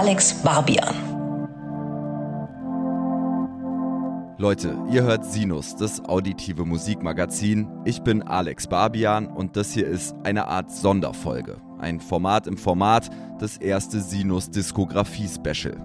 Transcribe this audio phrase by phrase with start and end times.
[0.00, 0.94] Alex Barbian.
[4.38, 7.66] Leute, ihr hört Sinus, das auditive Musikmagazin.
[7.84, 11.60] Ich bin Alex Barbian und das hier ist eine Art Sonderfolge.
[11.80, 13.10] Ein Format im Format,
[13.40, 15.76] das erste Sinus Diskografie Special.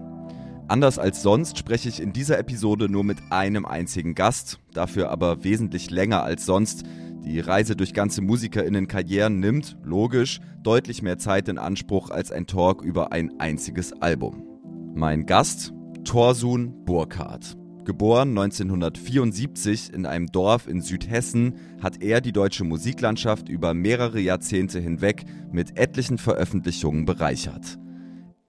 [0.67, 5.43] Anders als sonst spreche ich in dieser Episode nur mit einem einzigen Gast, dafür aber
[5.43, 6.83] wesentlich länger als sonst.
[7.25, 12.83] Die Reise durch ganze Musikerinnen-Karrieren nimmt, logisch, deutlich mehr Zeit in Anspruch als ein Talk
[12.83, 14.43] über ein einziges Album.
[14.93, 15.73] Mein Gast,
[16.03, 17.55] Thorsun Burkhardt.
[17.85, 24.79] Geboren 1974 in einem Dorf in Südhessen, hat er die deutsche Musiklandschaft über mehrere Jahrzehnte
[24.79, 27.79] hinweg mit etlichen Veröffentlichungen bereichert.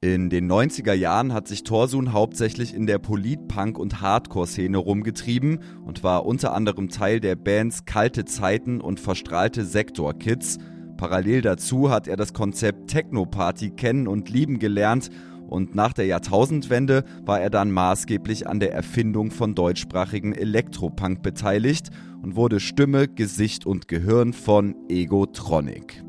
[0.04, 5.60] In den 90er Jahren hat sich Torsun hauptsächlich in der Polit-, Punk- und Hardcore-Szene rumgetrieben
[5.82, 10.58] und war unter anderem Teil der Bands Kalte Zeiten und Verstrahlte Sektor Kids.
[10.98, 15.08] Parallel dazu hat er das Konzept Techno-Party kennen und lieben gelernt
[15.48, 21.88] und nach der Jahrtausendwende war er dann maßgeblich an der Erfindung von deutschsprachigen Elektropunk beteiligt
[22.22, 26.03] und wurde Stimme, Gesicht und Gehirn von Egotronic.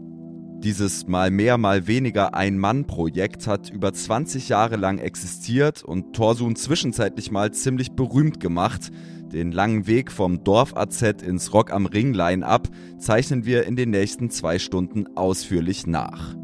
[0.66, 7.30] Dieses mal mehr, mal weniger Ein-Mann-Projekt hat über 20 Jahre lang existiert und Torsun zwischenzeitlich
[7.30, 8.90] mal ziemlich berühmt gemacht.
[9.32, 14.58] Den langen Weg vom Dorf-AZ ins Rock am Ring-Line-Up zeichnen wir in den nächsten zwei
[14.58, 16.36] Stunden ausführlich nach.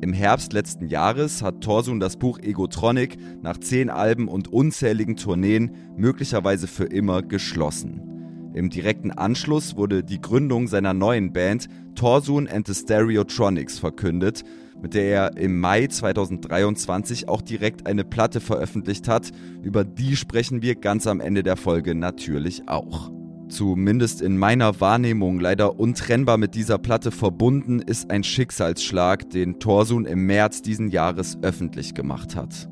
[0.00, 5.76] Im Herbst letzten Jahres hat Torsun das Buch Egotronic nach zehn Alben und unzähligen Tourneen
[5.96, 8.10] möglicherweise für immer geschlossen.
[8.52, 11.68] Im direkten Anschluss wurde die Gründung seiner neuen Band
[12.00, 14.42] Torsun and the Stereotronics verkündet,
[14.80, 19.32] mit der er im Mai 2023 auch direkt eine Platte veröffentlicht hat.
[19.62, 23.12] Über die sprechen wir ganz am Ende der Folge natürlich auch.
[23.50, 30.06] Zumindest in meiner Wahrnehmung leider untrennbar mit dieser Platte verbunden ist ein Schicksalsschlag, den Torsun
[30.06, 32.70] im März diesen Jahres öffentlich gemacht hat.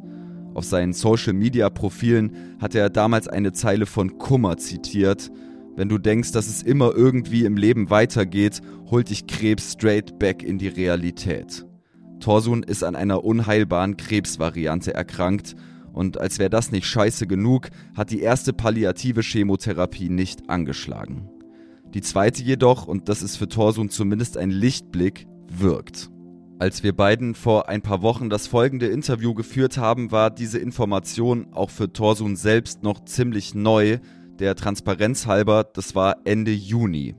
[0.54, 5.30] Auf seinen Social-Media-Profilen hat er damals eine Zeile von Kummer zitiert,
[5.78, 10.42] wenn du denkst, dass es immer irgendwie im Leben weitergeht, holt dich Krebs straight back
[10.42, 11.64] in die Realität.
[12.18, 15.54] Torsun ist an einer unheilbaren Krebsvariante erkrankt
[15.92, 21.28] und als wäre das nicht scheiße genug, hat die erste palliative Chemotherapie nicht angeschlagen.
[21.94, 26.10] Die zweite jedoch, und das ist für Torsun zumindest ein Lichtblick, wirkt.
[26.58, 31.46] Als wir beiden vor ein paar Wochen das folgende Interview geführt haben, war diese Information
[31.52, 33.98] auch für Torsun selbst noch ziemlich neu,
[34.40, 37.14] der Transparenz halber, das war Ende Juni.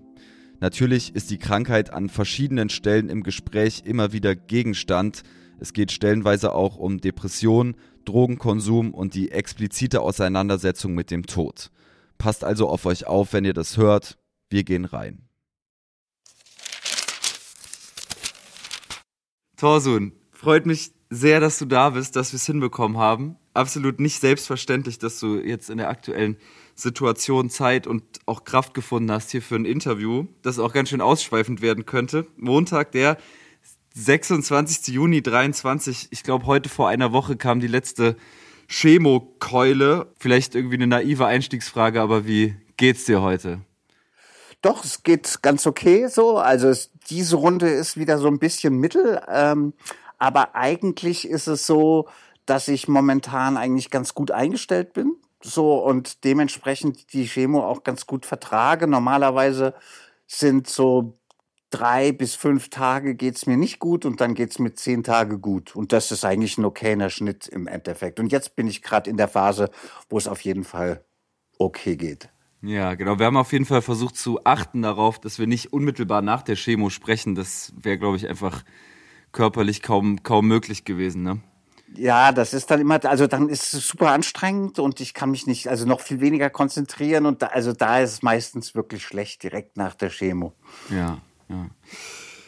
[0.60, 5.24] Natürlich ist die Krankheit an verschiedenen Stellen im Gespräch immer wieder Gegenstand.
[5.60, 7.76] Es geht stellenweise auch um Depression,
[8.06, 11.72] Drogenkonsum und die explizite Auseinandersetzung mit dem Tod.
[12.18, 14.18] Passt also auf euch auf, wenn ihr das hört.
[14.50, 15.30] Wir gehen rein.
[19.56, 23.36] Torsun, freut mich sehr, dass du da bist, dass wir es hinbekommen haben.
[23.54, 26.38] Absolut nicht selbstverständlich, dass du jetzt in der aktuellen
[26.80, 31.02] Situation Zeit und auch Kraft gefunden hast hier für ein Interview, das auch ganz schön
[31.02, 32.28] ausschweifend werden könnte.
[32.38, 33.18] Montag, der
[33.96, 34.94] 26.
[34.94, 36.08] Juni 23.
[36.12, 38.16] Ich glaube, heute vor einer Woche kam die letzte
[38.68, 40.14] Chemokeule.
[40.20, 43.62] Vielleicht irgendwie eine naive Einstiegsfrage, aber wie geht's dir heute?
[44.62, 46.38] Doch, es geht ganz okay so.
[46.38, 49.22] Also es, diese Runde ist wieder so ein bisschen mittel.
[49.28, 49.74] Ähm,
[50.18, 52.08] aber eigentlich ist es so,
[52.46, 55.16] dass ich momentan eigentlich ganz gut eingestellt bin.
[55.42, 58.88] So und dementsprechend die Chemo auch ganz gut vertrage.
[58.88, 59.74] Normalerweise
[60.28, 61.20] sind so
[61.70, 65.76] drei bis fünf Tage geht's mir nicht gut und dann geht's mit zehn Tage gut.
[65.76, 68.20] Und das ist eigentlich ein okayer Schnitt im Endeffekt.
[68.20, 69.70] Und jetzt bin ich gerade in der Phase,
[70.10, 71.04] wo es auf jeden Fall
[71.58, 72.30] okay geht.
[72.62, 73.20] Ja, genau.
[73.20, 76.56] Wir haben auf jeden Fall versucht zu achten darauf, dass wir nicht unmittelbar nach der
[76.56, 77.36] Chemo sprechen.
[77.36, 78.64] Das wäre, glaube ich, einfach
[79.32, 81.42] körperlich kaum, kaum möglich gewesen, ne?
[81.96, 85.48] Ja, das ist dann immer, also dann ist es super anstrengend und ich kann mich
[85.48, 89.44] nicht, also noch viel weniger konzentrieren und da, also da ist es meistens wirklich schlecht
[89.44, 90.54] direkt nach der Chemo.
[90.90, 91.18] Ja,
[91.50, 91.70] ja.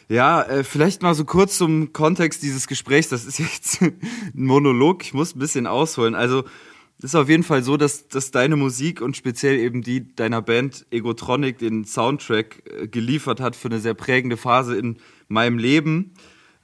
[0.08, 3.08] Ja, äh, vielleicht mal so kurz zum Kontext dieses Gesprächs.
[3.08, 3.98] Das ist jetzt ein
[4.34, 5.02] Monolog.
[5.04, 6.14] Ich muss ein bisschen ausholen.
[6.14, 6.44] Also,
[6.98, 10.42] es ist auf jeden Fall so, dass, dass deine Musik und speziell eben die deiner
[10.42, 14.98] Band Egotronic den Soundtrack äh, geliefert hat für eine sehr prägende Phase in
[15.28, 16.12] meinem Leben.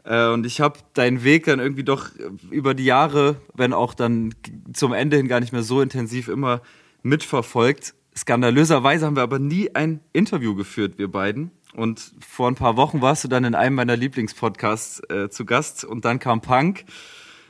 [0.09, 2.11] Äh, und ich habe deinen Weg dann irgendwie doch
[2.51, 4.35] über die Jahre, wenn auch dann
[4.73, 6.63] zum Ende hin gar nicht mehr so intensiv immer
[7.03, 7.95] mitverfolgt.
[8.17, 11.51] Skandalöserweise haben wir aber nie ein Interview geführt, wir beiden.
[11.75, 15.85] Und vor ein paar Wochen warst du dann in einem meiner Lieblingspodcasts äh, zu Gast
[15.85, 16.85] und dann kam Punk.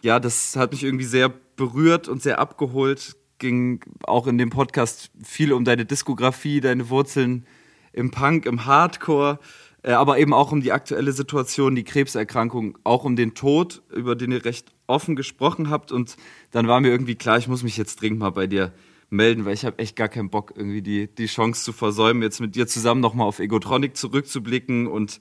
[0.02, 3.16] Ja, das hat mich irgendwie sehr berührt und sehr abgeholt.
[3.38, 7.46] Ging auch in dem Podcast viel um deine Diskografie, deine Wurzeln
[7.92, 9.38] im Punk, im Hardcore.
[9.88, 14.16] Äh, aber eben auch um die aktuelle Situation, die Krebserkrankung, auch um den Tod, über
[14.16, 15.92] den ihr recht offen gesprochen habt.
[15.92, 16.18] Und
[16.50, 18.74] dann war mir irgendwie klar, ich muss mich jetzt dringend mal bei dir
[19.08, 22.38] melden, weil ich habe echt gar keinen Bock, irgendwie die, die Chance zu versäumen, jetzt
[22.38, 25.20] mit dir zusammen nochmal auf Egotronic zurückzublicken und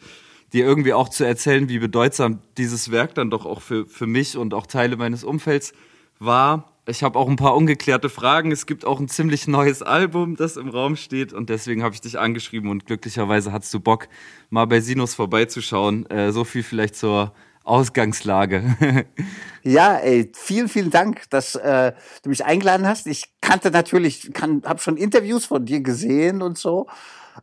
[0.51, 4.35] dir irgendwie auch zu erzählen, wie bedeutsam dieses Werk dann doch auch für, für mich
[4.35, 5.71] und auch Teile meines Umfelds
[6.19, 6.76] war.
[6.89, 8.49] Ich habe auch ein paar ungeklärte Fragen.
[8.53, 11.33] Es gibt auch ein ziemlich neues Album, das im Raum steht.
[11.33, 14.07] Und deswegen habe ich dich angeschrieben und glücklicherweise hast du Bock,
[14.49, 16.09] mal bei Sinus vorbeizuschauen.
[16.09, 17.33] Äh, so viel vielleicht zur
[17.65, 18.77] Ausgangslage.
[19.63, 21.91] ja, ey, vielen, vielen Dank, dass äh,
[22.23, 23.05] du mich eingeladen hast.
[23.05, 26.87] Ich kannte natürlich, kann, habe schon Interviews von dir gesehen und so.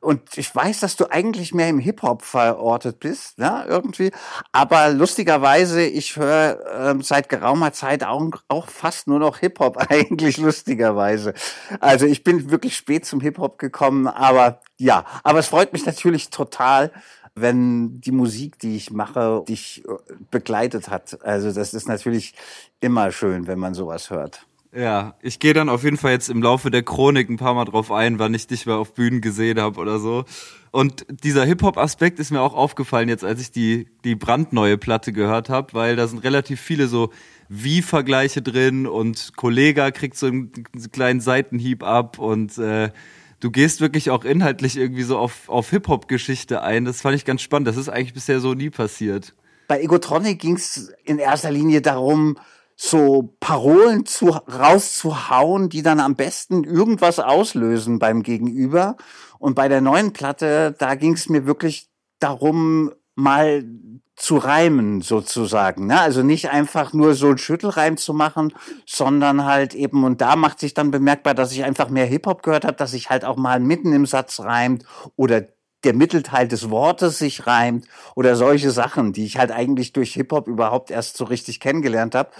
[0.00, 4.11] Und ich weiß, dass du eigentlich mehr im Hip-Hop verortet bist, ne, irgendwie.
[4.52, 10.38] Aber lustigerweise, ich höre ähm, seit geraumer Zeit auch, auch fast nur noch Hip-Hop, eigentlich
[10.38, 11.35] lustigerweise.
[11.81, 16.31] Also ich bin wirklich spät zum Hip-Hop gekommen, aber ja, aber es freut mich natürlich
[16.31, 16.91] total,
[17.35, 21.19] wenn die Musik, die ich mache, dich äh, begleitet hat.
[21.25, 22.35] Also das ist natürlich
[22.81, 24.46] immer schön, wenn man sowas hört.
[24.76, 27.64] Ja, ich gehe dann auf jeden Fall jetzt im Laufe der Chronik ein paar Mal
[27.64, 30.24] drauf ein, wann ich dich mal auf Bühnen gesehen habe oder so.
[30.72, 35.48] Und dieser Hip-Hop-Aspekt ist mir auch aufgefallen jetzt, als ich die, die brandneue Platte gehört
[35.48, 37.10] habe, weil da sind relativ viele so
[37.48, 40.50] Wie-Vergleiche drin und Kollega kriegt so einen
[40.90, 42.90] kleinen Seitenhieb ab und äh,
[43.38, 46.84] du gehst wirklich auch inhaltlich irgendwie so auf, auf Hip-Hop-Geschichte ein.
[46.84, 47.68] Das fand ich ganz spannend.
[47.68, 49.34] Das ist eigentlich bisher so nie passiert.
[49.68, 52.36] Bei Egotronic ging es in erster Linie darum,
[52.76, 58.96] so Parolen zu, rauszuhauen, die dann am besten irgendwas auslösen beim Gegenüber.
[59.38, 61.88] Und bei der neuen Platte, da ging es mir wirklich
[62.18, 63.64] darum, mal
[64.16, 65.86] zu reimen sozusagen.
[65.86, 66.00] Ne?
[66.00, 68.52] Also nicht einfach nur so ein Schüttelreim zu machen,
[68.86, 72.64] sondern halt eben, und da macht sich dann bemerkbar, dass ich einfach mehr Hip-Hop gehört
[72.64, 74.84] habe, dass sich halt auch mal mitten im Satz reimt
[75.16, 75.42] oder
[75.84, 80.48] der Mittelteil des Wortes sich reimt oder solche Sachen, die ich halt eigentlich durch Hip-Hop
[80.48, 82.31] überhaupt erst so richtig kennengelernt habe.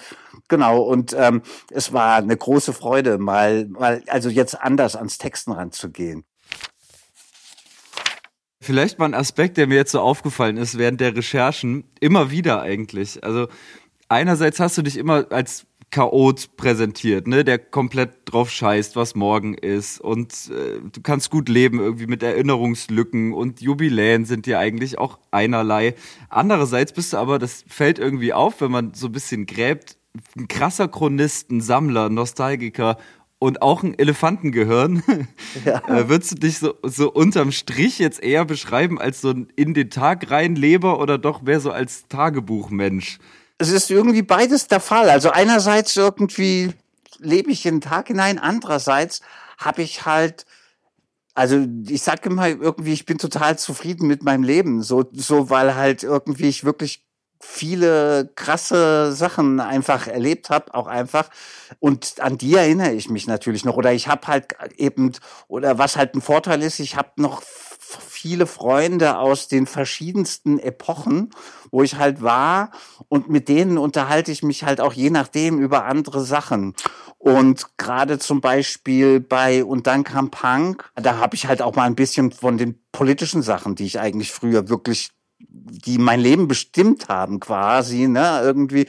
[0.49, 5.53] Genau, und ähm, es war eine große Freude, mal, mal also jetzt anders ans Texten
[5.53, 6.25] ranzugehen.
[8.61, 12.63] Vielleicht mal ein Aspekt, der mir jetzt so aufgefallen ist während der Recherchen, immer wieder
[12.63, 13.23] eigentlich.
[13.23, 13.49] Also
[14.09, 19.55] einerseits hast du dich immer als Chaot präsentiert, ne, der komplett drauf scheißt, was morgen
[19.55, 24.99] ist und äh, du kannst gut leben irgendwie mit Erinnerungslücken und Jubiläen sind dir eigentlich
[24.99, 25.95] auch einerlei.
[26.31, 29.97] Andererseits bist du aber, das fällt irgendwie auf, wenn man so ein bisschen gräbt,
[30.37, 32.99] ein krasser Chronist, ein Sammler, Nostalgiker
[33.39, 35.05] und auch ein Elefantengehirn.
[35.65, 35.81] Ja.
[35.87, 39.73] äh, würdest du dich so, so unterm Strich jetzt eher beschreiben als so ein in
[39.73, 43.21] den Tag rein Leber oder doch mehr so als Tagebuchmensch?
[43.59, 45.11] Es ist irgendwie beides der Fall.
[45.11, 46.73] Also einerseits irgendwie
[47.19, 49.21] lebe ich den Tag hinein, andererseits
[49.59, 50.47] habe ich halt
[51.35, 55.75] also ich sage immer irgendwie, ich bin total zufrieden mit meinem Leben, so so weil
[55.75, 57.05] halt irgendwie ich wirklich
[57.41, 61.29] viele krasse Sachen einfach erlebt habe, auch einfach.
[61.79, 63.77] Und an die erinnere ich mich natürlich noch.
[63.77, 65.13] Oder ich habe halt eben,
[65.49, 67.43] oder was halt ein Vorteil ist, ich habe noch
[67.85, 71.31] viele Freunde aus den verschiedensten Epochen,
[71.71, 72.71] wo ich halt war
[73.09, 76.75] und mit denen unterhalte ich mich halt auch je nachdem über andere Sachen.
[77.19, 81.85] Und gerade zum Beispiel bei Und dann kam Punk, da habe ich halt auch mal
[81.85, 87.09] ein bisschen von den politischen Sachen, die ich eigentlich früher wirklich, die mein Leben bestimmt
[87.09, 88.89] haben quasi, ne, irgendwie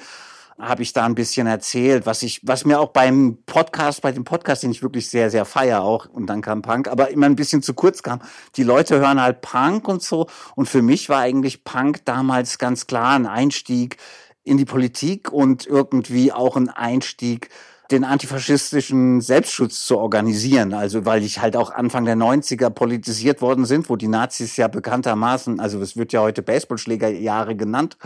[0.57, 4.23] habe ich da ein bisschen erzählt, was ich, was mir auch beim Podcast, bei dem
[4.23, 7.35] Podcast, den ich wirklich sehr, sehr feier auch, und dann kam Punk, aber immer ein
[7.35, 8.21] bisschen zu kurz kam.
[8.55, 10.27] Die Leute hören halt Punk und so.
[10.55, 13.97] Und für mich war eigentlich Punk damals ganz klar ein Einstieg
[14.43, 17.49] in die Politik und irgendwie auch ein Einstieg
[17.91, 20.73] den antifaschistischen Selbstschutz zu organisieren.
[20.73, 24.67] Also weil ich halt auch Anfang der 90er politisiert worden sind, wo die Nazis ja
[24.67, 27.97] bekanntermaßen, also es wird ja heute Baseballschlägerjahre genannt.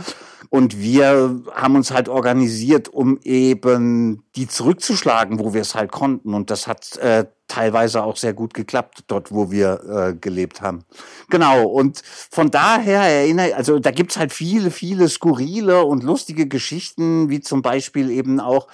[0.50, 6.34] Und wir haben uns halt organisiert, um eben die zurückzuschlagen, wo wir es halt konnten.
[6.34, 10.86] Und das hat äh, teilweise auch sehr gut geklappt, dort wo wir äh, gelebt haben.
[11.30, 12.02] Genau, und
[12.32, 17.62] von daher erinnere, also da gibt's halt viele, viele skurrile und lustige Geschichten, wie zum
[17.62, 18.68] Beispiel eben auch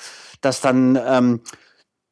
[0.45, 1.41] dass dann ähm,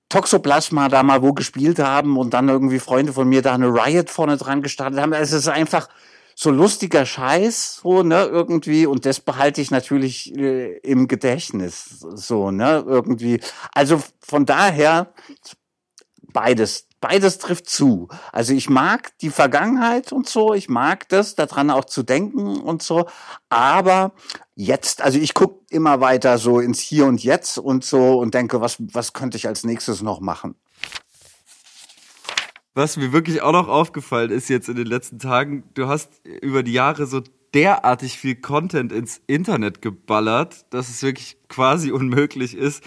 [0.09, 4.09] Toxoplasma da mal wo gespielt haben und dann irgendwie Freunde von mir da eine Riot
[4.09, 5.13] vorne dran gestartet haben.
[5.13, 5.87] Es ist einfach
[6.35, 12.49] so lustiger Scheiß, so, ne, irgendwie, und das behalte ich natürlich äh, im Gedächtnis, so,
[12.49, 13.39] ne, irgendwie.
[13.71, 15.13] Also von daher
[16.33, 18.07] beides beides trifft zu.
[18.31, 22.81] Also ich mag die Vergangenheit und so, ich mag das, daran auch zu denken und
[22.81, 23.07] so,
[23.49, 24.13] aber
[24.55, 28.61] jetzt, also ich gucke immer weiter so ins Hier und Jetzt und so und denke,
[28.61, 30.55] was, was könnte ich als nächstes noch machen?
[32.73, 36.63] Was mir wirklich auch noch aufgefallen ist jetzt in den letzten Tagen, du hast über
[36.63, 37.21] die Jahre so
[37.53, 42.83] derartig viel Content ins Internet geballert, dass es wirklich quasi unmöglich ist,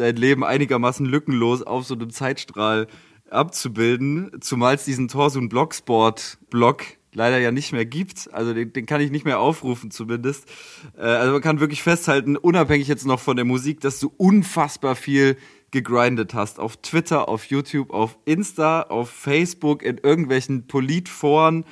[0.00, 2.86] dein Leben einigermaßen lückenlos auf so einem Zeitstrahl
[3.30, 8.32] abzubilden, zumal es diesen Torsun Blogsport-Blog leider ja nicht mehr gibt.
[8.32, 10.48] Also den, den kann ich nicht mehr aufrufen zumindest.
[10.96, 14.96] Äh, also man kann wirklich festhalten, unabhängig jetzt noch von der Musik, dass du unfassbar
[14.96, 15.36] viel
[15.70, 16.58] gegrindet hast.
[16.58, 21.64] Auf Twitter, auf YouTube, auf Insta, auf Facebook, in irgendwelchen Politforen.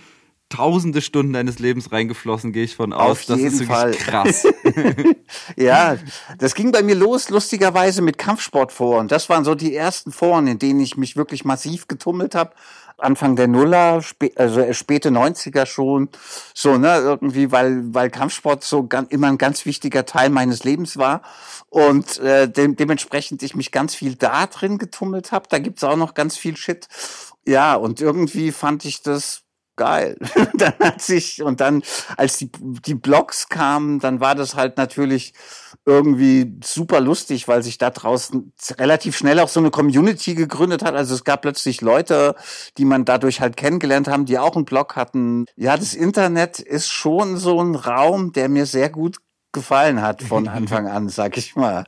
[0.48, 3.10] Tausende Stunden deines Lebens reingeflossen, gehe ich von aus.
[3.10, 3.90] Auf das ist wirklich Fall.
[3.92, 4.46] krass.
[5.56, 5.96] ja,
[6.38, 9.08] das ging bei mir los, lustigerweise mit Kampfsportforen.
[9.08, 12.52] Das waren so die ersten Foren, in denen ich mich wirklich massiv getummelt habe.
[12.98, 16.08] Anfang der Nuller, spä also späte 90er schon,
[16.52, 21.22] so, ne, irgendwie, weil, weil Kampfsport so immer ein ganz wichtiger Teil meines Lebens war
[21.70, 25.46] und äh, de dementsprechend ich mich ganz viel da drin getummelt habe.
[25.48, 26.88] Da gibt's auch noch ganz viel Shit.
[27.46, 29.42] Ja, und irgendwie fand ich das
[29.78, 30.18] geil.
[30.54, 31.82] dann hat sich, und dann,
[32.18, 35.32] als die, die Blogs kamen, dann war das halt natürlich
[35.86, 40.94] irgendwie super lustig, weil sich da draußen relativ schnell auch so eine Community gegründet hat.
[40.94, 42.34] Also es gab plötzlich Leute,
[42.76, 45.46] die man dadurch halt kennengelernt haben, die auch einen Blog hatten.
[45.56, 49.16] Ja, das Internet ist schon so ein Raum, der mir sehr gut
[49.52, 51.84] gefallen hat von Anfang an, sag ich mal.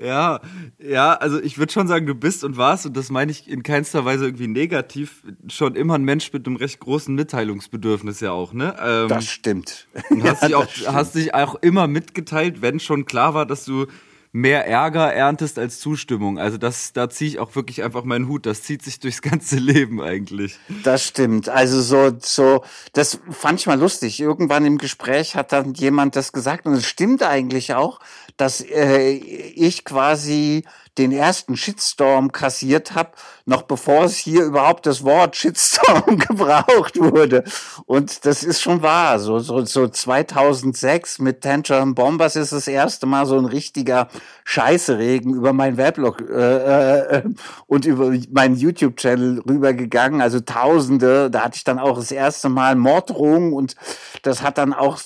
[0.00, 0.40] Ja,
[0.78, 3.62] ja, also ich würde schon sagen, du bist und warst, und das meine ich in
[3.62, 8.52] keinster Weise irgendwie negativ, schon immer ein Mensch mit einem recht großen Mitteilungsbedürfnis ja auch,
[8.52, 8.76] ne?
[8.80, 9.88] Ähm, das stimmt.
[10.10, 10.92] Und hast, ja, dich auch, stimmt.
[10.92, 13.86] hast dich auch immer mitgeteilt, wenn schon klar war, dass du
[14.32, 16.38] mehr Ärger erntest als Zustimmung.
[16.38, 18.46] Also das, da ziehe ich auch wirklich einfach meinen Hut.
[18.46, 20.58] Das zieht sich durchs ganze Leben eigentlich.
[20.84, 21.48] Das stimmt.
[21.48, 22.62] Also so, so,
[22.92, 24.20] das fand ich mal lustig.
[24.20, 28.00] Irgendwann im Gespräch hat dann jemand das gesagt und es stimmt eigentlich auch,
[28.38, 30.64] dass äh, ich quasi
[30.98, 33.10] den ersten Shitstorm kassiert habe,
[33.46, 37.44] noch bevor es hier überhaupt das Wort Shitstorm gebraucht wurde.
[37.86, 39.20] Und das ist schon wahr.
[39.20, 44.08] So, so, so 2006 mit Tantrum Bombers ist das erste Mal so ein richtiger
[44.44, 47.22] Scheißeregen über meinen Weblog äh, äh,
[47.66, 50.20] und über meinen YouTube-Channel rübergegangen.
[50.20, 51.30] Also Tausende.
[51.30, 53.76] Da hatte ich dann auch das erste Mal Morddrohungen und
[54.22, 54.98] das hat dann auch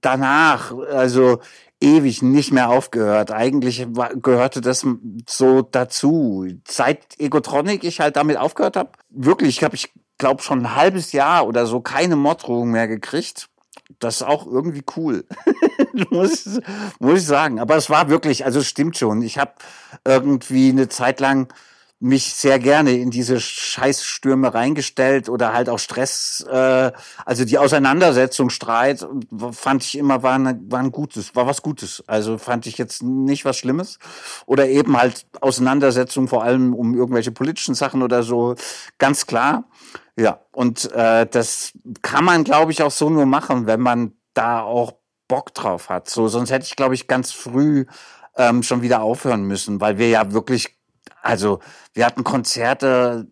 [0.00, 1.40] danach, also
[1.80, 3.30] ewig nicht mehr aufgehört.
[3.30, 4.86] Eigentlich war, gehörte das
[5.28, 6.46] so dazu.
[6.68, 11.46] Seit Egotronic ich halt damit aufgehört habe, wirklich, habe ich glaube schon ein halbes Jahr
[11.46, 13.48] oder so keine Morddrohung mehr gekriegt.
[13.98, 15.24] Das ist auch irgendwie cool,
[16.10, 16.60] muss,
[17.00, 17.58] muss ich sagen.
[17.58, 19.22] Aber es war wirklich, also es stimmt schon.
[19.22, 19.52] Ich habe
[20.04, 21.52] irgendwie eine Zeit lang
[22.02, 26.92] mich sehr gerne in diese Scheißstürme reingestellt oder halt auch Stress, äh,
[27.26, 29.06] also die Auseinandersetzung, Streit,
[29.52, 32.02] fand ich immer war, eine, war ein Gutes, war was Gutes.
[32.06, 33.98] Also fand ich jetzt nicht was Schlimmes.
[34.46, 38.54] Oder eben halt Auseinandersetzung vor allem um irgendwelche politischen Sachen oder so,
[38.98, 39.64] ganz klar.
[40.16, 44.62] Ja, und äh, das kann man, glaube ich, auch so nur machen, wenn man da
[44.62, 44.94] auch
[45.28, 46.08] Bock drauf hat.
[46.08, 47.84] So, sonst hätte ich, glaube ich, ganz früh
[48.36, 50.79] ähm, schon wieder aufhören müssen, weil wir ja wirklich
[51.22, 51.60] also
[51.94, 53.26] wir hatten Konzerte,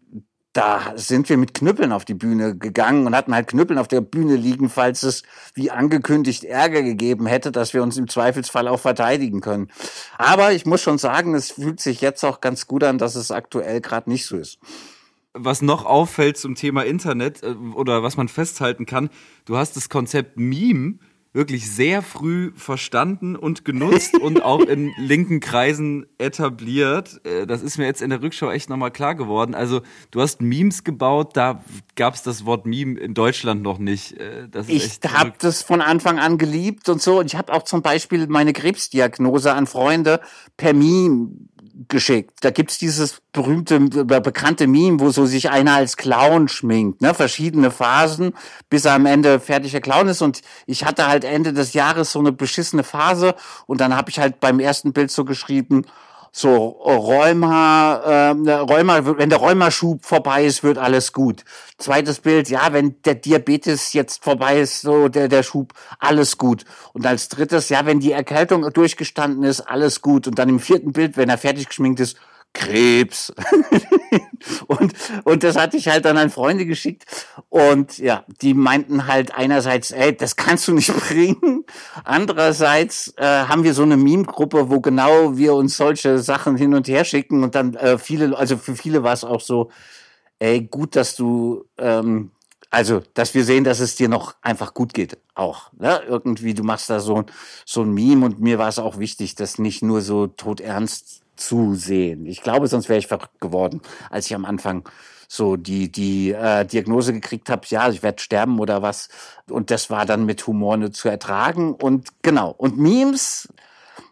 [0.53, 4.01] da sind wir mit Knüppeln auf die Bühne gegangen und hatten halt Knüppeln auf der
[4.01, 5.23] Bühne liegen, falls es
[5.55, 9.69] wie angekündigt Ärger gegeben hätte, dass wir uns im Zweifelsfall auch verteidigen können.
[10.17, 13.31] Aber ich muss schon sagen, es fühlt sich jetzt auch ganz gut an, dass es
[13.31, 14.59] aktuell gerade nicht so ist.
[15.35, 19.11] Was noch auffällt zum Thema Internet äh, oder was man festhalten kann,
[19.45, 20.99] du hast das Konzept Meme
[21.39, 27.25] wirklich sehr früh verstanden und genutzt und auch in linken Kreisen etabliert.
[27.25, 29.55] Äh, das ist mir jetzt in der Rückschau echt nochmal klar geworden.
[29.55, 31.63] Also du hast Memes gebaut, da
[31.95, 34.19] gab es das Wort Meme in Deutschland noch nicht.
[34.19, 37.21] Äh, ich habe das von Anfang an geliebt und so.
[37.21, 40.21] Und ich habe auch zum Beispiel meine Krebsdiagnose an Freunde
[40.57, 41.29] per Meme
[41.87, 42.39] geschickt.
[42.41, 47.15] Da gibt's dieses berühmte, bekannte Meme, wo so sich einer als Clown schminkt, ne?
[47.15, 48.33] Verschiedene Phasen,
[48.69, 50.23] bis er am Ende fertiger Clown ist.
[50.23, 53.35] Und ich hatte halt Ende des Jahres so eine beschissene Phase
[53.67, 55.85] und dann habe ich halt beim ersten Bild so geschrieben,
[56.33, 61.45] so Rheuma, äh, Rheuma, wenn der Rheumaschub vorbei ist, wird alles gut.
[61.79, 66.65] Zweites Bild, ja, wenn der Diabetes jetzt vorbei ist, so der der Schub, alles gut.
[66.93, 70.27] Und als drittes, ja, wenn die Erkältung durchgestanden ist, alles gut.
[70.27, 72.17] Und dann im vierten Bild, wenn er fertig geschminkt ist,
[72.53, 73.33] Krebs.
[74.67, 77.05] und, und das hatte ich halt dann an Freunde geschickt.
[77.49, 81.65] Und ja, die meinten halt einerseits, ey, das kannst du nicht bringen.
[82.05, 86.89] Andererseits äh, haben wir so eine Meme-Gruppe, wo genau wir uns solche Sachen hin und
[86.89, 87.45] her schicken.
[87.45, 89.71] Und dann äh, viele, also für viele war es auch so,
[90.39, 92.33] ey, gut, dass du, ähm,
[92.71, 95.73] also, dass wir sehen, dass es dir noch einfach gut geht, auch.
[95.79, 96.03] Ne?
[96.07, 97.25] Irgendwie, du machst da so,
[97.65, 101.75] so ein Meme und mir war es auch wichtig, das nicht nur so todernst zu
[101.75, 102.27] sehen.
[102.27, 103.81] Ich glaube, sonst wäre ich verrückt geworden,
[104.11, 104.89] als ich am Anfang
[105.29, 109.09] so die die äh, Diagnose gekriegt habe, ja, ich werde sterben oder was.
[109.51, 111.75] Und das war dann mit Humor nur zu ertragen.
[111.75, 112.51] Und genau.
[112.57, 113.49] Und Memes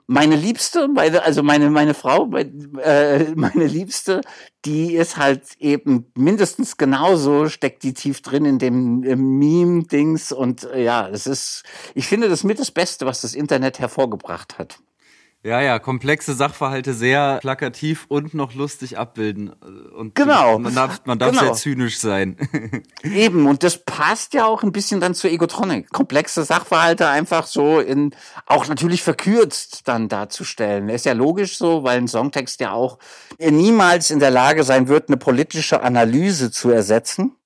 [0.06, 4.21] meine Liebste, meine, also meine, meine Frau, äh, meine Liebste,
[4.64, 10.85] die ist halt eben mindestens genauso, steckt die tief drin in dem Meme-Dings und äh,
[10.85, 11.64] ja, es ist,
[11.95, 14.78] ich finde das mit das Beste, was das Internet hervorgebracht hat.
[15.43, 19.50] Ja, ja, komplexe Sachverhalte sehr plakativ und noch lustig abbilden.
[19.50, 20.59] Und genau.
[20.59, 21.43] Man darf, man darf genau.
[21.43, 22.37] sehr zynisch sein.
[23.05, 25.90] Eben, und das passt ja auch ein bisschen dann zur Egotronic.
[25.90, 28.12] Komplexe Sachverhalte einfach so in,
[28.47, 30.88] auch natürlich verkürzt dann darzustellen.
[30.88, 32.99] Ist ja logisch so, weil ein Songtext ja auch
[33.38, 37.37] niemals in der Lage sein wird, eine politische Analyse zu ersetzen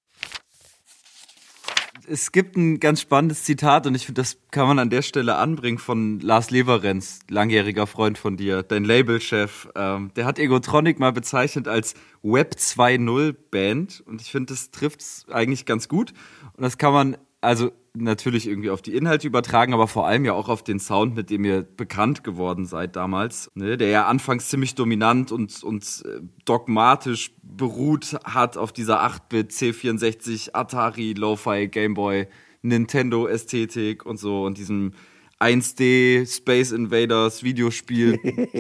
[2.10, 5.36] es gibt ein ganz spannendes Zitat und ich finde, das kann man an der Stelle
[5.36, 9.68] anbringen von Lars Leverenz, langjähriger Freund von dir, dein Labelchef.
[9.76, 15.00] Ähm, der hat Egotronic mal bezeichnet als Web 2.0 Band und ich finde, das trifft
[15.00, 16.12] es eigentlich ganz gut.
[16.56, 20.32] Und das kann man also natürlich irgendwie auf die Inhalte übertragen, aber vor allem ja
[20.32, 24.48] auch auf den Sound, mit dem ihr bekannt geworden seid damals, ne, der ja anfangs
[24.48, 32.28] ziemlich dominant und, und äh, dogmatisch beruht hat auf dieser 8-Bit C64 Atari Lo-Fi Gameboy
[32.62, 34.92] Nintendo Ästhetik und so und diesem
[35.40, 38.18] 1D Space Invaders Videospiel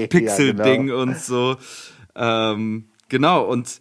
[0.08, 1.02] Pixel Ding ja, genau.
[1.02, 1.56] und so.
[2.16, 3.78] Ähm, genau und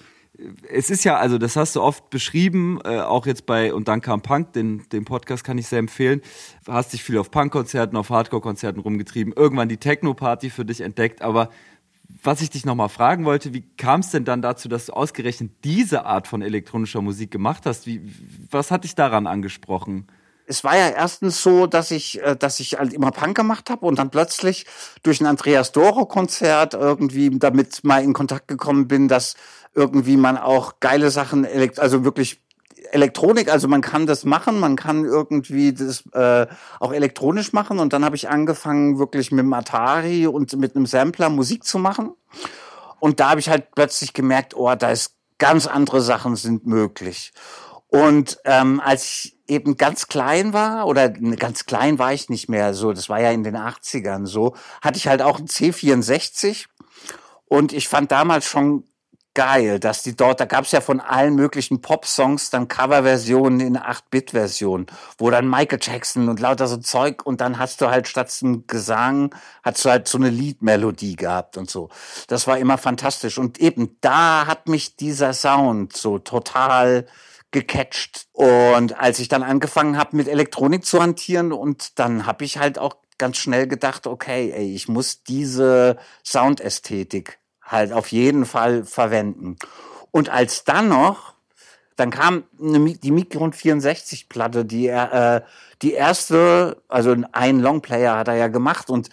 [0.70, 4.02] es ist ja, also das hast du oft beschrieben, äh, auch jetzt bei Und dann
[4.02, 6.22] kam Punk, den, den Podcast kann ich sehr empfehlen.
[6.68, 11.50] Hast dich viel auf Punk-Konzerten, auf Hardcore-Konzerten rumgetrieben, irgendwann die Techno-Party für dich entdeckt, aber
[12.24, 15.52] was ich dich nochmal fragen wollte, wie kam es denn dann dazu, dass du ausgerechnet
[15.64, 17.86] diese Art von elektronischer Musik gemacht hast?
[17.86, 18.02] Wie,
[18.50, 20.08] was hat dich daran angesprochen?
[20.50, 23.86] es war ja erstens so, dass ich, äh, dass ich halt immer Punk gemacht habe
[23.86, 24.66] und dann plötzlich
[25.04, 29.36] durch ein Andreas Doro Konzert irgendwie damit mal in Kontakt gekommen bin, dass
[29.80, 32.42] irgendwie man auch geile Sachen, also wirklich
[32.92, 36.48] Elektronik, also man kann das machen, man kann irgendwie das äh,
[36.80, 37.80] auch elektronisch machen.
[37.80, 41.80] Und dann habe ich angefangen wirklich mit dem Atari und mit einem Sampler Musik zu
[41.80, 42.12] machen.
[43.00, 47.32] Und da habe ich halt plötzlich gemerkt, oh, da ist ganz andere Sachen sind möglich.
[47.88, 52.74] Und ähm, als ich eben ganz klein war, oder ganz klein war ich nicht mehr
[52.74, 56.66] so, das war ja in den 80ern so, hatte ich halt auch ein C64
[57.46, 58.84] und ich fand damals schon
[59.40, 63.78] geil, dass die dort, da gab es ja von allen möglichen Pop-Songs dann Coverversionen in
[63.78, 68.30] 8-Bit-Version, wo dann Michael Jackson und lauter so Zeug und dann hast du halt statt
[68.30, 71.88] zum Gesang, hast du halt so eine Liedmelodie gehabt und so.
[72.28, 77.08] Das war immer fantastisch und eben da hat mich dieser Sound so total
[77.52, 78.28] gecatcht.
[78.34, 82.78] Und als ich dann angefangen habe, mit Elektronik zu hantieren, und dann habe ich halt
[82.78, 89.58] auch ganz schnell gedacht, okay, ey, ich muss diese Soundästhetik halt auf jeden Fall verwenden.
[90.12, 91.36] Und als dann noch,
[91.96, 95.42] dann kam eine, die Micron 64 Platte, die er, äh,
[95.82, 99.10] die erste, also ein Longplayer hat er ja gemacht und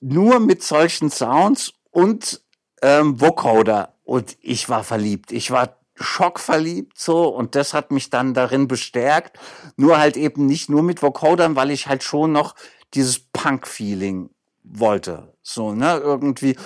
[0.00, 2.42] nur mit solchen Sounds und
[2.82, 3.94] ähm, Vocoder.
[4.04, 5.30] Und ich war verliebt.
[5.30, 9.38] Ich war schockverliebt so und das hat mich dann darin bestärkt.
[9.76, 12.56] Nur halt eben nicht nur mit Vocodern, weil ich halt schon noch
[12.94, 14.30] dieses Punk-Feeling
[14.64, 15.34] wollte.
[15.42, 16.56] So, ne, irgendwie.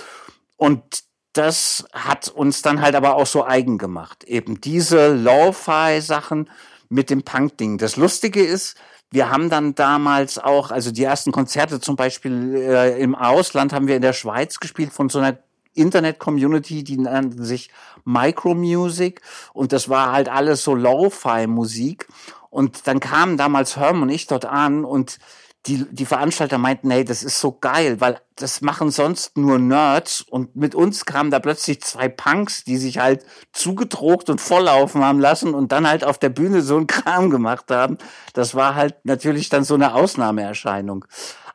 [0.55, 1.06] Und
[1.37, 4.23] das hat uns dann halt aber auch so eigen gemacht.
[4.23, 6.49] Eben diese Lo-Fi-Sachen
[6.89, 7.77] mit dem Punk-Ding.
[7.77, 8.75] Das Lustige ist,
[9.11, 13.87] wir haben dann damals auch, also die ersten Konzerte zum Beispiel äh, im Ausland haben
[13.87, 15.37] wir in der Schweiz gespielt von so einer
[15.73, 17.69] Internet-Community, die nannten sich
[18.03, 19.21] Micromusic
[19.53, 22.07] und das war halt alles so Lo-Fi-Musik.
[22.49, 25.19] Und dann kamen damals Herm und ich dort an und
[25.67, 30.21] die, die Veranstalter meinten, hey, das ist so geil, weil das machen sonst nur Nerds
[30.21, 35.19] und mit uns kamen da plötzlich zwei Punks, die sich halt zugedruckt und volllaufen haben
[35.19, 37.97] lassen und dann halt auf der Bühne so einen Kram gemacht haben.
[38.33, 41.05] Das war halt natürlich dann so eine Ausnahmeerscheinung.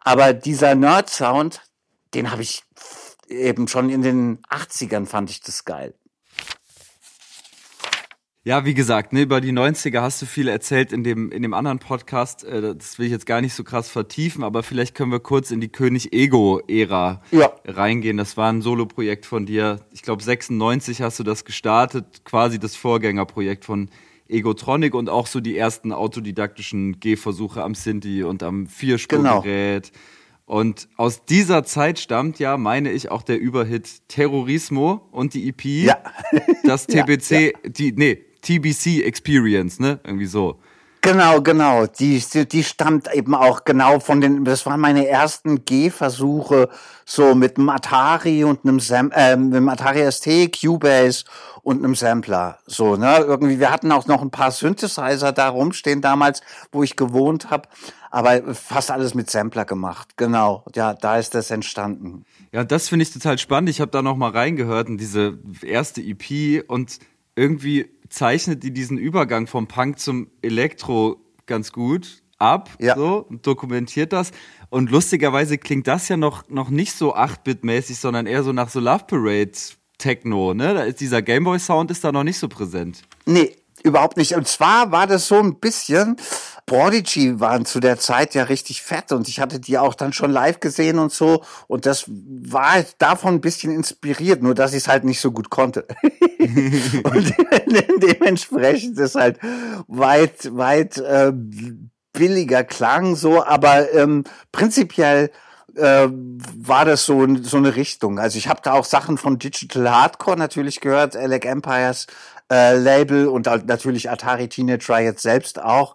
[0.01, 1.63] Aber dieser Nerd-Sound,
[2.13, 2.65] den habe ich
[3.29, 5.95] eben schon in den 80ern fand ich das geil.
[8.45, 11.55] Ja, wie gesagt, ne, über die 90er hast du viel erzählt in dem, in dem
[11.55, 12.43] anderen Podcast.
[12.43, 15.53] Äh, das will ich jetzt gar nicht so krass vertiefen, aber vielleicht können wir kurz
[15.53, 17.53] in die König-Ego-Ära ja.
[17.65, 18.17] reingehen.
[18.17, 19.79] Das war ein Solo-Projekt von dir.
[19.93, 23.91] Ich glaube, 96 hast du das gestartet, quasi das Vorgängerprojekt von
[24.27, 29.93] Egotronic und auch so die ersten autodidaktischen Gehversuche am Sinti und am Vierspurgerät.
[29.93, 30.03] Genau.
[30.47, 35.65] Und aus dieser Zeit stammt ja, meine ich, auch der Überhit Terrorismo und die EP.
[35.65, 35.99] Ja.
[36.65, 37.51] Das TBC, ja, ja.
[37.71, 40.01] die, nee, TBC Experience, ne?
[40.05, 40.59] Irgendwie so.
[41.05, 41.87] Genau, genau.
[41.87, 46.69] Die, die stammt eben auch genau von den, das waren meine ersten Gehversuche
[47.05, 51.25] so mit einem Atari und einem, Sam, äh, mit einem Atari ST, Cubase
[51.63, 52.59] und einem Sampler.
[52.67, 53.17] So, ne?
[53.19, 57.69] Irgendwie, wir hatten auch noch ein paar Synthesizer da rumstehen damals, wo ich gewohnt habe,
[58.13, 60.11] aber fast alles mit Sampler gemacht.
[60.17, 62.25] Genau, ja, da ist das entstanden.
[62.53, 63.71] Ja, das finde ich total spannend.
[63.71, 67.01] Ich habe da noch mal reingehört in diese erste EP und
[67.35, 72.97] irgendwie zeichnet die diesen Übergang vom Punk zum Elektro ganz gut ab ja.
[72.97, 74.33] so, und dokumentiert das.
[74.69, 78.81] Und lustigerweise klingt das ja noch, noch nicht so 8-Bit-mäßig, sondern eher so nach so
[78.81, 79.53] Love Parade
[79.99, 80.75] Techno, ne?
[80.75, 83.03] Da ist dieser Gameboy-Sound ist da noch nicht so präsent.
[83.25, 84.35] Nee, überhaupt nicht.
[84.35, 86.17] Und zwar war das so ein bisschen,
[86.67, 90.31] Prodigy waren zu der Zeit ja richtig fett und ich hatte die auch dann schon
[90.31, 94.89] live gesehen und so und das war davon ein bisschen inspiriert, nur dass ich es
[94.89, 95.87] halt nicht so gut konnte.
[96.03, 97.35] und
[98.03, 99.39] dementsprechend ist halt
[99.89, 101.33] weit, weit äh,
[102.13, 105.31] billiger Klang so, aber ähm, prinzipiell
[105.77, 108.19] äh, war das so, so eine Richtung.
[108.19, 112.07] Also ich habe da auch Sachen von Digital Hardcore natürlich gehört, Alec Empires
[112.51, 115.95] äh, Label und natürlich Atari Teenage Riot selbst auch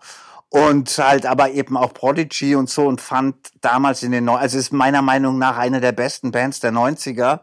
[0.49, 4.57] und halt aber eben auch Prodigy und so und fand damals in den, Neu also
[4.57, 7.41] ist meiner Meinung nach eine der besten Bands der 90er,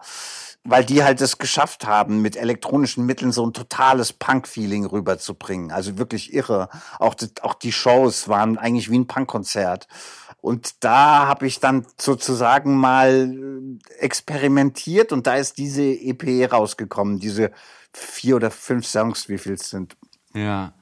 [0.64, 5.70] weil die halt es geschafft haben, mit elektronischen Mitteln so ein totales Punk-Feeling rüberzubringen.
[5.70, 6.70] Also wirklich irre.
[6.98, 9.86] Auch, die, auch die Shows waren eigentlich wie ein Punkkonzert.
[10.40, 13.34] Und da habe ich dann sozusagen mal
[13.98, 17.50] experimentiert und da ist diese EP rausgekommen, diese
[17.92, 19.96] vier oder fünf Songs, wie viel es sind.
[20.34, 20.72] Ja.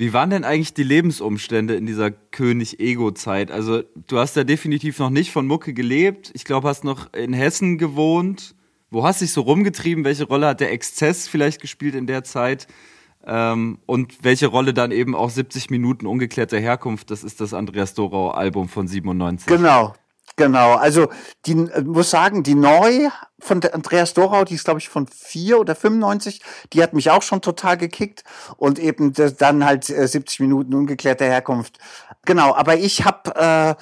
[0.00, 3.50] Wie waren denn eigentlich die Lebensumstände in dieser König-Ego-Zeit?
[3.50, 6.30] Also, du hast ja definitiv noch nicht von Mucke gelebt.
[6.32, 8.54] Ich glaube, hast noch in Hessen gewohnt.
[8.90, 10.02] Wo hast du dich so rumgetrieben?
[10.04, 12.66] Welche Rolle hat der Exzess vielleicht gespielt in der Zeit?
[13.26, 17.10] Ähm, und welche Rolle dann eben auch 70 Minuten ungeklärter Herkunft?
[17.10, 19.48] Das ist das Andreas Dorau-Album von 97.
[19.48, 19.92] Genau,
[20.40, 21.10] Genau, also
[21.44, 25.60] die äh, muss sagen, die neu von Andreas Dorau, die ist glaube ich von vier
[25.60, 26.40] oder 95,
[26.72, 28.24] die hat mich auch schon total gekickt
[28.56, 31.78] und eben dann halt 70 äh, Minuten ungeklärte Herkunft.
[32.24, 33.74] Genau, aber ich habe äh,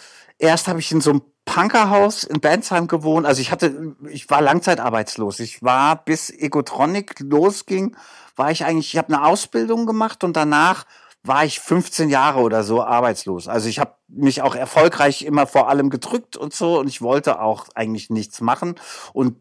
[0.44, 3.25] erst habe ich in so einem Punkerhaus in Bandsheim gewohnt.
[3.25, 5.38] Also ich hatte, ich war langzeitarbeitslos.
[5.38, 7.97] Ich war bis Egotronic losging,
[8.35, 10.87] war ich eigentlich, ich habe eine Ausbildung gemacht und danach
[11.22, 13.48] war ich 15 Jahre oder so arbeitslos.
[13.48, 16.78] Also ich habe mich auch erfolgreich immer vor allem gedrückt und so.
[16.78, 18.76] Und ich wollte auch eigentlich nichts machen
[19.12, 19.37] und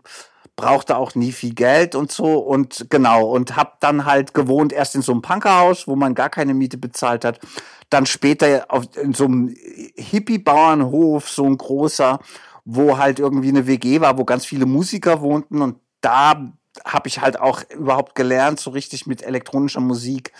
[0.55, 2.39] brauchte auch nie viel Geld und so.
[2.39, 6.29] Und genau und hab dann halt gewohnt erst in so einem Punkerhaus, wo man gar
[6.29, 7.39] keine Miete bezahlt hat,
[7.89, 9.55] dann später auf, in so einem
[9.95, 12.19] Hippie-Bauernhof, so ein großer,
[12.65, 15.61] wo halt irgendwie eine WG war, wo ganz viele Musiker wohnten.
[15.61, 16.51] Und da
[16.85, 20.33] habe ich halt auch überhaupt gelernt, so richtig mit elektronischer Musik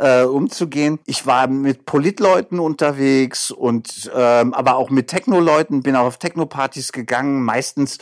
[0.00, 0.98] äh, umzugehen.
[1.06, 6.92] Ich war mit Politleuten unterwegs und ähm, aber auch mit Techno-Leuten, bin auch auf Techno-Partys
[6.92, 7.98] gegangen, meistens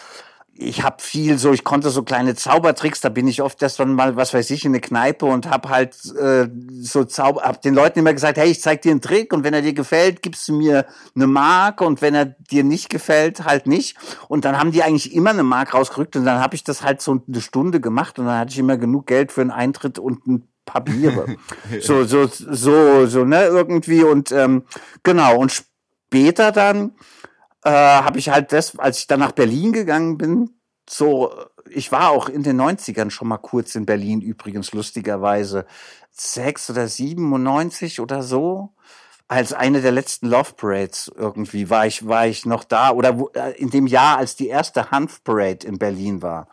[0.61, 4.17] ich habe viel so, ich konnte so kleine Zaubertricks, da bin ich oft erst mal,
[4.17, 6.49] was weiß ich, in eine Kneipe und habe halt äh,
[6.81, 9.55] so Zauber, hab den Leuten immer gesagt, hey, ich zeig dir einen Trick und wenn
[9.55, 13.69] er dir gefällt, gibst du mir eine Mark und wenn er dir nicht gefällt, halt
[13.69, 13.97] nicht.
[14.27, 17.03] Und dann haben die eigentlich immer eine Mark rausgerückt und dann habe ich das halt
[17.03, 20.27] so eine Stunde gemacht und dann hatte ich immer genug Geld für einen Eintritt und
[20.27, 21.37] ein paar Biere.
[21.81, 24.05] so, so, so, so, ne, irgendwie.
[24.05, 24.65] Und ähm,
[25.03, 26.93] genau, und später dann
[27.65, 30.51] äh, habe ich halt das, als ich dann nach Berlin gegangen bin,
[30.89, 31.33] so,
[31.69, 35.67] ich war auch in den 90ern schon mal kurz in Berlin, übrigens lustigerweise.
[36.11, 38.75] Sechs oder 97 oder so
[39.29, 43.29] als eine der letzten Love Parades irgendwie war ich war ich noch da oder wo,
[43.35, 46.49] äh, in dem Jahr als die erste Hanf Parade in Berlin war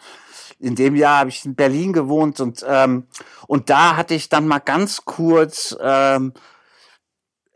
[0.59, 3.07] in dem Jahr habe ich in Berlin gewohnt und, ähm,
[3.47, 6.33] und da hatte ich dann mal ganz kurz ähm,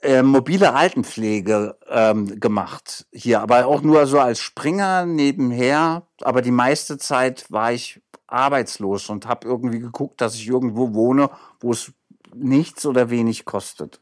[0.02, 6.04] äh, mobile Altenpflege ähm, gemacht hier, aber auch nur so als Springer nebenher.
[6.22, 11.30] Aber die meiste Zeit war ich arbeitslos und habe irgendwie geguckt, dass ich irgendwo wohne,
[11.60, 11.92] wo es
[12.34, 14.00] nichts oder wenig kostet.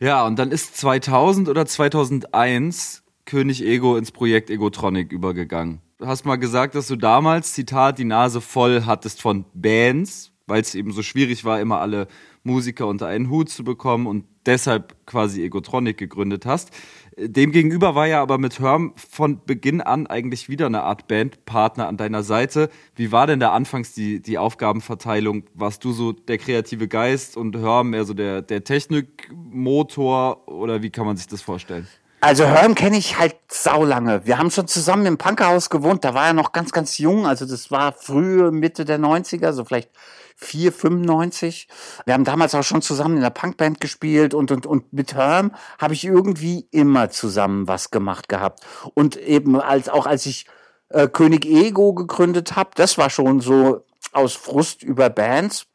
[0.00, 6.36] Ja, und dann ist 2000 oder 2001 König Ego ins Projekt Egotronic übergegangen hast mal
[6.36, 11.02] gesagt, dass du damals, Zitat, die Nase voll hattest von Bands, weil es eben so
[11.02, 12.08] schwierig war, immer alle
[12.42, 16.70] Musiker unter einen Hut zu bekommen und deshalb quasi Egotronic gegründet hast.
[17.18, 21.96] Demgegenüber war ja aber mit Herm von Beginn an eigentlich wieder eine Art Bandpartner an
[21.96, 22.70] deiner Seite.
[22.94, 25.44] Wie war denn da anfangs die, die Aufgabenverteilung?
[25.52, 30.90] Warst du so der kreative Geist und Herm mehr so der, der Technikmotor oder wie
[30.90, 31.88] kann man sich das vorstellen?
[32.20, 34.26] Also Herm kenne ich halt saulange.
[34.26, 36.04] Wir haben schon zusammen im Punkerhaus gewohnt.
[36.04, 37.26] Da war er noch ganz, ganz jung.
[37.26, 39.90] Also das war frühe Mitte der 90er, so vielleicht
[40.34, 41.68] 4, 95.
[42.06, 45.54] Wir haben damals auch schon zusammen in der Punkband gespielt und, und, und mit Herm
[45.78, 48.66] habe ich irgendwie immer zusammen was gemacht gehabt.
[48.94, 50.46] Und eben als, auch als ich
[50.88, 55.67] äh, König Ego gegründet habe, das war schon so aus Frust über Bands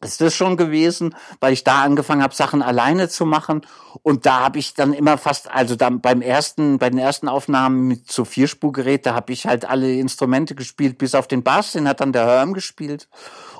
[0.00, 3.62] ist das schon gewesen, weil ich da angefangen habe, Sachen alleine zu machen.
[4.02, 7.88] Und da habe ich dann immer fast, also dann beim ersten, bei den ersten Aufnahmen
[7.88, 11.88] mit so Vierspurgerät, da habe ich halt alle Instrumente gespielt, bis auf den Bass, den
[11.88, 13.08] hat dann der Herm gespielt.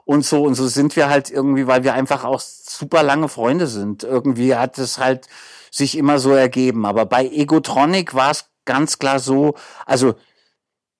[0.04, 3.66] Und so, und so sind wir halt irgendwie, weil wir einfach auch super lange Freunde
[3.66, 4.02] sind.
[4.02, 5.28] Irgendwie hat es halt
[5.70, 6.84] sich immer so ergeben.
[6.84, 9.54] Aber bei Egotronic war es ganz klar so,
[9.86, 10.14] also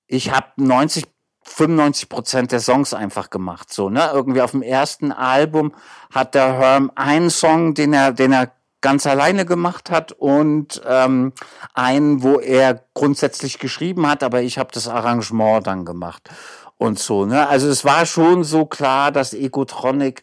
[0.06, 1.04] ich habe 90
[1.44, 3.72] 95 Prozent der Songs einfach gemacht.
[3.72, 4.10] So, ne?
[4.12, 5.72] Irgendwie auf dem ersten Album
[6.12, 11.32] hat der Herm einen Song, den er, den er ganz alleine gemacht hat und ähm,
[11.72, 16.28] einen, wo er grundsätzlich geschrieben hat, aber ich habe das Arrangement dann gemacht
[16.76, 17.24] und so.
[17.24, 17.48] Ne?
[17.48, 20.22] Also es war schon so klar, dass Egotronic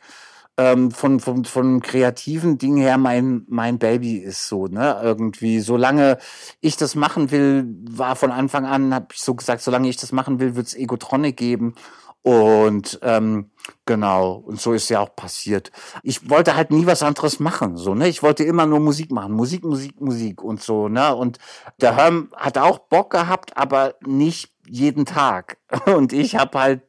[0.62, 5.00] ähm, von, von, von kreativen Ding her mein, mein Baby ist so, ne?
[5.02, 6.20] Irgendwie, solange
[6.60, 10.12] ich das machen will, war von Anfang an, habe ich so gesagt, solange ich das
[10.12, 11.74] machen will, wird's Egotronic geben.
[12.22, 13.50] Und ähm,
[13.88, 15.72] genau, und so ist ja auch passiert.
[16.04, 18.08] Ich wollte halt nie was anderes machen, so, ne?
[18.08, 21.16] Ich wollte immer nur Musik machen, Musik, Musik, Musik und so, ne?
[21.16, 21.40] Und
[21.82, 25.58] der Herm hat auch Bock gehabt, aber nicht jeden Tag.
[25.88, 26.82] Und ich habe halt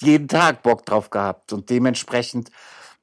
[0.00, 2.50] jeden Tag Bock drauf gehabt und dementsprechend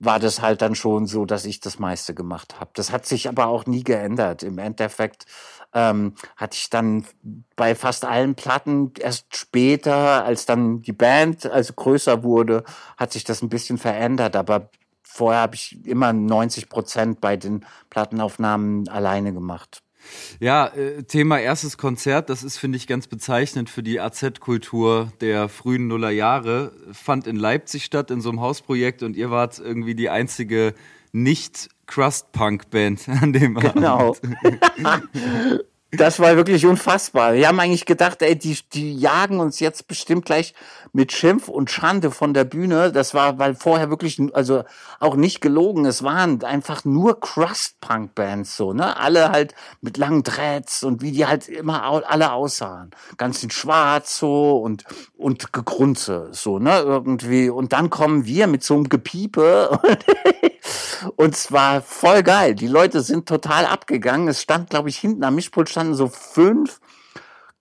[0.03, 2.71] war das halt dann schon so, dass ich das meiste gemacht habe.
[2.73, 4.43] Das hat sich aber auch nie geändert.
[4.43, 5.25] Im Endeffekt
[5.73, 7.05] ähm, hatte ich dann
[7.55, 12.63] bei fast allen Platten erst später, als dann die Band also größer wurde,
[12.97, 14.35] hat sich das ein bisschen verändert.
[14.35, 14.69] Aber
[15.03, 19.83] vorher habe ich immer 90 Prozent bei den Plattenaufnahmen alleine gemacht.
[20.39, 25.49] Ja, äh, Thema erstes Konzert, das ist, finde ich, ganz bezeichnend für die AZ-Kultur der
[25.49, 26.71] frühen Nullerjahre.
[26.91, 30.73] Fand in Leipzig statt, in so einem Hausprojekt und ihr wart irgendwie die einzige
[31.11, 34.15] nicht Crust-Punk-Band an dem genau.
[35.95, 37.35] Das war wirklich unfassbar.
[37.35, 40.55] Wir haben eigentlich gedacht, ey, die, die jagen uns jetzt bestimmt gleich
[40.91, 42.91] mit Schimpf und Schande von der Bühne.
[42.91, 44.63] Das war, weil vorher wirklich, also
[44.99, 45.85] auch nicht gelogen.
[45.85, 48.97] Es waren einfach nur Crust-Punk-Bands so, ne?
[48.97, 52.89] Alle halt mit langen Dreads und wie die halt immer alle aussahen.
[53.17, 56.79] Ganz in schwarz so und, und gegrunze so, ne?
[56.79, 57.51] Irgendwie.
[57.51, 59.79] Und dann kommen wir mit so einem Gepiepe
[60.42, 60.42] Und
[61.17, 62.55] es war voll geil.
[62.55, 64.27] Die Leute sind total abgegangen.
[64.27, 66.79] Es stand, glaube ich, hinten am Mischpult standen so fünf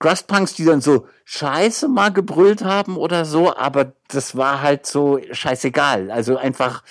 [0.03, 5.21] Crustpunks, die dann so Scheiße mal gebrüllt haben oder so, aber das war halt so
[5.31, 6.11] scheißegal.
[6.11, 6.83] Also einfach,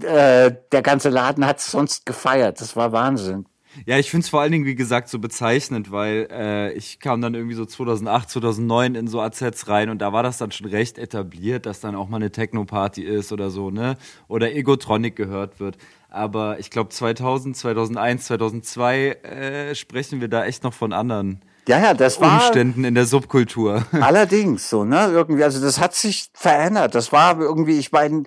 [0.00, 2.60] äh, der ganze Laden hat sonst gefeiert.
[2.60, 3.46] Das war Wahnsinn.
[3.86, 7.20] Ja, ich finde es vor allen Dingen, wie gesagt, so bezeichnend, weil äh, ich kam
[7.20, 10.68] dann irgendwie so 2008, 2009 in so AZs rein und da war das dann schon
[10.68, 13.96] recht etabliert, dass dann auch mal eine Techno-Party ist oder so, ne?
[14.28, 15.76] Oder Egotronic gehört wird.
[16.08, 21.78] Aber ich glaube 2000, 2001, 2002 äh, sprechen wir da echt noch von anderen ja,
[21.80, 23.86] ja, das war Umständen in der Subkultur.
[23.92, 25.06] Allerdings so, ne?
[25.06, 26.94] Irgendwie, also das hat sich verändert.
[26.94, 28.24] Das war irgendwie, ich meine,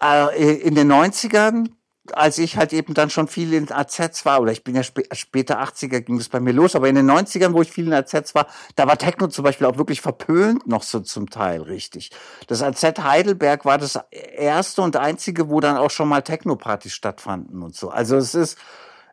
[0.00, 1.68] äh, in den 90ern
[2.12, 5.04] als ich halt eben dann schon viel in AZs war, oder ich bin ja sp
[5.12, 7.92] später 80er ging das bei mir los, aber in den 90ern, wo ich viel in
[7.92, 12.10] AZs war, da war Techno zum Beispiel auch wirklich verpönt noch so zum Teil, richtig.
[12.46, 17.62] Das AZ Heidelberg war das erste und einzige, wo dann auch schon mal Techno-Partys stattfanden
[17.62, 17.90] und so.
[17.90, 18.58] Also es ist,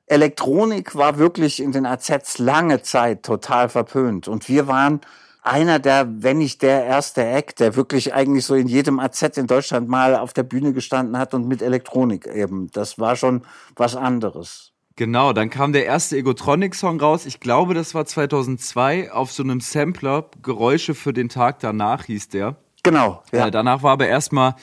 [0.08, 5.02] Elektronik war wirklich in den AZs lange Zeit total verpönt und wir waren
[5.48, 9.48] einer der, wenn nicht der erste Act, der wirklich eigentlich so in jedem AZ in
[9.48, 12.70] Deutschland mal auf der Bühne gestanden hat und mit Elektronik eben.
[12.72, 13.44] Das war schon
[13.76, 14.74] was anderes.
[14.98, 17.28] Genau, dann kam der erste Egotronic-Song raus.
[17.28, 20.30] Ich glaube, das war 2002 auf so einem Sampler.
[20.42, 22.56] Geräusche für den Tag danach hieß der.
[22.82, 23.22] Genau.
[23.32, 23.48] Ja.
[23.48, 24.56] Äh, danach war aber erstmal,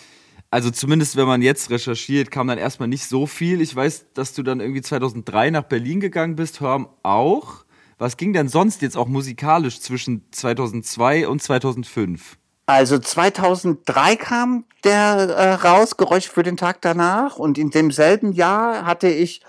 [0.51, 3.61] also zumindest wenn man jetzt recherchiert, kam dann erstmal nicht so viel.
[3.61, 7.64] Ich weiß, dass du dann irgendwie 2003 nach Berlin gegangen bist, Hörm auch.
[7.99, 12.37] Was ging denn sonst jetzt auch musikalisch zwischen 2002 und 2005?
[12.67, 17.37] Also 2003 kam der äh, raus, Geräusch für den Tag danach.
[17.37, 19.43] Und in demselben Jahr hatte ich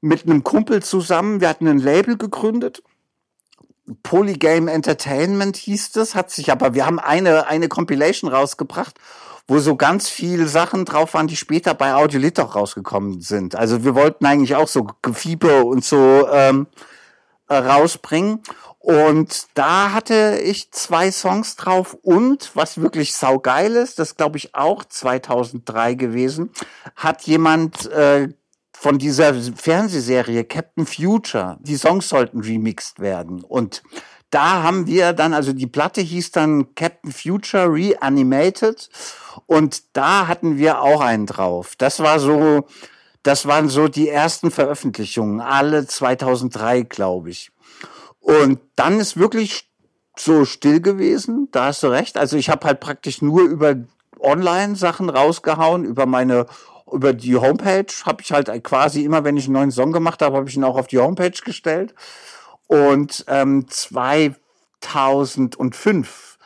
[0.00, 2.82] mit einem Kumpel zusammen, wir hatten ein Label gegründet.
[4.02, 8.94] Polygame Entertainment hieß das, hat sich aber, wir haben eine, eine Compilation rausgebracht,
[9.46, 13.56] wo so ganz viele Sachen drauf waren, die später bei Audiolit auch rausgekommen sind.
[13.56, 16.66] Also wir wollten eigentlich auch so Gefieber und so ähm,
[17.48, 18.40] äh, rausbringen.
[18.78, 24.54] Und da hatte ich zwei Songs drauf und was wirklich saugeil ist, das glaube ich
[24.54, 26.50] auch 2003 gewesen,
[26.94, 28.28] hat jemand äh,
[28.72, 31.56] von dieser Fernsehserie Captain Future.
[31.62, 33.42] Die Songs sollten remixed werden.
[33.42, 33.82] Und
[34.28, 38.90] da haben wir dann, also die Platte hieß dann Captain Future Reanimated.
[39.46, 41.74] Und da hatten wir auch einen drauf.
[41.78, 42.66] Das war so,
[43.24, 47.50] das waren so die ersten Veröffentlichungen, alle 2003, glaube ich.
[48.20, 49.70] Und dann ist wirklich
[50.16, 52.16] so still gewesen, da hast du recht.
[52.16, 53.76] Also ich habe halt praktisch nur über
[54.20, 56.46] Online-Sachen rausgehauen, über meine
[56.92, 60.36] über die Homepage habe ich halt quasi immer, wenn ich einen neuen Song gemacht habe,
[60.36, 61.94] habe ich ihn auch auf die Homepage gestellt.
[62.66, 66.38] Und ähm, 2005,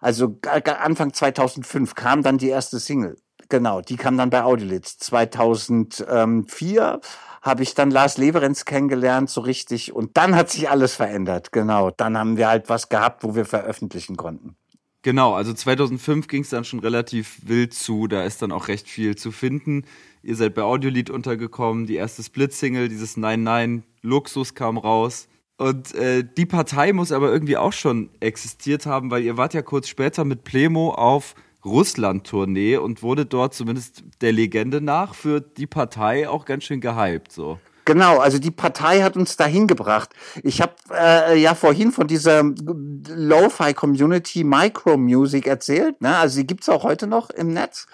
[0.00, 3.16] also Anfang 2005, kam dann die erste Single.
[3.48, 4.98] Genau, die kam dann bei Audiolitz.
[4.98, 7.00] 2004
[7.42, 9.92] habe ich dann Lars Leverenz kennengelernt, so richtig.
[9.92, 11.52] Und dann hat sich alles verändert.
[11.52, 14.56] Genau, dann haben wir halt was gehabt, wo wir veröffentlichen konnten.
[15.02, 18.06] Genau, also 2005 ging es dann schon relativ wild zu.
[18.06, 19.84] Da ist dann auch recht viel zu finden.
[20.22, 21.86] Ihr seid bei Audiolied untergekommen.
[21.86, 25.28] Die erste Split-Single, dieses Nein Nein Luxus kam raus.
[25.58, 29.60] Und äh, die Partei muss aber irgendwie auch schon existiert haben, weil ihr wart ja
[29.60, 35.66] kurz später mit Plemo auf Russland-Tournee und wurde dort zumindest der Legende nach für die
[35.66, 37.32] Partei auch ganz schön gehypt.
[37.32, 37.58] So.
[37.86, 40.10] Genau, also die Partei hat uns dahin gebracht.
[40.42, 46.00] Ich habe äh, ja vorhin von dieser Lo-Fi-Community Micro-Music erzählt.
[46.00, 46.16] Ne?
[46.16, 47.86] Also die gibt's auch heute noch im Netz,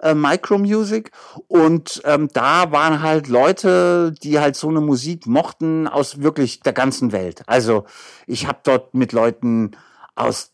[0.00, 1.10] äh, Micro-Music.
[1.46, 6.72] Und ähm, da waren halt Leute, die halt so eine Musik mochten aus wirklich der
[6.72, 7.42] ganzen Welt.
[7.46, 7.84] Also
[8.26, 9.72] ich habe dort mit Leuten
[10.14, 10.53] aus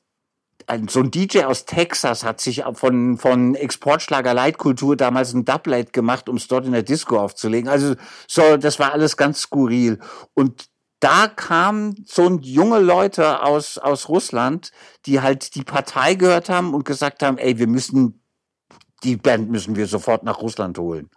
[0.89, 6.29] so ein DJ aus Texas hat sich von, von Exportschlager Leitkultur damals ein Dubplate gemacht,
[6.29, 7.69] um es dort in der Disco aufzulegen.
[7.69, 7.95] Also
[8.29, 9.99] so, das war alles ganz skurril.
[10.35, 14.71] Und da kamen so junge Leute aus, aus Russland,
[15.07, 18.23] die halt die Partei gehört haben und gesagt haben, ey, wir müssen,
[19.03, 21.11] die Band müssen wir sofort nach Russland holen.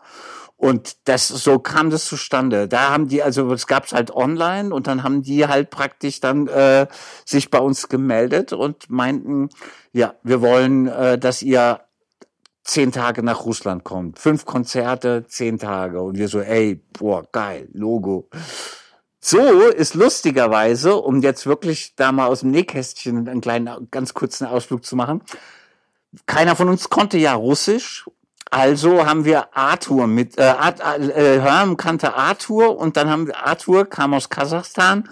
[0.63, 2.69] Und das, so kam das zustande.
[2.69, 6.47] Da haben die, also es gab's halt online und dann haben die halt praktisch dann
[6.47, 6.87] äh,
[7.25, 9.49] sich bei uns gemeldet und meinten,
[9.91, 11.81] ja, wir wollen, äh, dass ihr
[12.63, 14.19] zehn Tage nach Russland kommt.
[14.19, 16.01] Fünf Konzerte, zehn Tage.
[16.01, 18.29] Und wir so, ey, boah, geil, Logo.
[19.19, 24.47] So ist lustigerweise, um jetzt wirklich da mal aus dem Nähkästchen einen kleinen, ganz kurzen
[24.47, 25.23] Ausflug zu machen.
[26.25, 28.05] Keiner von uns konnte ja Russisch
[28.53, 33.85] also haben wir Arthur mit, äh, äh, Herm kannte Arthur und dann haben wir Arthur,
[33.85, 35.09] kam aus Kasachstan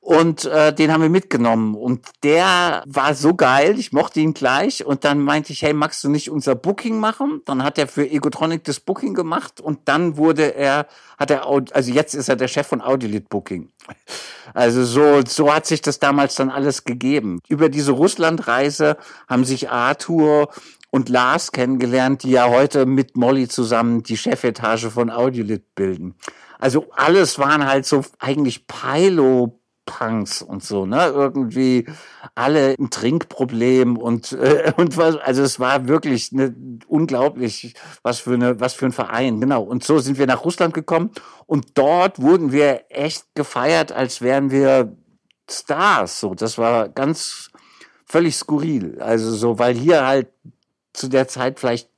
[0.00, 4.84] und äh, den haben wir mitgenommen und der war so geil, ich mochte ihn gleich
[4.84, 7.42] und dann meinte ich, hey, magst du nicht unser Booking machen?
[7.44, 11.92] Dann hat er für Egotronic das Booking gemacht und dann wurde er, hat er, also
[11.92, 13.70] jetzt ist er der Chef von Audiolit Booking.
[14.52, 17.40] Also so, so hat sich das damals dann alles gegeben.
[17.48, 20.48] Über diese Russlandreise haben sich Arthur
[20.94, 26.14] und Lars kennengelernt, die ja heute mit Molly zusammen die Chefetage von Audiolit bilden.
[26.60, 31.06] Also alles waren halt so eigentlich Pilo Punks und so, ne?
[31.06, 31.86] Irgendwie
[32.36, 36.54] alle ein Trinkproblem und äh, und was also es war wirklich ne,
[36.86, 39.64] unglaublich, was für eine was für ein Verein, genau.
[39.64, 41.10] Und so sind wir nach Russland gekommen
[41.46, 44.96] und dort wurden wir echt gefeiert, als wären wir
[45.50, 46.36] Stars, so.
[46.36, 47.50] Das war ganz
[48.06, 49.00] völlig skurril.
[49.00, 50.28] Also so, weil hier halt
[50.94, 51.90] zu der Zeit vielleicht,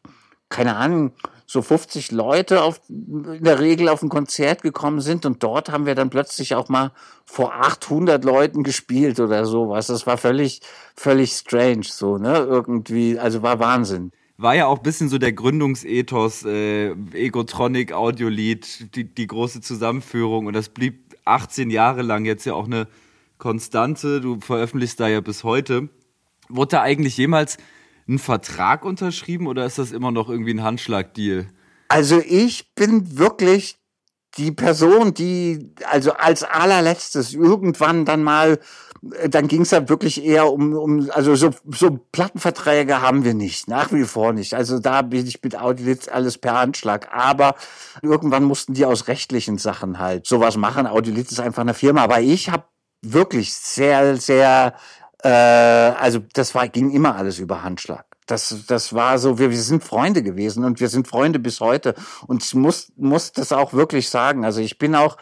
[0.48, 1.12] keine Ahnung,
[1.46, 5.86] so 50 Leute auf, in der Regel auf ein Konzert gekommen sind und dort haben
[5.86, 6.90] wir dann plötzlich auch mal
[7.24, 9.86] vor 800 Leuten gespielt oder sowas.
[9.86, 10.60] Das war völlig,
[10.96, 12.38] völlig strange so, ne?
[12.38, 14.10] Irgendwie, also war Wahnsinn.
[14.38, 20.52] War ja auch bisschen so der Gründungsethos, äh, Egotronic, Audiolied, die, die große Zusammenführung und
[20.52, 22.88] das blieb 18 Jahre lang jetzt ja auch eine
[23.38, 24.20] Konstante.
[24.20, 25.88] Du veröffentlichst da ja bis heute.
[26.48, 27.56] Wurde da eigentlich jemals
[28.08, 31.46] einen Vertrag unterschrieben oder ist das immer noch irgendwie ein Handschlagdeal?
[31.88, 33.78] Also ich bin wirklich
[34.36, 38.58] die Person, die also als allerletztes irgendwann dann mal,
[39.18, 43.34] äh, dann ging es ja wirklich eher um, um also so, so Plattenverträge haben wir
[43.34, 44.54] nicht, nach wie vor nicht.
[44.54, 47.08] Also da bin ich mit Audiolitz alles per Handschlag.
[47.14, 47.54] Aber
[48.02, 50.86] irgendwann mussten die aus rechtlichen Sachen halt sowas machen.
[50.86, 52.02] Audiolitz ist einfach eine Firma.
[52.02, 52.64] Aber ich habe
[53.02, 54.74] wirklich sehr, sehr
[55.26, 58.06] äh, also das war, ging immer alles über Handschlag.
[58.26, 61.94] Das, das war so, wir, wir sind Freunde gewesen und wir sind Freunde bis heute.
[62.26, 64.44] Und ich muss, muss das auch wirklich sagen.
[64.44, 65.16] Also ich bin auch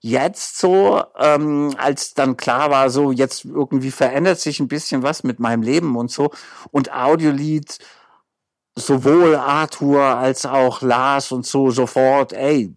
[0.00, 5.24] jetzt so, ähm, als dann klar war, so jetzt irgendwie verändert sich ein bisschen was
[5.24, 6.30] mit meinem Leben und so.
[6.70, 7.78] Und Audiolied,
[8.76, 12.74] sowohl Arthur als auch Lars und so sofort, ey,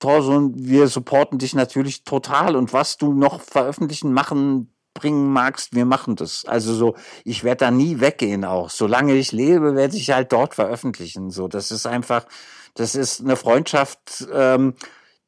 [0.00, 5.84] Thorson, wir supporten dich natürlich total und was du noch veröffentlichen, machen bringen magst, wir
[5.84, 6.44] machen das.
[6.46, 8.70] Also so, ich werde da nie weggehen auch.
[8.70, 11.30] Solange ich lebe, werde ich halt dort veröffentlichen.
[11.30, 12.26] So, das ist einfach,
[12.74, 14.74] das ist eine Freundschaft, ähm,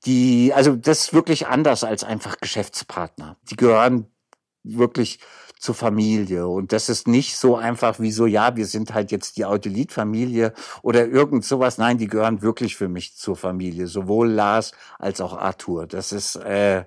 [0.05, 3.37] die, also das ist wirklich anders als einfach Geschäftspartner.
[3.51, 4.07] Die gehören
[4.63, 5.19] wirklich
[5.59, 6.47] zur Familie.
[6.47, 10.53] Und das ist nicht so einfach wie so, ja, wir sind halt jetzt die Audiolit-Familie
[10.83, 11.79] oder irgend sowas.
[11.79, 13.87] Nein, die gehören wirklich für mich zur Familie.
[13.87, 15.87] Sowohl Lars als auch Arthur.
[15.87, 16.85] Das ist, äh,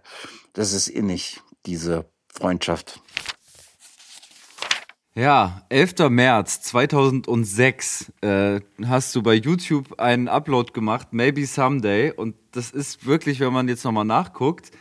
[0.53, 2.05] das ist innig, diese
[2.39, 3.01] Freundschaft.
[5.15, 6.09] Ja, 11.
[6.09, 12.11] März 2006 äh, hast du bei YouTube einen Upload gemacht, Maybe Someday.
[12.11, 14.71] Und das ist wirklich, wenn man jetzt nochmal nachguckt,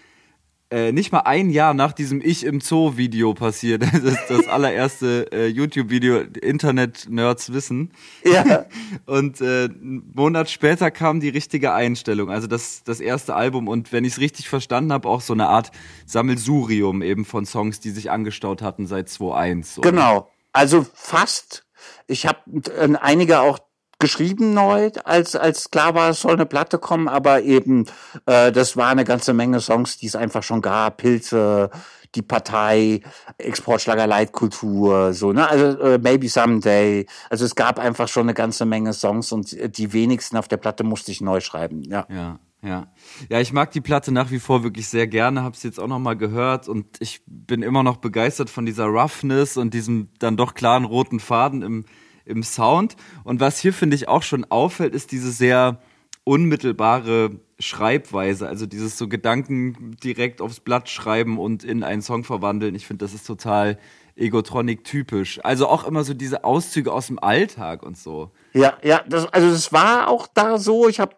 [0.70, 3.82] äh, nicht mal ein Jahr nach diesem Ich im Zoo Video passiert.
[3.98, 7.90] Das ist das allererste äh, YouTube-Video, Internet-Nerds wissen.
[8.22, 8.66] Ja.
[9.06, 13.66] Und äh, einen Monat später kam die richtige Einstellung, also das, das erste Album.
[13.66, 15.70] Und wenn ich es richtig verstanden habe, auch so eine Art
[16.06, 19.78] Sammelsurium eben von Songs, die sich angestaut hatten seit 2001.
[19.78, 19.90] Oder?
[19.90, 20.30] Genau.
[20.52, 21.64] Also fast.
[22.06, 22.38] Ich habe
[22.76, 23.58] äh, einige auch
[23.98, 27.86] geschrieben neu, als als klar war, es soll eine Platte kommen, aber eben
[28.26, 31.70] äh, das war eine ganze Menge Songs, die es einfach schon gab, Pilze,
[32.14, 33.02] die Partei,
[33.38, 35.48] Exportschlager Leitkultur, so, ne?
[35.48, 37.06] Also äh, Maybe Someday.
[37.28, 40.56] Also es gab einfach schon eine ganze Menge Songs und äh, die wenigsten auf der
[40.56, 42.06] Platte musste ich neu schreiben, ja.
[42.08, 42.38] Ja.
[42.60, 42.88] Ja,
[43.28, 45.86] ja, ich mag die Platte nach wie vor wirklich sehr gerne, habe es jetzt auch
[45.86, 50.36] noch mal gehört und ich bin immer noch begeistert von dieser Roughness und diesem dann
[50.36, 51.84] doch klaren roten Faden im
[52.28, 52.96] im Sound.
[53.24, 55.80] Und was hier, finde ich, auch schon auffällt, ist diese sehr
[56.24, 62.74] unmittelbare Schreibweise, also dieses so Gedanken direkt aufs Blatt schreiben und in einen Song verwandeln.
[62.74, 63.78] Ich finde, das ist total
[64.14, 65.40] Egotronic typisch.
[65.42, 68.30] Also auch immer so diese Auszüge aus dem Alltag und so.
[68.52, 70.88] Ja, ja, das, also das war auch da so.
[70.88, 71.16] Ich habe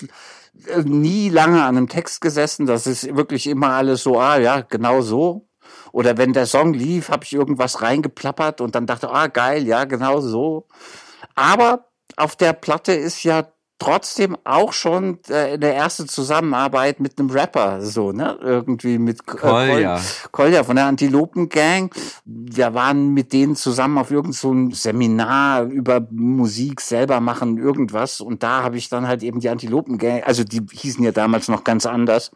[0.67, 2.67] äh, nie lange an einem Text gesessen.
[2.67, 5.50] Das ist wirklich immer alles so, ah ja, genau so.
[5.93, 9.85] Oder wenn der Song lief, habe ich irgendwas reingeplappert und dann dachte, ah geil, ja,
[9.85, 10.67] genau so.
[11.35, 11.87] Aber
[12.17, 13.45] auf der Platte ist ja
[13.81, 18.39] trotzdem auch schon äh, eine erste Zusammenarbeit mit einem Rapper, so, ne?
[18.41, 20.01] Irgendwie mit äh, Kolja.
[20.31, 21.93] Kolja von der Antilopen Gang.
[22.25, 28.21] Wir waren mit denen zusammen auf irgendein so ein Seminar über Musik selber machen, irgendwas.
[28.21, 31.49] Und da habe ich dann halt eben die Antilopen Gang, also die hießen ja damals
[31.49, 32.31] noch ganz anders.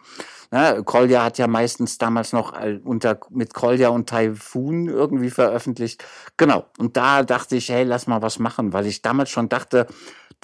[0.51, 0.83] Ne?
[0.85, 2.53] Kolja hat ja meistens damals noch
[2.85, 6.05] unter, mit Kolja und Typhoon irgendwie veröffentlicht.
[6.37, 6.67] Genau.
[6.79, 9.87] Und da dachte ich, hey, lass mal was machen, weil ich damals schon dachte,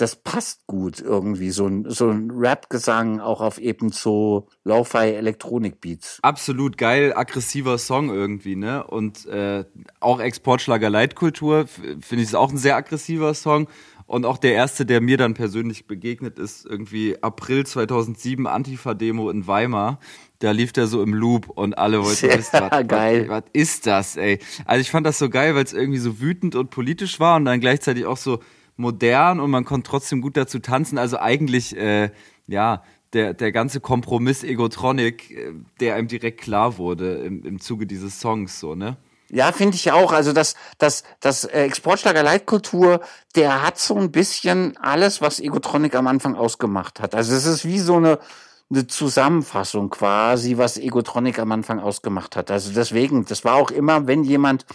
[0.01, 6.21] das passt gut irgendwie, so ein, so ein Rap-Gesang auch auf eben so Lo-Fi-Elektronik-Beats.
[6.23, 8.85] Absolut geil, aggressiver Song irgendwie, ne?
[8.87, 9.65] Und äh,
[10.01, 13.69] auch Exportschlager Leitkultur, finde ich, ist auch ein sehr aggressiver Song.
[14.11, 19.47] Und auch der erste, der mir dann persönlich begegnet ist, irgendwie April 2007 Antifa-Demo in
[19.47, 20.01] Weimar.
[20.41, 23.29] Da lief der so im Loop und alle wollten ja, wissen, was, geil.
[23.29, 24.41] was, was ist das, ey?
[24.65, 27.45] Also ich fand das so geil, weil es irgendwie so wütend und politisch war und
[27.45, 28.41] dann gleichzeitig auch so
[28.77, 30.99] modern und man konnte trotzdem gut dazu tanzen.
[30.99, 32.11] Also eigentlich, äh,
[32.49, 32.83] ja,
[33.13, 38.19] der, der ganze Kompromiss Egotronic, äh, der einem direkt klar wurde im, im Zuge dieses
[38.19, 38.97] Songs, so, ne?
[39.33, 40.13] Ja, finde ich auch.
[40.13, 43.01] Also das, das, das äh, Exportschlager Leitkultur,
[43.37, 47.15] der hat so ein bisschen alles, was Egotronic am Anfang ausgemacht hat.
[47.15, 48.19] Also es ist wie so eine,
[48.71, 52.51] eine Zusammenfassung quasi, was Egotronic am Anfang ausgemacht hat.
[52.51, 54.67] Also deswegen, das war auch immer, wenn jemand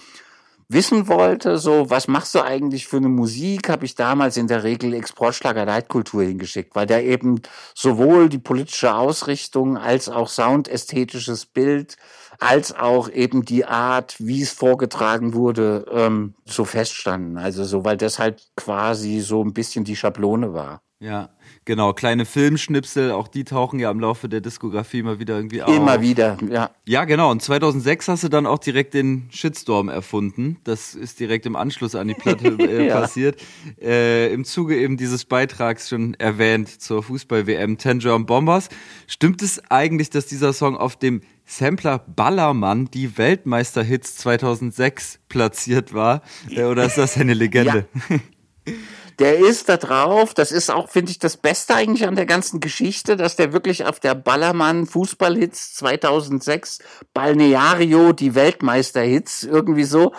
[0.68, 4.64] wissen wollte, so, was machst du eigentlich für eine Musik, habe ich damals in der
[4.64, 7.42] Regel Exportschlager Leitkultur hingeschickt, weil der eben
[7.76, 11.98] sowohl die politische Ausrichtung als auch soundästhetisches Bild
[12.40, 17.38] als auch eben die Art, wie es vorgetragen wurde, ähm, so feststanden.
[17.38, 20.82] Also so, weil das halt quasi so ein bisschen die Schablone war.
[21.00, 21.30] Ja,
[21.66, 21.92] genau.
[21.92, 25.76] Kleine Filmschnipsel, auch die tauchen ja im Laufe der Diskografie immer wieder irgendwie auf.
[25.76, 26.72] Immer wieder, ja.
[26.88, 27.32] Ja, genau.
[27.32, 30.58] Und 2006 hast du dann auch direkt den Shitstorm erfunden.
[30.64, 33.02] Das ist direkt im Anschluss an die Platte äh, ja.
[33.02, 33.42] passiert.
[33.80, 38.70] Äh, Im Zuge eben dieses Beitrags schon erwähnt zur Fußball-WM Ten German Bombers.
[39.06, 46.22] Stimmt es eigentlich, dass dieser Song auf dem Sampler Ballermann die Weltmeisterhits 2006 platziert war?
[46.50, 47.88] Äh, oder ist das eine Legende?
[48.10, 48.20] Ja.
[49.20, 50.34] Der ist da drauf.
[50.34, 53.86] Das ist auch, finde ich, das Beste eigentlich an der ganzen Geschichte, dass der wirklich
[53.86, 56.80] auf der Ballermann Fußballhits 2006
[57.14, 60.14] Balneario die Weltmeisterhits irgendwie so.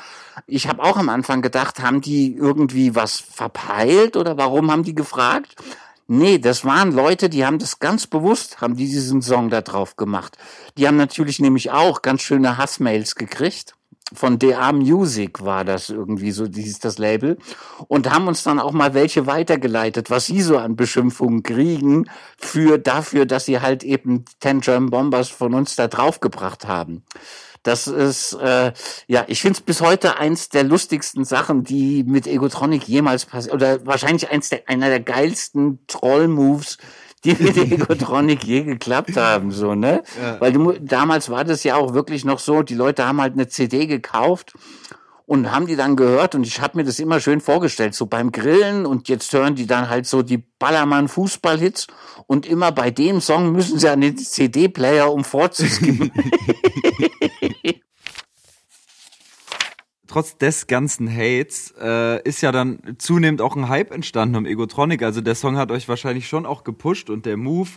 [0.47, 4.95] Ich habe auch am Anfang gedacht, haben die irgendwie was verpeilt oder warum haben die
[4.95, 5.57] gefragt?
[6.09, 9.97] Nee, das waren Leute, die haben das ganz bewusst, haben die diesen Song da drauf
[9.97, 10.39] gemacht.
[10.79, 13.77] Die haben natürlich nämlich auch ganz schöne Hassmails gekriegt
[14.13, 17.39] von DA Music war das irgendwie so, dieses das Label
[17.89, 22.79] und haben uns dann auch mal welche weitergeleitet, was sie so an Beschimpfungen kriegen für
[22.79, 27.03] dafür, dass sie halt eben Ten German Bombers von uns da draufgebracht haben.
[27.67, 28.73] Das ist, äh,
[29.09, 33.55] ja, ich finde es bis heute eins der lustigsten Sachen, die mit Egotronic jemals passiert,
[33.55, 36.79] oder wahrscheinlich eins der, einer der geilsten Troll-Moves,
[37.25, 40.05] die mit Egotronic je geklappt haben, so, ne?
[40.21, 40.41] Ja.
[40.41, 43.49] Weil du, damals war das ja auch wirklich noch so, die Leute haben halt eine
[43.49, 44.55] CD gekauft
[45.25, 48.31] und haben die dann gehört und ich habe mir das immer schön vorgestellt, so beim
[48.31, 51.89] Grillen und jetzt hören die dann halt so die Ballermann Fußballhits
[52.29, 56.13] und immer bei dem Song müssen sie an den CD-Player um vorzuskippen.
[60.17, 65.03] Trotz des ganzen Hates äh, ist ja dann zunehmend auch ein Hype entstanden um Egotronic.
[65.03, 67.69] Also der Song hat euch wahrscheinlich schon auch gepusht und der Move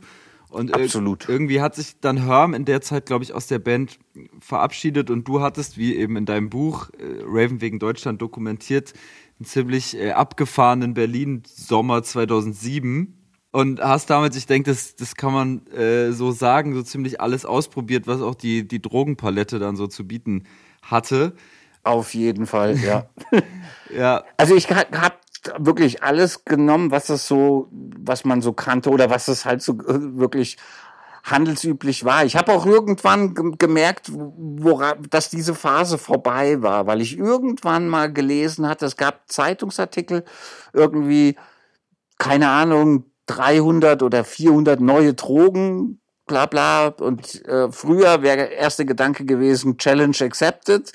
[0.47, 1.27] und Absolut.
[1.27, 3.99] irgendwie hat sich dann Herm in der Zeit, glaube ich, aus der Band
[4.39, 8.93] verabschiedet und du hattest, wie eben in deinem Buch äh, Raven wegen Deutschland dokumentiert,
[9.37, 13.17] einen ziemlich äh, abgefahrenen Berlin-Sommer 2007
[13.51, 17.43] und hast damals, ich denke, das, das kann man äh, so sagen, so ziemlich alles
[17.43, 20.45] ausprobiert, was auch die, die Drogenpalette dann so zu bieten
[20.81, 21.33] hatte.
[21.83, 23.09] Auf jeden Fall, ja.
[23.89, 24.23] ja.
[24.37, 25.15] Also ich habe
[25.57, 29.73] wirklich alles genommen, was es so, was man so kannte oder was es halt so
[29.73, 30.57] äh, wirklich
[31.23, 32.25] handelsüblich war.
[32.25, 38.11] Ich habe auch irgendwann gemerkt, wora, dass diese Phase vorbei war, weil ich irgendwann mal
[38.11, 40.23] gelesen hatte, es gab Zeitungsartikel
[40.73, 41.35] irgendwie,
[42.17, 46.87] keine Ahnung, 300 oder 400 neue Drogen, bla bla.
[46.87, 50.91] Und äh, früher wäre der erste Gedanke gewesen, Challenge accepted.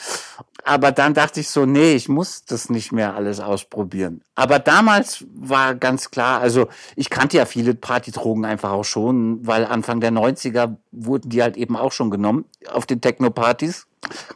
[0.66, 4.22] Aber dann dachte ich so, nee, ich muss das nicht mehr alles ausprobieren.
[4.34, 9.66] Aber damals war ganz klar, also ich kannte ja viele Partydrogen einfach auch schon, weil
[9.66, 13.86] Anfang der 90er wurden die halt eben auch schon genommen auf den Techno-Partys.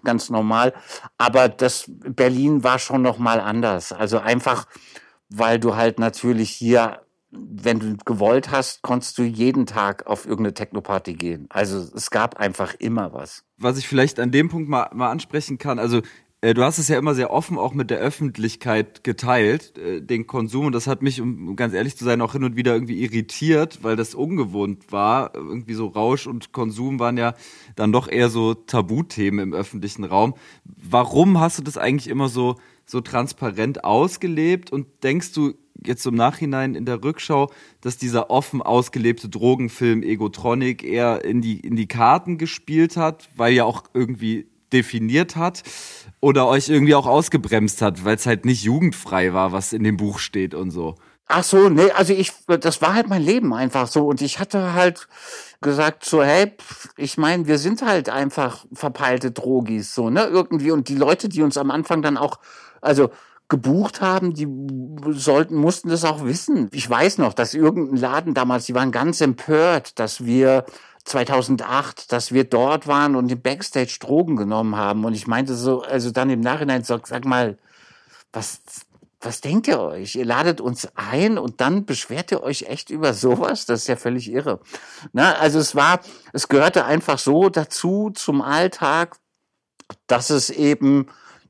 [0.05, 0.75] Ganz normal.
[1.17, 3.93] Aber das Berlin war schon noch mal anders.
[3.93, 4.67] Also einfach,
[5.31, 7.01] weil du halt natürlich hier
[7.39, 11.47] wenn du gewollt hast, konntest du jeden Tag auf irgendeine Techno-Party gehen.
[11.51, 13.45] Also es gab einfach immer was.
[13.57, 16.03] Was ich vielleicht an dem Punkt mal, mal ansprechen kann, also
[16.41, 20.27] äh, du hast es ja immer sehr offen auch mit der Öffentlichkeit geteilt, äh, den
[20.27, 20.67] Konsum.
[20.67, 23.81] Und das hat mich, um ganz ehrlich zu sein, auch hin und wieder irgendwie irritiert,
[23.83, 25.35] weil das ungewohnt war.
[25.35, 27.35] Irgendwie so Rausch und Konsum waren ja
[27.75, 30.35] dann doch eher so Tabuthemen im öffentlichen Raum.
[30.65, 34.71] Warum hast du das eigentlich immer so, so transparent ausgelebt?
[34.71, 35.55] Und denkst du,
[35.85, 37.51] jetzt im Nachhinein in der Rückschau,
[37.81, 43.53] dass dieser offen ausgelebte Drogenfilm Egotronic eher in die, in die Karten gespielt hat, weil
[43.53, 45.63] ja auch irgendwie definiert hat
[46.21, 49.97] oder euch irgendwie auch ausgebremst hat, weil es halt nicht jugendfrei war, was in dem
[49.97, 50.97] Buch steht und so.
[51.31, 54.73] Ach so, nee, also ich, das war halt mein Leben einfach so und ich hatte
[54.73, 55.09] halt
[55.61, 56.53] gesagt so, hey,
[56.97, 61.43] ich meine, wir sind halt einfach verpeilte Drogis so, ne, irgendwie und die Leute, die
[61.43, 62.39] uns am Anfang dann auch,
[62.81, 63.11] also
[63.49, 64.47] gebucht haben, die
[65.19, 66.69] sollten, mussten das auch wissen.
[66.73, 70.67] Ich weiß noch, dass irgendein Laden damals, die waren ganz empört, dass wir
[71.05, 75.05] 2008, dass wir dort waren und im Backstage Drogen genommen haben.
[75.05, 77.57] Und ich meinte so, also dann im Nachhinein, sag, sag mal,
[78.33, 78.61] was,
[79.21, 80.15] was denkt ihr euch?
[80.15, 83.65] Ihr ladet uns ein und dann beschwert ihr euch echt über sowas?
[83.65, 84.61] Das ist ja völlig irre.
[85.13, 86.01] Na, also es war,
[86.35, 89.17] es gehörte einfach so dazu zum Alltag,
[90.07, 91.07] dass es eben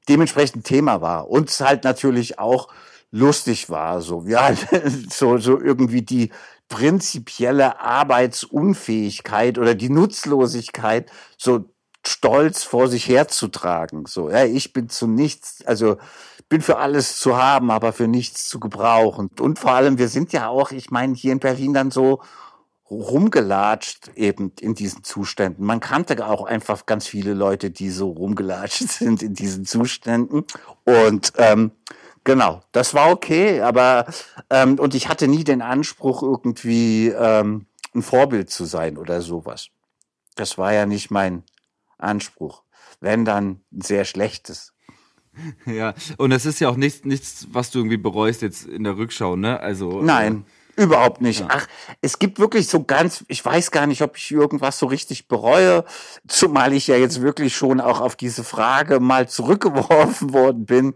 [0.08, 1.28] dementsprechend Thema war.
[1.28, 2.68] Und es halt natürlich auch
[3.10, 4.66] lustig war, so, halt,
[5.10, 6.30] so, so irgendwie die
[6.68, 11.64] prinzipielle Arbeitsunfähigkeit oder die Nutzlosigkeit so
[12.06, 14.04] stolz vor sich herzutragen.
[14.06, 15.96] So, ja, ich bin zu nichts, also
[16.48, 19.30] bin für alles zu haben, aber für nichts zu gebrauchen.
[19.40, 22.22] Und vor allem, wir sind ja auch, ich meine, hier in Berlin dann so
[22.90, 25.64] rumgelatscht eben in diesen Zuständen.
[25.64, 30.44] Man kannte auch einfach ganz viele Leute, die so rumgelatscht sind in diesen Zuständen.
[30.84, 31.72] Und ähm,
[32.24, 34.06] genau, das war okay, aber
[34.50, 39.68] ähm, und ich hatte nie den Anspruch, irgendwie ähm, ein Vorbild zu sein oder sowas.
[40.34, 41.42] Das war ja nicht mein
[41.98, 42.62] Anspruch.
[43.00, 44.72] Wenn dann ein sehr schlechtes.
[45.66, 48.96] Ja, und es ist ja auch nichts, nichts, was du irgendwie bereust jetzt in der
[48.96, 49.60] Rückschau, ne?
[49.60, 50.02] Also.
[50.02, 50.44] Nein.
[50.46, 51.40] Äh Überhaupt nicht.
[51.40, 51.48] Ja.
[51.50, 51.66] Ach,
[52.02, 55.84] es gibt wirklich so ganz, ich weiß gar nicht, ob ich irgendwas so richtig bereue,
[56.28, 60.94] zumal ich ja jetzt wirklich schon auch auf diese Frage mal zurückgeworfen worden bin.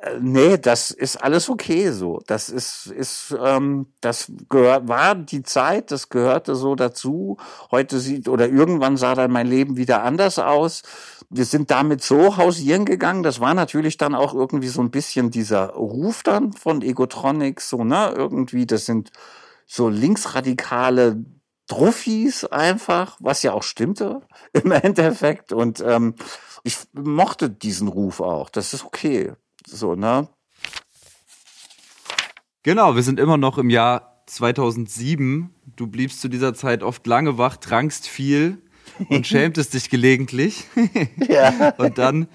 [0.00, 2.20] Äh, nee, das ist alles okay so.
[2.28, 7.38] Das ist, ist, ähm, das gehört, war die Zeit, das gehörte so dazu.
[7.72, 10.82] Heute sieht oder irgendwann sah dann mein Leben wieder anders aus
[11.36, 13.24] wir sind damit so hausieren gegangen.
[13.24, 17.82] Das war natürlich dann auch irgendwie so ein bisschen dieser Ruf dann von Egotronics, so,
[17.82, 19.10] ne, irgendwie, das sind
[19.66, 21.24] so linksradikale
[21.66, 24.20] Druffis einfach, was ja auch stimmte
[24.52, 25.52] im Endeffekt.
[25.52, 26.14] Und ähm,
[26.62, 28.48] ich mochte diesen Ruf auch.
[28.48, 29.32] Das ist okay.
[29.66, 30.28] So, ne?
[32.62, 35.52] Genau, wir sind immer noch im Jahr 2007.
[35.74, 38.62] Du bliebst zu dieser Zeit oft lange wach, trankst viel
[39.08, 40.64] und schämtest dich gelegentlich.
[41.28, 41.70] ja.
[41.78, 42.28] Und dann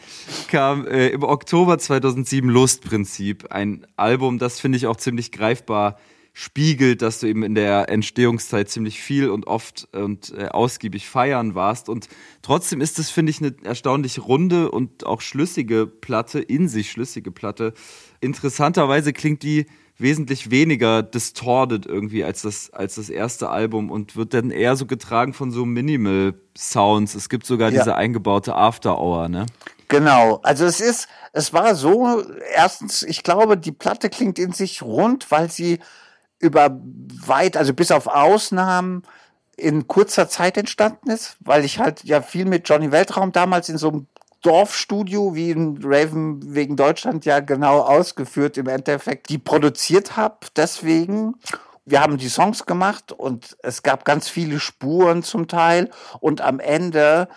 [0.47, 5.97] kam äh, im Oktober 2007 Lustprinzip, ein Album, das finde ich auch ziemlich greifbar
[6.33, 11.53] spiegelt, dass du eben in der Entstehungszeit ziemlich viel und oft und äh, ausgiebig feiern
[11.53, 11.89] warst.
[11.89, 12.07] Und
[12.41, 17.31] trotzdem ist es, finde ich, eine erstaunlich runde und auch schlüssige Platte, in sich schlüssige
[17.31, 17.73] Platte.
[18.21, 19.65] Interessanterweise klingt die
[19.99, 24.85] wesentlich weniger distorted irgendwie als das, als das erste Album und wird dann eher so
[24.85, 27.15] getragen von so Minimal Sounds.
[27.15, 27.79] Es gibt sogar ja.
[27.79, 29.45] diese eingebaute After Hour, ne?
[29.89, 30.39] Genau.
[30.43, 32.23] Also es ist, es war so,
[32.53, 35.79] erstens, ich glaube, die Platte klingt in sich rund, weil sie
[36.39, 36.79] über
[37.25, 39.03] weit, also bis auf Ausnahmen,
[39.57, 43.77] in kurzer Zeit entstanden ist, weil ich halt ja viel mit Johnny Weltraum damals in
[43.77, 44.07] so einem
[44.41, 50.47] Dorfstudio, wie in Raven wegen Deutschland ja genau ausgeführt im Endeffekt, die produziert habe.
[50.55, 51.35] Deswegen,
[51.85, 56.59] wir haben die Songs gemacht und es gab ganz viele Spuren zum Teil und am
[56.59, 57.27] Ende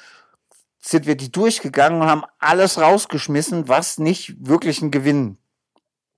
[0.78, 5.38] sind wir die durchgegangen und haben alles rausgeschmissen, was nicht wirklich ein Gewinn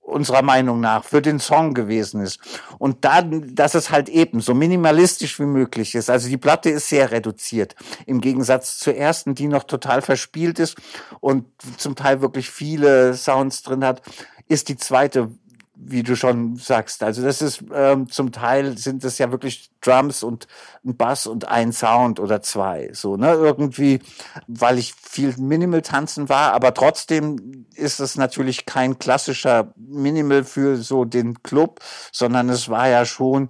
[0.05, 2.39] unserer Meinung nach für den Song gewesen ist.
[2.77, 6.09] Und dann, dass es halt eben so minimalistisch wie möglich ist.
[6.09, 7.75] Also die Platte ist sehr reduziert.
[8.05, 10.77] Im Gegensatz zur ersten, die noch total verspielt ist
[11.19, 11.45] und
[11.77, 14.01] zum Teil wirklich viele Sounds drin hat,
[14.47, 15.31] ist die zweite
[15.75, 17.03] wie du schon sagst.
[17.03, 20.47] Also das ist ähm, zum Teil sind das ja wirklich Drums und
[20.85, 22.89] ein Bass und ein Sound oder zwei.
[22.93, 23.33] So, ne?
[23.33, 23.99] Irgendwie,
[24.47, 30.77] weil ich viel Minimal tanzen war, aber trotzdem ist es natürlich kein klassischer Minimal für
[30.77, 31.79] so den Club,
[32.11, 33.49] sondern es war ja schon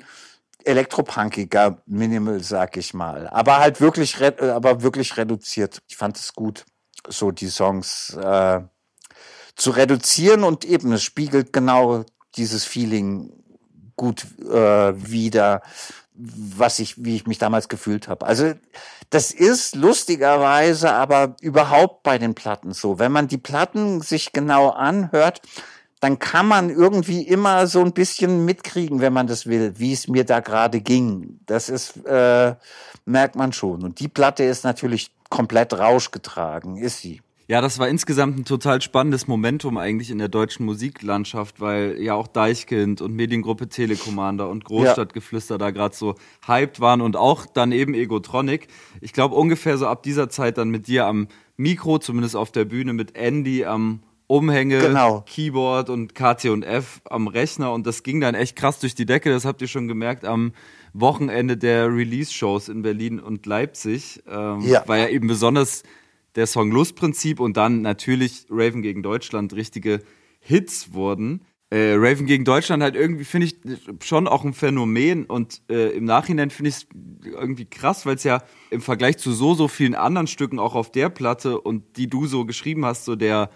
[0.64, 3.28] elektropunkiger Minimal, sag ich mal.
[3.30, 5.82] Aber halt wirklich, aber wirklich reduziert.
[5.88, 6.66] Ich fand es gut,
[7.08, 8.62] so die Songs äh,
[9.56, 12.04] zu reduzieren und eben es spiegelt genau
[12.38, 13.32] dieses Feeling
[13.96, 15.62] gut äh, wieder,
[16.14, 18.26] was ich, wie ich mich damals gefühlt habe.
[18.26, 18.54] Also
[19.10, 23.00] das ist lustigerweise aber überhaupt bei den Platten so.
[23.00, 25.42] Wenn man die Platten sich genau anhört,
[26.00, 30.08] dann kann man irgendwie immer so ein bisschen mitkriegen, wenn man das will, wie es
[30.08, 31.40] mir da gerade ging.
[31.46, 32.56] Das ist, äh,
[33.06, 33.84] merkt man schon.
[33.84, 37.22] Und die Platte ist natürlich komplett rauschgetragen, ist sie.
[37.48, 42.16] Ja, das war insgesamt ein total spannendes Momentum eigentlich in der deutschen Musiklandschaft, weil ja
[42.16, 45.60] auch Deichkind und Mediengruppe Telekommander und Großstadtgeflüster ja.
[45.60, 46.16] da gerade so
[46.48, 48.68] hyped waren und auch dann eben Egotronic.
[49.00, 52.66] Ich glaube ungefähr so ab dieser Zeit dann mit dir am Mikro, zumindest auf der
[52.66, 55.24] Bühne, mit Andy am Umhänge, genau.
[55.28, 59.06] Keyboard und KT und F am Rechner und das ging dann echt krass durch die
[59.06, 59.30] Decke.
[59.30, 60.54] Das habt ihr schon gemerkt am
[60.94, 64.24] Wochenende der Release-Shows in Berlin und Leipzig.
[64.28, 64.88] Ähm, ja.
[64.88, 65.84] War ja eben besonders
[66.36, 70.02] der Song Lustprinzip und dann natürlich Raven gegen Deutschland richtige
[70.40, 71.46] Hits wurden.
[71.72, 73.58] Äh, Raven gegen Deutschland halt irgendwie, finde ich,
[74.04, 76.88] schon auch ein Phänomen und äh, im Nachhinein finde ich es
[77.26, 80.92] irgendwie krass, weil es ja im Vergleich zu so, so vielen anderen Stücken auch auf
[80.92, 83.50] der Platte und die du so geschrieben hast, so der,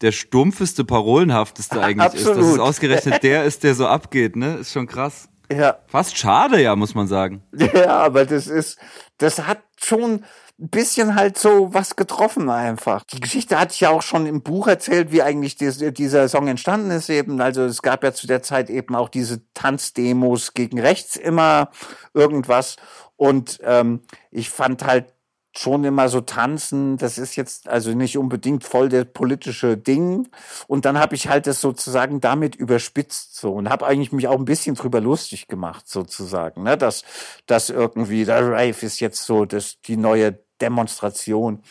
[0.00, 2.38] der stumpfeste, parolenhafteste eigentlich Absolut.
[2.38, 2.44] ist.
[2.44, 4.56] Dass es ausgerechnet der ist, der so abgeht, ne?
[4.56, 5.28] Ist schon krass.
[5.52, 5.78] Ja.
[5.86, 7.42] Fast schade, ja, muss man sagen.
[7.74, 8.78] Ja, aber das ist,
[9.18, 10.24] das hat schon,
[10.64, 13.04] ein bisschen halt so was getroffen einfach.
[13.04, 16.90] Die Geschichte hatte ich ja auch schon im Buch erzählt, wie eigentlich dieser Song entstanden
[16.90, 17.40] ist eben.
[17.42, 21.70] Also es gab ja zu der Zeit eben auch diese Tanzdemos gegen rechts immer
[22.14, 22.76] irgendwas.
[23.16, 24.00] Und ähm,
[24.30, 25.12] ich fand halt
[25.56, 30.28] schon immer so tanzen, das ist jetzt also nicht unbedingt voll der politische Ding.
[30.66, 34.38] Und dann habe ich halt das sozusagen damit überspitzt so und habe eigentlich mich auch
[34.38, 36.76] ein bisschen drüber lustig gemacht sozusagen, ne?
[36.76, 37.04] dass
[37.46, 41.62] dass irgendwie der Rave ist jetzt so das die neue Demonstration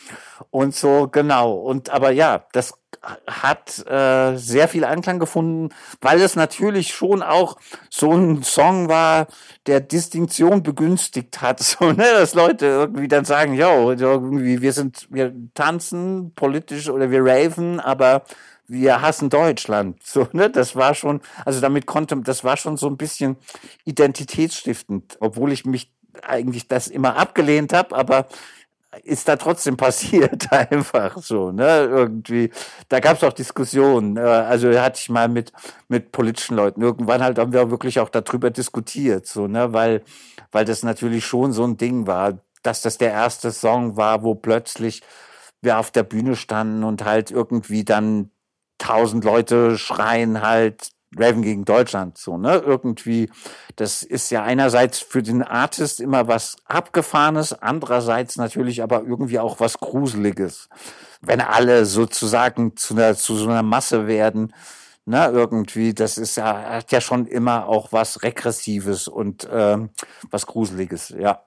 [0.50, 1.52] und so genau.
[1.52, 2.74] Und aber ja, das
[3.26, 7.56] hat äh, sehr viel Anklang gefunden, weil es natürlich schon auch
[7.90, 9.26] so ein Song war,
[9.66, 15.06] der Distinktion begünstigt hat, so ne, dass Leute irgendwie dann sagen, ja, irgendwie wir sind
[15.10, 18.24] wir tanzen politisch oder wir raven, aber
[18.66, 20.02] wir hassen Deutschland.
[20.02, 23.36] So, ne, das war schon, also damit konnte, das war schon so ein bisschen
[23.84, 28.28] identitätsstiftend, obwohl ich mich eigentlich das immer abgelehnt habe, aber
[29.02, 32.50] ist da trotzdem passiert, einfach so, ne, irgendwie.
[32.88, 35.52] Da gab es auch Diskussionen, äh, also hatte ich mal mit,
[35.88, 40.02] mit politischen Leuten, irgendwann halt haben wir wirklich auch darüber diskutiert, so, ne, weil,
[40.52, 44.34] weil das natürlich schon so ein Ding war, dass das der erste Song war, wo
[44.34, 45.02] plötzlich
[45.60, 48.30] wir auf der Bühne standen und halt irgendwie dann
[48.78, 52.62] tausend Leute schreien halt Raven gegen Deutschland, so, ne?
[52.64, 53.30] Irgendwie,
[53.76, 59.60] das ist ja einerseits für den Artist immer was Abgefahrenes, andererseits natürlich aber irgendwie auch
[59.60, 60.68] was Gruseliges.
[61.20, 64.52] Wenn alle sozusagen zu, einer, zu so einer Masse werden,
[65.06, 69.90] ne, irgendwie, das ist ja, hat ja schon immer auch was Regressives und ähm,
[70.30, 71.42] was Gruseliges, ja.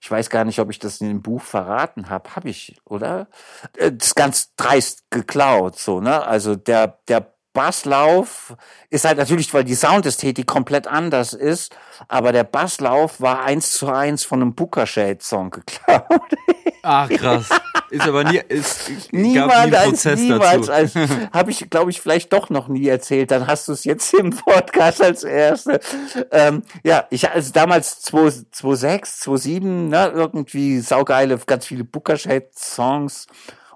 [0.00, 2.34] Ich weiß gar nicht, ob ich das in dem Buch verraten habe.
[2.34, 3.28] Habe ich, oder?
[3.76, 6.26] Äh, das ist ganz dreist geklaut, so, ne?
[6.26, 8.54] Also der, der Basslauf
[8.90, 11.74] ist halt natürlich, weil die Soundästhetik komplett anders ist,
[12.08, 16.06] aber der Basslauf war eins zu eins von einem Booker Shade Song geklaut.
[16.82, 17.48] Ach krass.
[17.90, 20.94] Ist aber nie, ist, niemals, nie Prozess niemals, als,
[21.32, 23.30] habe ich, glaube ich, vielleicht doch noch nie erzählt.
[23.30, 25.78] Dann hast du es jetzt im Podcast als erste.
[26.30, 33.26] Ähm, ja, ich also damals 2006, 2007, ne, irgendwie saugeile, ganz viele Booker Shade Songs.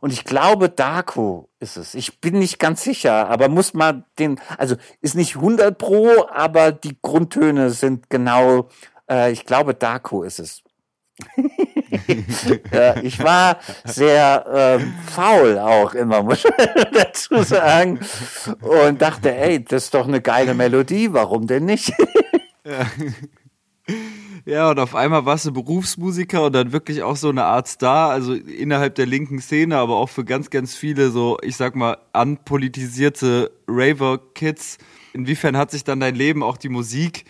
[0.01, 1.95] Und ich glaube, Darko ist es.
[1.95, 6.73] Ich bin nicht ganz sicher, aber muss mal den, also ist nicht 100 pro, aber
[6.73, 8.69] die Grundtöne sind genau,
[9.11, 10.63] äh, ich glaube, Darko ist es.
[12.73, 14.45] ja, ich war sehr
[14.81, 16.51] ähm, faul auch immer, muss ich
[16.93, 18.01] dazu sagen.
[18.61, 21.93] Und dachte, ey, das ist doch eine geile Melodie, warum denn nicht?
[22.65, 22.87] ja.
[24.45, 28.11] Ja, und auf einmal warst du Berufsmusiker und dann wirklich auch so eine Art Star,
[28.11, 31.99] also innerhalb der linken Szene, aber auch für ganz, ganz viele so, ich sag mal,
[32.13, 34.79] anpolitisierte Raver-Kids.
[35.15, 37.25] Inwiefern hat sich dann dein Leben, auch die Musik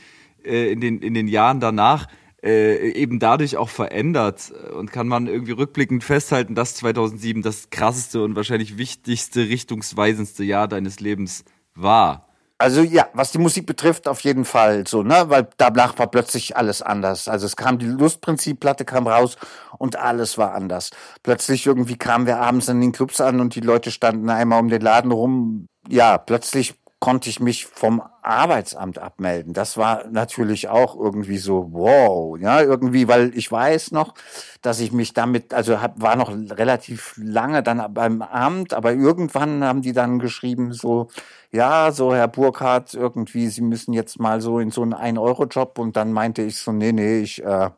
[0.44, 2.06] äh, in, den, in den Jahren danach,
[2.42, 4.52] äh, eben dadurch auch verändert?
[4.76, 10.68] Und kann man irgendwie rückblickend festhalten, dass 2007 das krasseste und wahrscheinlich wichtigste, richtungsweisendste Jahr
[10.68, 11.44] deines Lebens
[11.74, 12.25] war?
[12.58, 15.24] Also ja, was die Musik betrifft, auf jeden Fall so, ne?
[15.28, 17.28] Weil danach war plötzlich alles anders.
[17.28, 19.36] Also es kam die Lustprinzip-Platte kam raus
[19.76, 20.90] und alles war anders.
[21.22, 24.68] Plötzlich irgendwie kamen wir abends in den Clubs an und die Leute standen einmal um
[24.70, 25.68] den Laden rum.
[25.88, 29.52] Ja, plötzlich konnte ich mich vom Arbeitsamt abmelden.
[29.52, 34.14] Das war natürlich auch irgendwie so, wow, ja, irgendwie, weil ich weiß noch,
[34.62, 39.62] dass ich mich damit, also hab, war noch relativ lange dann beim Amt, aber irgendwann
[39.62, 41.08] haben die dann geschrieben, so,
[41.52, 45.96] ja, so Herr Burkhardt, irgendwie, Sie müssen jetzt mal so in so einen Ein-Euro-Job und
[45.96, 47.70] dann meinte ich so, nee, nee, ich äh,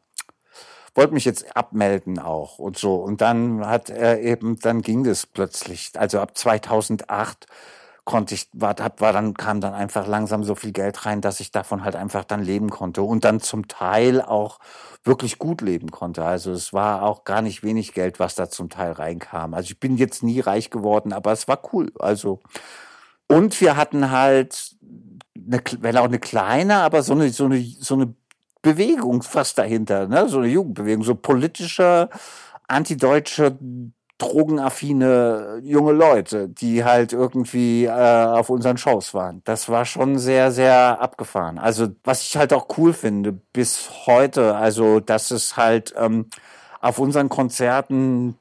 [0.94, 2.96] wollte mich jetzt abmelden auch und so.
[2.96, 7.46] Und dann hat er eben, dann ging das plötzlich, also ab 2008
[8.08, 11.52] konnte ich, war, war dann, kam dann einfach langsam so viel Geld rein, dass ich
[11.52, 14.60] davon halt einfach dann leben konnte und dann zum Teil auch
[15.04, 16.24] wirklich gut leben konnte.
[16.24, 19.52] Also es war auch gar nicht wenig Geld, was da zum Teil reinkam.
[19.52, 21.92] Also ich bin jetzt nie reich geworden, aber es war cool.
[21.98, 22.40] Also,
[23.26, 24.74] und wir hatten halt,
[25.36, 28.14] eine, wenn auch eine kleine, aber so eine, so eine, so eine
[28.62, 30.30] Bewegung fast dahinter, ne?
[30.30, 32.08] so eine Jugendbewegung, so politischer,
[32.68, 33.58] antideutsche
[34.18, 39.42] drogenaffine junge Leute, die halt irgendwie äh, auf unseren Shows waren.
[39.44, 41.58] Das war schon sehr, sehr abgefahren.
[41.58, 46.26] Also was ich halt auch cool finde bis heute, also dass es halt ähm,
[46.80, 48.36] auf unseren Konzerten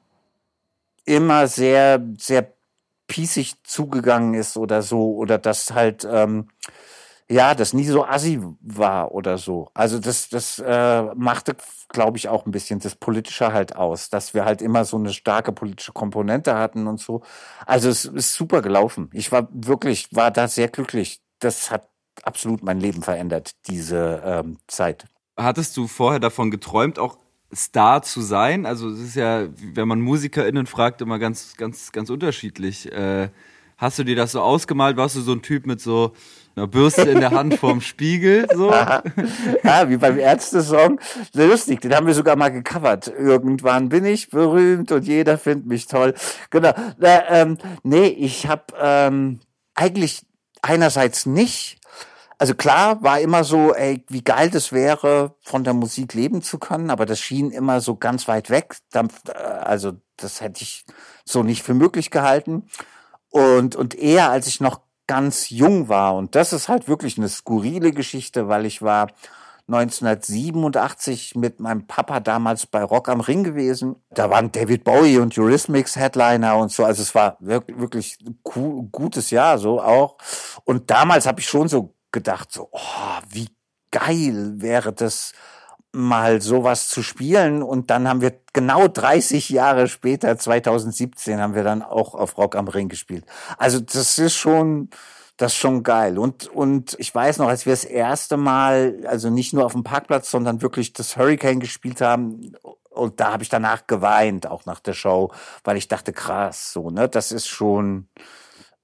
[1.05, 2.53] immer sehr, sehr
[3.07, 6.49] piesig zugegangen ist oder so, oder dass halt ähm,
[7.29, 9.69] ja, das nie so assi war oder so.
[9.73, 11.57] Also das, das äh, machte,
[11.89, 15.11] glaube ich, auch ein bisschen das Politische halt aus, dass wir halt immer so eine
[15.11, 17.21] starke politische Komponente hatten und so.
[17.65, 19.09] Also es ist super gelaufen.
[19.11, 21.19] Ich war wirklich, war da sehr glücklich.
[21.39, 21.89] Das hat
[22.23, 25.05] absolut mein Leben verändert, diese ähm, Zeit.
[25.35, 27.17] Hattest du vorher davon geträumt, auch
[27.53, 28.65] Star zu sein?
[28.65, 32.89] Also es ist ja, wenn man MusikerInnen fragt, immer ganz, ganz, ganz unterschiedlich.
[32.91, 33.29] Äh,
[33.75, 34.95] hast du dir das so ausgemalt?
[34.95, 36.13] Warst du so ein Typ mit so
[36.57, 38.71] einer Bürste in der Hand vorm Spiegel, so.
[39.63, 40.99] ja, wie beim Ärzte-Song.
[41.33, 43.07] Lustig, den haben wir sogar mal gecovert.
[43.07, 46.15] Irgendwann bin ich berühmt und jeder findet mich toll.
[46.49, 46.69] Genau.
[46.99, 49.39] Äh, ähm, nee, ich habe ähm,
[49.75, 50.25] eigentlich
[50.61, 51.79] einerseits nicht.
[52.39, 56.59] Also klar, war immer so, ey, wie geil das wäre, von der Musik leben zu
[56.59, 58.77] können, aber das schien immer so ganz weit weg.
[58.93, 60.85] Äh, also das hätte ich
[61.23, 62.67] so nicht für möglich gehalten.
[63.29, 66.15] Und, und eher als ich noch ganz jung war.
[66.15, 69.07] Und das ist halt wirklich eine skurrile Geschichte, weil ich war
[69.69, 73.97] 1987 mit meinem Papa damals bei Rock am Ring gewesen.
[74.11, 76.85] Da waren David Bowie und Eurythmics Headliner und so.
[76.85, 78.39] Also es war wirklich, wirklich ein
[78.91, 80.17] gutes Jahr so auch.
[80.63, 83.49] Und damals habe ich schon so gedacht, so, oh, wie
[83.91, 85.33] geil wäre das,
[85.97, 87.63] mal sowas zu spielen.
[87.63, 92.55] Und dann haben wir genau 30 Jahre später, 2017, haben wir dann auch auf Rock
[92.55, 93.25] am Ring gespielt.
[93.57, 94.89] Also das ist schon,
[95.37, 96.17] das ist schon geil.
[96.17, 99.83] Und, und ich weiß noch, als wir das erste Mal, also nicht nur auf dem
[99.83, 102.53] Parkplatz, sondern wirklich das Hurricane gespielt haben,
[102.89, 105.31] und da habe ich danach geweint, auch nach der Show,
[105.63, 108.07] weil ich dachte, krass, so, ne, das ist schon,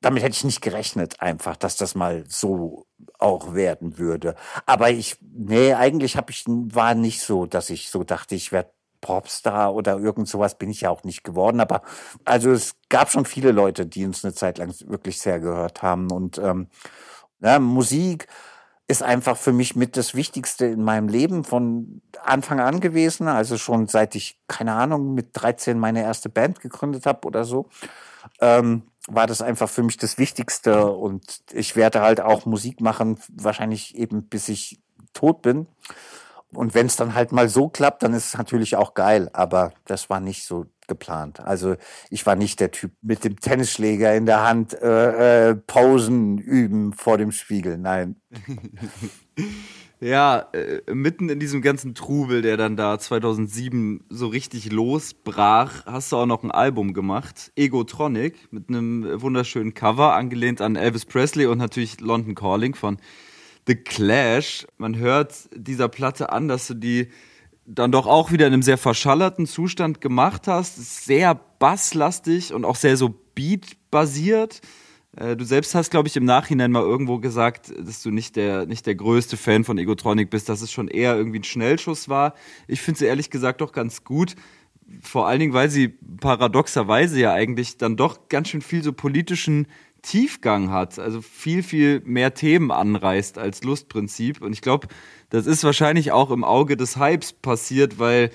[0.01, 2.85] damit hätte ich nicht gerechnet, einfach, dass das mal so
[3.23, 4.35] auch werden würde.
[4.65, 8.71] Aber ich, nee, eigentlich habe ich, war nicht so, dass ich so dachte, ich werde
[9.01, 11.59] Popstar oder irgend sowas bin ich ja auch nicht geworden.
[11.59, 11.81] Aber
[12.25, 16.11] also es gab schon viele Leute, die uns eine Zeit lang wirklich sehr gehört haben.
[16.11, 16.67] Und ähm,
[17.41, 18.27] ja, Musik
[18.87, 23.27] ist einfach für mich mit das Wichtigste in meinem Leben von Anfang an gewesen.
[23.27, 27.69] Also schon seit ich, keine Ahnung, mit 13 meine erste Band gegründet habe oder so,
[28.39, 30.87] ähm, war das einfach für mich das Wichtigste.
[30.87, 34.79] Und ich werde halt auch Musik machen, wahrscheinlich eben bis ich
[35.13, 35.67] tot bin.
[36.53, 39.29] Und wenn es dann halt mal so klappt, dann ist es natürlich auch geil.
[39.33, 41.39] Aber das war nicht so geplant.
[41.39, 41.75] Also
[42.09, 46.93] ich war nicht der Typ mit dem Tennisschläger in der Hand äh, äh, Posen üben
[46.93, 47.77] vor dem Spiegel.
[47.77, 48.17] Nein.
[50.03, 56.11] ja, äh, mitten in diesem ganzen Trubel, der dann da 2007 so richtig losbrach, hast
[56.11, 61.45] du auch noch ein Album gemacht, Egotronic, mit einem wunderschönen Cover, angelehnt an Elvis Presley
[61.45, 62.97] und natürlich London Calling von
[63.65, 64.67] The Clash.
[64.77, 67.07] Man hört dieser Platte an, dass du die
[67.65, 71.05] dann doch auch wieder in einem sehr verschallerten Zustand gemacht hast.
[71.05, 74.59] Sehr basslastig und auch sehr so beat-basiert.
[74.61, 74.82] Äh,
[75.15, 78.87] du selbst hast, glaube ich, im Nachhinein mal irgendwo gesagt, dass du nicht der, nicht
[78.87, 82.33] der größte Fan von Egotronic bist, dass es schon eher irgendwie ein Schnellschuss war.
[82.67, 84.35] Ich finde sie ehrlich gesagt doch ganz gut.
[85.01, 85.89] Vor allen Dingen, weil sie
[86.19, 89.67] paradoxerweise ja eigentlich dann doch ganz schön viel so politischen
[90.03, 94.41] Tiefgang hat, also viel, viel mehr Themen anreißt als Lustprinzip.
[94.41, 94.87] Und ich glaube,
[95.29, 98.29] das ist wahrscheinlich auch im Auge des Hypes passiert, weil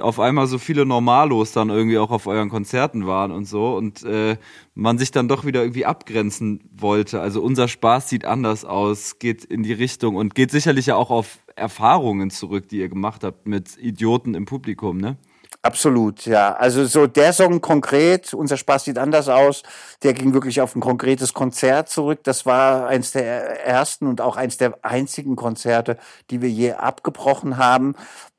[0.00, 4.02] auf einmal so viele Normalos dann irgendwie auch auf euren Konzerten waren und so und
[4.04, 4.36] äh,
[4.74, 7.20] man sich dann doch wieder irgendwie abgrenzen wollte.
[7.20, 11.10] Also unser Spaß sieht anders aus, geht in die Richtung und geht sicherlich ja auch
[11.10, 15.16] auf Erfahrungen zurück, die ihr gemacht habt mit Idioten im Publikum, ne?
[15.64, 16.54] Absolut, ja.
[16.54, 19.62] Also so der Song konkret, unser Spaß sieht anders aus,
[20.02, 22.20] der ging wirklich auf ein konkretes Konzert zurück.
[22.24, 25.98] Das war eins der ersten und auch eins der einzigen Konzerte,
[26.30, 27.94] die wir je abgebrochen haben,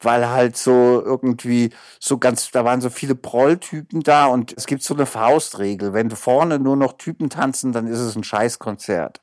[0.05, 4.83] weil halt so irgendwie so ganz, da waren so viele Prolltypen da und es gibt
[4.83, 5.93] so eine Faustregel.
[5.93, 9.21] Wenn vorne nur noch Typen tanzen, dann ist es ein Scheißkonzert.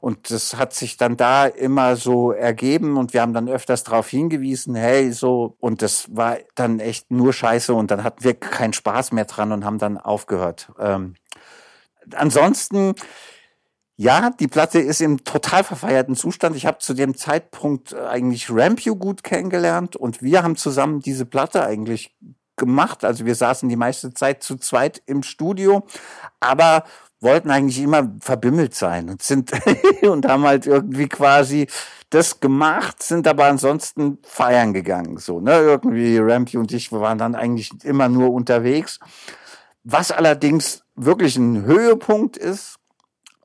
[0.00, 4.08] Und das hat sich dann da immer so ergeben und wir haben dann öfters darauf
[4.08, 8.72] hingewiesen, hey, so, und das war dann echt nur Scheiße und dann hatten wir keinen
[8.72, 10.70] Spaß mehr dran und haben dann aufgehört.
[10.78, 11.14] Ähm,
[12.14, 12.94] ansonsten,
[14.00, 16.54] ja, die Platte ist im total verfeierten Zustand.
[16.54, 21.64] Ich habe zu dem Zeitpunkt eigentlich Rampew gut kennengelernt und wir haben zusammen diese Platte
[21.64, 22.14] eigentlich
[22.56, 23.04] gemacht.
[23.04, 25.84] Also wir saßen die meiste Zeit zu zweit im Studio,
[26.38, 26.84] aber
[27.20, 29.50] wollten eigentlich immer verbimmelt sein und sind
[30.02, 31.66] und haben halt irgendwie quasi
[32.10, 37.18] das gemacht, sind aber ansonsten feiern gegangen, so, ne, irgendwie Rampy und ich, wir waren
[37.18, 39.00] dann eigentlich immer nur unterwegs.
[39.82, 42.77] Was allerdings wirklich ein Höhepunkt ist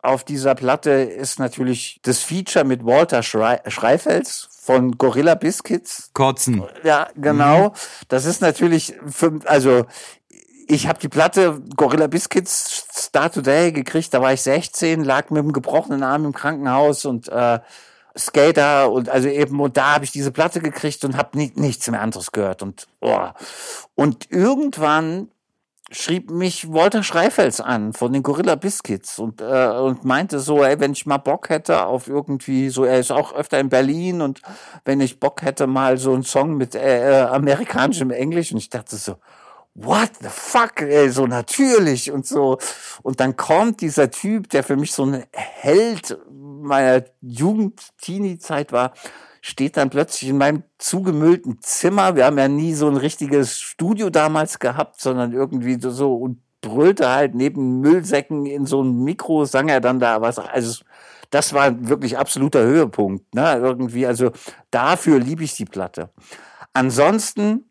[0.03, 6.09] auf dieser Platte ist natürlich das Feature mit Walter Schrei Schreifels von Gorilla Biscuits.
[6.13, 6.63] Kotzen.
[6.83, 7.69] Ja, genau.
[7.69, 7.73] Mhm.
[8.09, 9.85] Das ist natürlich, für, also
[10.67, 15.39] ich habe die Platte Gorilla Biscuits Star Today gekriegt, da war ich 16, lag mit
[15.39, 17.59] einem gebrochenen Arm im Krankenhaus und äh,
[18.17, 21.89] Skater und also eben und da habe ich diese Platte gekriegt und habe ni nichts
[21.89, 23.27] mehr anderes gehört und oh.
[23.95, 25.29] und irgendwann
[25.91, 30.79] schrieb mich Walter Schreifels an von den Gorilla Biscuits und äh, und meinte so, ey,
[30.79, 34.41] wenn ich mal Bock hätte auf irgendwie so, er ist auch öfter in Berlin und
[34.85, 38.69] wenn ich Bock hätte mal so einen Song mit äh, äh amerikanischem Englisch und ich
[38.69, 39.17] dachte so,
[39.75, 42.57] what the fuck, ey, so natürlich und so.
[43.01, 48.93] Und dann kommt dieser Typ, der für mich so ein Held meiner Jugend-Teenie-Zeit war,
[49.45, 52.15] steht dann plötzlich in meinem zugemüllten Zimmer.
[52.15, 57.09] Wir haben ja nie so ein richtiges Studio damals gehabt, sondern irgendwie so und brüllte
[57.09, 60.39] halt neben Müllsäcken in so ein Mikro, sang er dann da was.
[60.39, 60.85] Also
[61.29, 63.35] das war wirklich absoluter Höhepunkt.
[63.35, 63.57] Ne?
[63.57, 64.31] Irgendwie, also
[64.71, 66.09] dafür liebe ich die Platte.
[66.71, 67.65] Ansonsten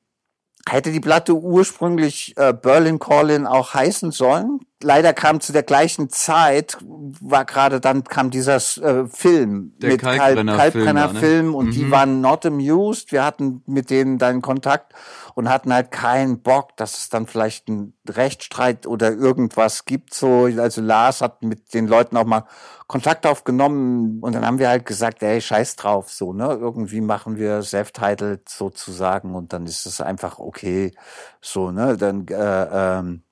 [0.68, 4.60] hätte die Platte ursprünglich äh, Berlin Calling auch heißen sollen.
[4.82, 6.76] Leider kam zu der gleichen Zeit,
[7.20, 11.20] war gerade dann kam dieser äh, Film der mit Kalkbrenner, Kalkbrenner Film?
[11.20, 11.70] Film und mhm.
[11.72, 13.12] die waren not amused.
[13.12, 14.92] Wir hatten mit denen dann Kontakt
[15.34, 20.14] und hatten halt keinen Bock, dass es dann vielleicht einen Rechtsstreit oder irgendwas gibt.
[20.14, 22.44] So, also Lars hat mit den Leuten auch mal
[22.86, 26.44] Kontakt aufgenommen und dann haben wir halt gesagt, ey, scheiß drauf, so, ne?
[26.60, 30.92] Irgendwie machen wir self-titled sozusagen und dann ist es einfach okay,
[31.40, 31.96] so, ne?
[31.96, 33.22] Dann äh, ähm,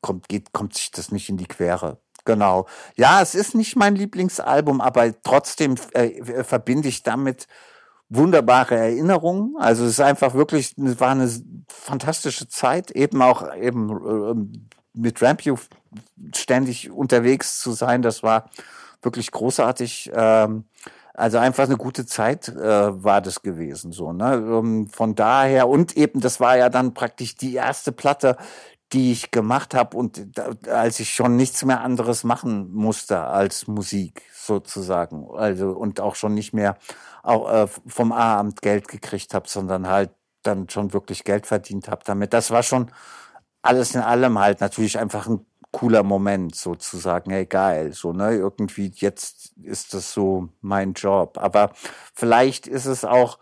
[0.00, 1.98] kommt, geht, kommt sich das nicht in die Quere.
[2.24, 2.66] Genau.
[2.96, 7.48] Ja, es ist nicht mein Lieblingsalbum, aber trotzdem äh, verbinde ich damit
[8.14, 9.54] wunderbare Erinnerungen.
[9.58, 11.30] Also es ist einfach wirklich, es war eine
[11.68, 14.60] fantastische Zeit, eben auch eben äh,
[14.94, 15.56] mit Rampew
[16.34, 18.02] ständig unterwegs zu sein.
[18.02, 18.50] Das war
[19.00, 20.10] wirklich großartig.
[20.14, 20.64] Ähm,
[21.14, 24.12] also einfach eine gute Zeit äh, war das gewesen so.
[24.12, 24.34] Ne?
[24.34, 28.36] Ähm, von daher und eben das war ja dann praktisch die erste Platte,
[28.92, 30.22] die ich gemacht habe und
[30.68, 35.28] als ich schon nichts mehr anderes machen musste als Musik sozusagen.
[35.34, 36.76] Also und auch schon nicht mehr
[37.22, 40.10] auch, äh, vom A-Amt Geld gekriegt habe, sondern halt
[40.42, 42.32] dann schon wirklich Geld verdient habe damit.
[42.32, 42.90] Das war schon
[43.62, 48.92] alles in allem halt natürlich einfach ein cooler Moment sozusagen, hey geil, so ne, irgendwie
[48.96, 51.38] jetzt ist das so mein Job.
[51.38, 51.72] Aber
[52.14, 53.38] vielleicht ist es auch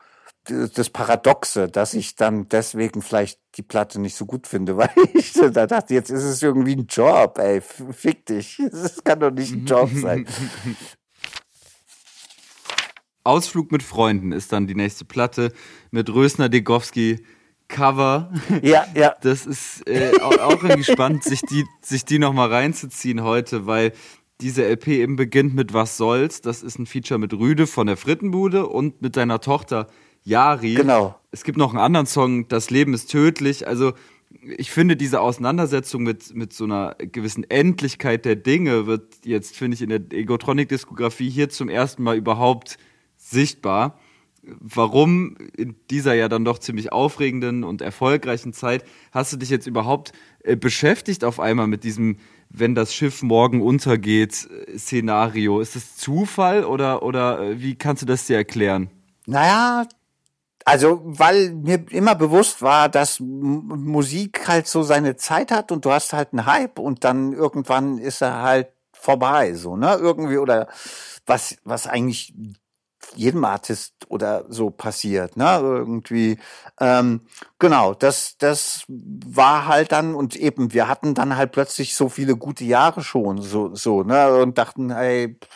[0.51, 5.33] das Paradoxe, dass ich dann deswegen vielleicht die Platte nicht so gut finde, weil ich
[5.33, 8.61] da dachte, jetzt ist es irgendwie ein Job, ey, fick dich.
[8.71, 10.27] Das kann doch nicht ein Job sein.
[13.25, 15.53] Ausflug mit Freunden ist dann die nächste Platte
[15.91, 17.25] mit Rösner Degowski.
[17.69, 18.33] Cover.
[18.63, 19.15] Ja, ja.
[19.23, 23.93] Das ist äh, auch, auch irgendwie spannend, sich die, sich die nochmal reinzuziehen heute, weil
[24.41, 26.41] diese LP eben beginnt mit Was soll's.
[26.41, 29.87] Das ist ein Feature mit Rüde von der Frittenbude und mit deiner Tochter
[30.25, 30.75] Yari.
[30.75, 31.15] Genau.
[31.31, 33.67] Es gibt noch einen anderen Song, Das Leben ist tödlich.
[33.67, 33.93] Also
[34.57, 39.75] ich finde, diese Auseinandersetzung mit, mit so einer gewissen Endlichkeit der Dinge wird jetzt, finde
[39.75, 42.79] ich, in der Egotronic-Diskografie hier zum ersten Mal überhaupt
[43.17, 43.99] sichtbar.
[44.43, 49.67] Warum in dieser ja dann doch ziemlich aufregenden und erfolgreichen Zeit hast du dich jetzt
[49.67, 50.13] überhaupt
[50.43, 52.17] äh, beschäftigt auf einmal mit diesem,
[52.49, 55.61] wenn das Schiff morgen untergeht, äh, Szenario?
[55.61, 58.89] Ist das Zufall oder, oder äh, wie kannst du das dir erklären?
[59.27, 59.87] Naja,
[60.65, 65.93] also, weil mir immer bewusst war, dass Musik halt so seine Zeit hat und du
[65.93, 69.95] hast halt einen Hype und dann irgendwann ist er halt vorbei, so, ne?
[69.95, 70.69] Irgendwie oder
[71.27, 72.35] was, was eigentlich
[73.17, 75.59] jedem Artist oder so passiert, ne?
[75.63, 76.39] Irgendwie.
[76.79, 77.23] Ähm,
[77.59, 82.37] genau, das, das war halt dann, und eben, wir hatten dann halt plötzlich so viele
[82.37, 84.35] gute Jahre schon, so, so, ne?
[84.43, 85.49] Und dachten, ey, pff,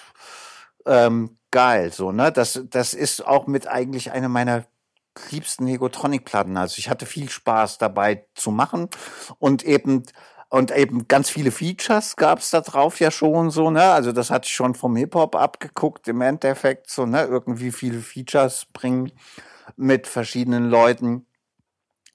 [0.86, 2.32] ähm, geil, so, ne?
[2.32, 4.64] Das, das ist auch mit eigentlich einer meiner
[5.30, 6.56] liebsten Negotronic-Platten.
[6.56, 8.88] Also ich hatte viel Spaß dabei zu machen
[9.38, 10.04] und eben
[10.50, 13.82] und eben ganz viele Features gab's da drauf ja schon so, ne?
[13.82, 17.24] Also das hatte ich schon vom Hip-Hop abgeguckt im Endeffekt, so, ne?
[17.24, 19.10] Irgendwie viele Features bringen
[19.76, 21.26] mit verschiedenen Leuten.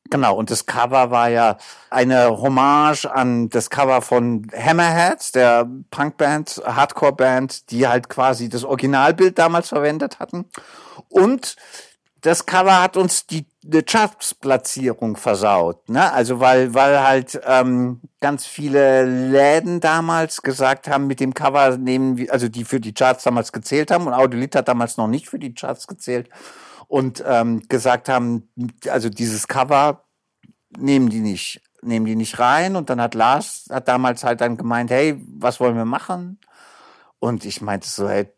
[0.10, 1.58] Genau, und das Cover war ja
[1.89, 9.38] eine Hommage an das Cover von Hammerheads, der Punkband, Hardcore-Band, die halt quasi das Originalbild
[9.38, 10.45] damals verwendet hatten.
[11.10, 11.58] Und
[12.22, 16.12] das Cover hat uns die, die Charts-Platzierung versaut, ne?
[16.12, 22.18] Also weil weil halt ähm, ganz viele Läden damals gesagt haben, mit dem Cover nehmen
[22.18, 25.30] wir, also die für die Charts damals gezählt haben und Audiolit hat damals noch nicht
[25.30, 26.30] für die Charts gezählt
[26.88, 28.50] und ähm, gesagt haben,
[28.90, 30.04] also dieses Cover
[30.78, 34.58] nehmen die nicht, nehmen die nicht rein und dann hat Lars hat damals halt dann
[34.58, 36.40] gemeint, hey, was wollen wir machen?
[37.20, 38.32] Und ich meinte so, hey,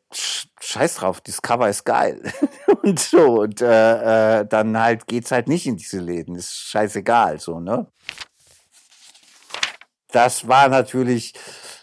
[0.60, 2.22] scheiß drauf, dieses Cover ist geil.
[2.84, 7.40] und so, und äh, äh, dann halt geht's halt nicht in diese Läden, ist scheißegal,
[7.40, 7.88] so, ne?
[10.12, 11.34] Das war natürlich,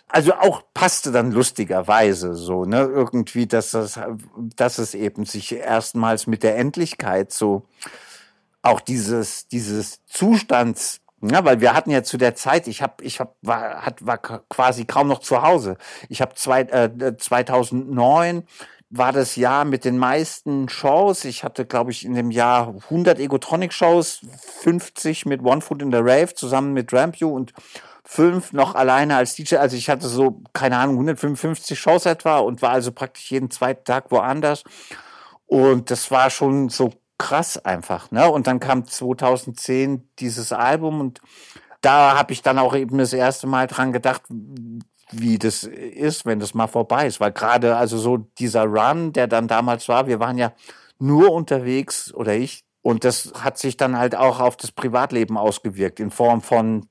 [0.09, 2.81] also auch passte dann lustigerweise so, ne?
[2.81, 3.99] Irgendwie, dass das,
[4.57, 7.67] dass es eben sich erstmals mit der Endlichkeit so
[8.63, 13.19] auch dieses, dieses Zustands ja, weil wir hatten ja zu der Zeit, ich habe, ich
[13.19, 15.77] hab, war, hat, war quasi kaum noch zu Hause.
[16.09, 18.45] Ich habe zwei, äh, 2009
[18.91, 21.25] war das Jahr mit den meisten Shows.
[21.25, 24.21] Ich hatte, glaube ich, in dem Jahr 100 Egotronic-Shows,
[24.62, 27.53] 50 mit One Foot in the Rave zusammen mit Rampview und
[28.05, 29.57] fünf noch alleine als DJ.
[29.57, 33.85] Also ich hatte so, keine Ahnung, 155 Shows etwa und war also praktisch jeden zweiten
[33.85, 34.64] Tag woanders.
[35.47, 38.11] Und das war schon so krass einfach.
[38.11, 38.29] Ne?
[38.31, 41.21] Und dann kam 2010 dieses Album und
[41.81, 44.23] da habe ich dann auch eben das erste Mal dran gedacht,
[45.11, 47.21] wie das ist, wenn das mal vorbei ist.
[47.21, 50.53] Weil gerade also so dieser Run, der dann damals war, wir waren ja
[50.99, 52.64] nur unterwegs oder ich.
[52.83, 56.89] Und das hat sich dann halt auch auf das Privatleben ausgewirkt in Form von,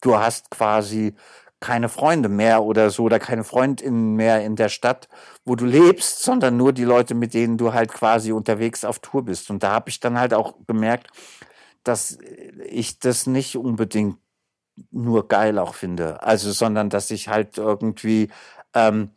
[0.00, 1.14] du hast quasi
[1.60, 5.08] keine Freunde mehr oder so oder keine Freundinnen mehr in der Stadt,
[5.44, 9.24] wo du lebst, sondern nur die Leute, mit denen du halt quasi unterwegs auf Tour
[9.24, 9.50] bist.
[9.50, 11.08] Und da habe ich dann halt auch gemerkt,
[11.82, 12.18] dass
[12.68, 14.18] ich das nicht unbedingt
[14.90, 16.22] nur geil auch finde.
[16.22, 18.28] Also, sondern dass ich halt irgendwie
[18.86, 19.10] ähm,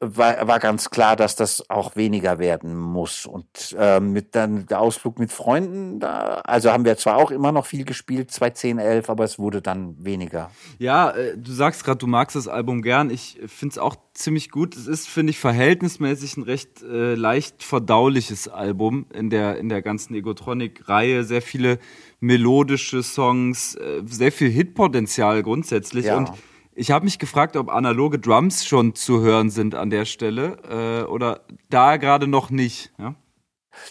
[0.00, 3.26] war, war ganz klar, dass das auch weniger werden muss.
[3.26, 7.52] Und äh, mit dann der Ausflug mit Freunden, da, also haben wir zwar auch immer
[7.52, 10.50] noch viel gespielt, 2010, 11, aber es wurde dann weniger.
[10.78, 13.10] Ja, äh, du sagst gerade, du magst das Album gern.
[13.10, 14.74] Ich finde es auch ziemlich gut.
[14.74, 19.82] Es ist, finde ich, verhältnismäßig ein recht äh, leicht verdauliches Album in der, in der
[19.82, 21.24] ganzen Egotronic-Reihe.
[21.24, 21.78] Sehr viele
[22.20, 26.06] melodische Songs, äh, sehr viel Hitpotenzial grundsätzlich.
[26.06, 26.16] Ja.
[26.16, 26.32] Und
[26.80, 30.56] ich habe mich gefragt, ob analoge Drums schon zu hören sind an der Stelle
[31.04, 32.90] äh, oder da gerade noch nicht.
[32.98, 33.14] Ja?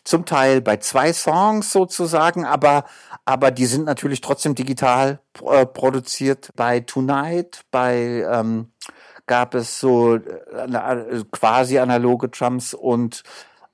[0.03, 2.85] Zum Teil bei zwei Songs sozusagen, aber,
[3.25, 6.49] aber die sind natürlich trotzdem digital äh, produziert.
[6.55, 8.71] Bei Tonight, bei ähm,
[9.27, 13.21] gab es so äh, quasi analoge Drums und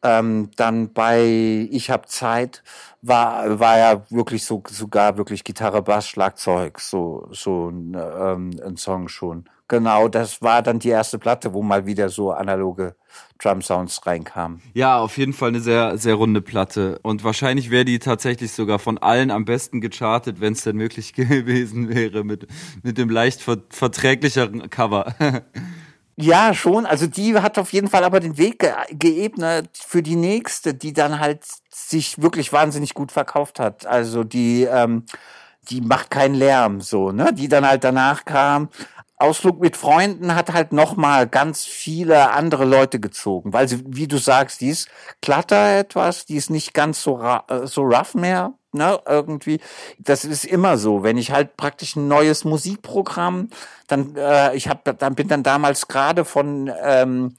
[0.05, 2.63] ähm, dann bei Ich hab Zeit
[3.01, 8.77] war war ja wirklich so sogar wirklich Gitarre, Bass, Schlagzeug, so so ein, ähm, ein
[8.77, 9.49] Song schon.
[9.67, 12.95] Genau, das war dann die erste Platte, wo mal wieder so analoge
[13.39, 14.61] Drum Sounds reinkamen.
[14.75, 16.99] Ja, auf jeden Fall eine sehr, sehr runde Platte.
[17.01, 21.13] Und wahrscheinlich wäre die tatsächlich sogar von allen am besten gechartet, wenn es denn möglich
[21.15, 22.45] gewesen wäre, mit,
[22.83, 25.15] mit dem leicht verträglicheren Cover.
[26.18, 26.86] Ja, schon.
[26.86, 30.93] Also die hat auf jeden Fall aber den Weg ge geebnet für die nächste, die
[30.93, 33.86] dann halt sich wirklich wahnsinnig gut verkauft hat.
[33.86, 35.03] Also die, ähm,
[35.70, 37.34] die macht keinen Lärm, so, ne?
[37.34, 38.70] Die dann halt danach kam.
[39.18, 44.18] Ausflug mit Freunden hat halt nochmal ganz viele andere Leute gezogen, weil sie, wie du
[44.18, 44.89] sagst, die ist
[45.22, 49.59] glatter etwas, die ist nicht ganz so, äh, so rough mehr, ne, irgendwie.
[49.97, 53.49] Das ist immer so, wenn ich halt praktisch ein neues Musikprogramm,
[53.88, 57.36] dann, äh, ich hab, dann bin dann damals gerade von, ähm,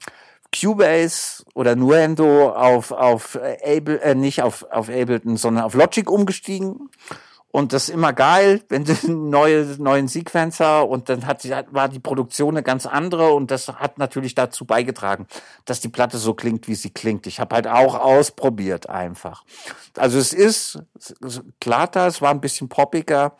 [0.57, 6.89] Cubase oder Nuendo auf auf Able äh, nicht auf auf Ableton, sondern auf Logic umgestiegen
[7.57, 11.43] und das ist immer geil, wenn du einen neue, neuen Sequencer und dann hat,
[11.73, 15.25] war die Produktion eine ganz andere und das hat natürlich dazu beigetragen,
[15.65, 17.25] dass die Platte so klingt, wie sie klingt.
[17.25, 19.43] Ich habe halt auch ausprobiert einfach.
[19.97, 20.83] Also es ist
[21.59, 23.35] glatter, es war ein bisschen poppiger.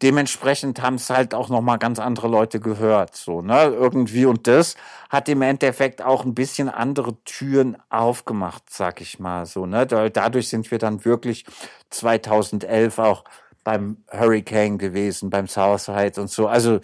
[0.00, 4.26] Dementsprechend haben es halt auch nochmal ganz andere Leute gehört, so, ne, irgendwie.
[4.26, 4.76] Und das
[5.10, 9.86] hat im Endeffekt auch ein bisschen andere Türen aufgemacht, sag ich mal, so, ne.
[9.86, 11.44] Dadurch sind wir dann wirklich
[11.90, 13.24] 2011 auch
[13.66, 16.46] beim Hurricane gewesen, beim Southside und so.
[16.46, 16.78] Also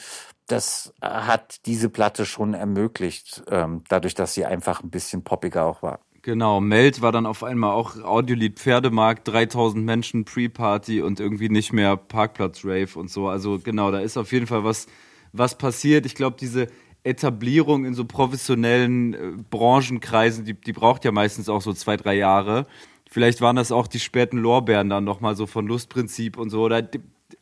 [0.48, 5.82] das hat diese Platte schon ermöglicht, ähm, dadurch, dass sie einfach ein bisschen poppiger auch
[5.82, 6.00] war.
[6.22, 11.72] Genau, Meld war dann auf einmal auch Audiolied Pferdemarkt, 3000 Menschen Pre-Party und irgendwie nicht
[11.72, 13.28] mehr Parkplatz-Rave und so.
[13.28, 14.88] Also genau, da ist auf jeden Fall was,
[15.32, 16.04] was passiert.
[16.04, 16.66] Ich glaube, diese
[17.04, 19.18] Etablierung in so professionellen äh,
[19.50, 22.66] Branchenkreisen, die, die braucht ja meistens auch so zwei, drei Jahre.
[23.12, 26.82] Vielleicht waren das auch die späten Lorbeeren dann nochmal so von Lustprinzip und so, oder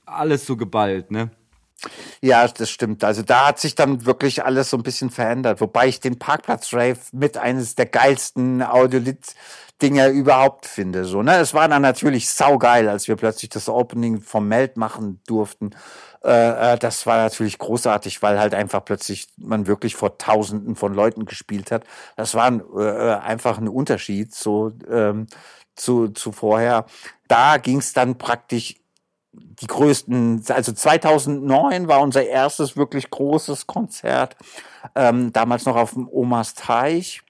[0.05, 1.31] alles so geballt, ne?
[2.21, 3.05] Ja, das stimmt.
[3.05, 5.61] Also da hat sich dann wirklich alles so ein bisschen verändert.
[5.61, 11.05] Wobei ich den Parkplatz-Rave mit eines der geilsten Audiolit-Dinger überhaupt finde.
[11.05, 11.37] So, ne?
[11.37, 15.71] Es war dann natürlich saugeil, als wir plötzlich das Opening vom Meld machen durften.
[16.23, 20.93] Äh, äh, das war natürlich großartig, weil halt einfach plötzlich man wirklich vor Tausenden von
[20.93, 21.85] Leuten gespielt hat.
[22.16, 24.35] Das war ein, äh, einfach ein Unterschied.
[24.35, 25.29] So, ähm,
[25.81, 26.87] zu, zu vorher.
[27.28, 28.76] Da ging es dann praktisch
[29.33, 34.37] die größten, also 2009 war unser erstes wirklich großes Konzert,
[34.95, 37.22] ähm, damals noch auf dem Omas Teich,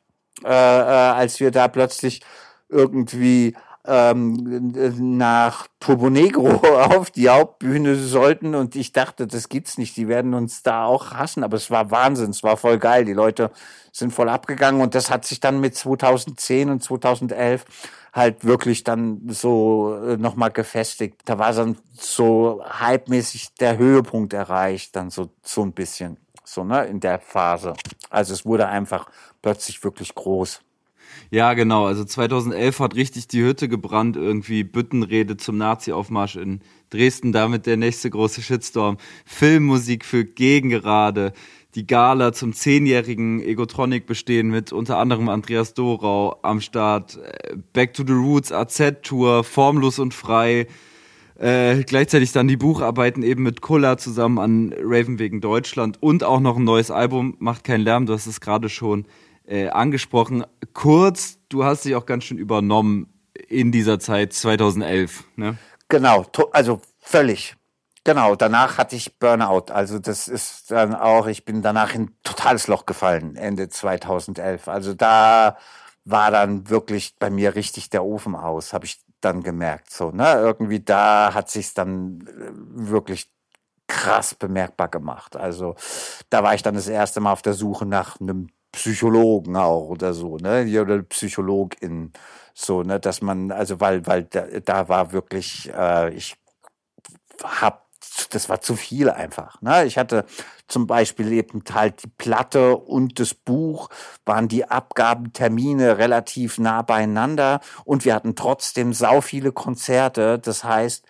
[0.44, 2.22] äh, äh, als wir da plötzlich
[2.68, 3.54] irgendwie
[3.86, 4.72] ähm,
[5.18, 8.54] nach Turbo Negro auf die Hauptbühne sollten.
[8.54, 11.90] Und ich dachte, das gibt's nicht, die werden uns da auch hassen, aber es war
[11.90, 13.50] Wahnsinn, es war voll geil, die Leute
[13.92, 14.80] sind voll abgegangen.
[14.80, 17.64] Und das hat sich dann mit 2010 und 2011
[18.12, 21.22] halt wirklich dann so äh, nochmal gefestigt.
[21.24, 26.84] Da war dann so hypemäßig der Höhepunkt erreicht, dann so, so ein bisschen, so, ne,
[26.86, 27.74] in der Phase.
[28.10, 29.08] Also es wurde einfach
[29.42, 30.60] plötzlich wirklich groß.
[31.30, 31.86] Ja, genau.
[31.86, 37.76] Also 2011 hat richtig die Hütte gebrannt, irgendwie Büttenrede zum Nazi-Aufmarsch in Dresden, damit der
[37.76, 38.96] nächste große Shitstorm.
[39.24, 41.32] Filmmusik für Gegengerade,
[41.76, 47.94] die Gala zum zehnjährigen Egotronic bestehen mit unter anderem Andreas Dorau am Start, äh, Back
[47.94, 50.66] to the Roots, AZ-Tour, Formlos und Frei,
[51.38, 55.96] äh, gleichzeitig dann die Bucharbeiten eben mit Kulla zusammen an Raven wegen Deutschland.
[56.02, 59.06] Und auch noch ein neues Album, Macht keinen Lärm, du hast es gerade schon
[59.50, 60.44] äh, angesprochen.
[60.72, 63.12] Kurz, du hast dich auch ganz schön übernommen
[63.48, 65.58] in dieser Zeit 2011, ne?
[65.88, 67.56] Genau, also völlig.
[68.04, 69.72] Genau, danach hatte ich Burnout.
[69.72, 74.68] Also das ist dann auch, ich bin danach in totales Loch gefallen, Ende 2011.
[74.68, 75.58] Also da
[76.04, 79.90] war dann wirklich bei mir richtig der Ofen aus, habe ich dann gemerkt.
[79.90, 80.32] So, ne?
[80.34, 82.52] Irgendwie da hat sich's dann äh,
[82.90, 83.30] wirklich
[83.86, 85.36] krass bemerkbar gemacht.
[85.36, 85.74] Also
[86.30, 90.14] da war ich dann das erste Mal auf der Suche nach einem Psychologen auch oder
[90.14, 90.66] so, ne?
[90.80, 92.12] Oder Psychologin.
[92.54, 96.36] So, ne, dass man, also weil, weil da, da war wirklich, äh, ich
[97.42, 97.90] hab
[98.30, 99.60] das war zu viel einfach.
[99.62, 99.84] Ne?
[99.84, 100.24] Ich hatte
[100.68, 103.88] zum Beispiel eben halt die Platte und das Buch
[104.24, 110.38] waren die Abgabentermine relativ nah beieinander und wir hatten trotzdem sau viele Konzerte.
[110.38, 111.04] Das heißt,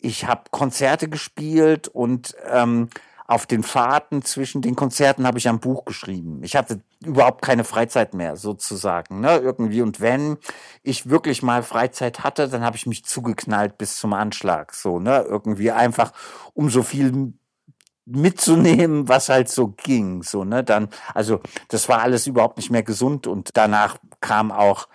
[0.00, 2.88] ich habe Konzerte gespielt und ähm,
[3.26, 6.42] auf den Fahrten zwischen den Konzerten habe ich ein Buch geschrieben.
[6.42, 9.80] Ich hatte überhaupt keine Freizeit mehr sozusagen, ne, irgendwie.
[9.80, 10.36] Und wenn
[10.82, 15.24] ich wirklich mal Freizeit hatte, dann habe ich mich zugeknallt bis zum Anschlag, so, ne,
[15.26, 16.12] irgendwie einfach
[16.52, 17.32] um so viel
[18.04, 22.82] mitzunehmen, was halt so ging, so, ne, dann, also, das war alles überhaupt nicht mehr
[22.82, 23.26] gesund.
[23.26, 24.86] Und danach kam auch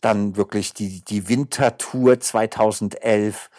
[0.00, 3.50] dann wirklich die, die Wintertour 2011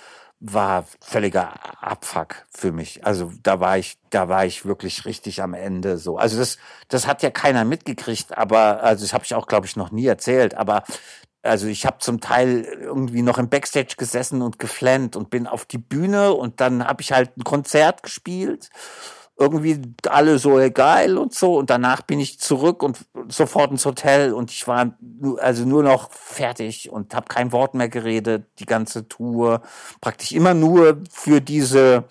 [0.53, 1.53] war völliger
[1.83, 3.05] Abfuck für mich.
[3.05, 6.17] Also da war ich, da war ich wirklich richtig am Ende so.
[6.17, 6.57] Also das,
[6.87, 10.05] das hat ja keiner mitgekriegt, aber also das habe ich auch, glaube ich, noch nie
[10.05, 10.55] erzählt.
[10.55, 10.83] Aber
[11.41, 15.65] also ich habe zum Teil irgendwie noch im Backstage gesessen und geflennt und bin auf
[15.65, 18.69] die Bühne und dann habe ich halt ein Konzert gespielt
[19.37, 21.57] irgendwie alle so geil und so.
[21.57, 24.33] Und danach bin ich zurück und sofort ins Hotel.
[24.33, 24.97] Und ich war
[25.39, 29.61] also nur noch fertig und habe kein Wort mehr geredet die ganze Tour.
[29.99, 32.05] Praktisch immer nur für diese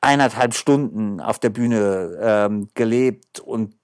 [0.00, 3.38] eineinhalb Stunden auf der Bühne ähm, gelebt.
[3.38, 3.76] Und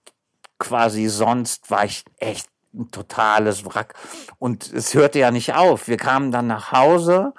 [0.58, 3.94] quasi sonst war ich echt ein totales Wrack.
[4.38, 5.86] Und es hörte ja nicht auf.
[5.86, 7.32] Wir kamen dann nach Hause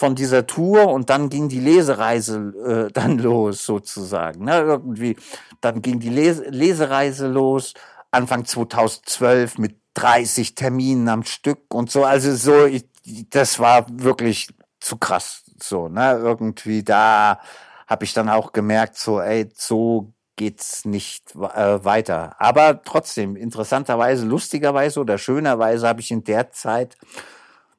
[0.00, 4.44] von dieser Tour und dann ging die Lesereise äh, dann los sozusagen.
[4.46, 4.60] Ne?
[4.60, 5.16] Irgendwie,
[5.60, 7.74] dann ging die Les Lesereise los
[8.10, 12.04] Anfang 2012 mit 30 Terminen am Stück und so.
[12.04, 12.86] Also so, ich,
[13.28, 14.48] das war wirklich
[14.80, 15.42] zu krass.
[15.62, 16.12] So, ne?
[16.12, 17.38] Irgendwie da
[17.86, 22.36] habe ich dann auch gemerkt, so, ey, so geht's nicht äh, weiter.
[22.38, 26.96] Aber trotzdem, interessanterweise, lustigerweise oder schönerweise habe ich in der Zeit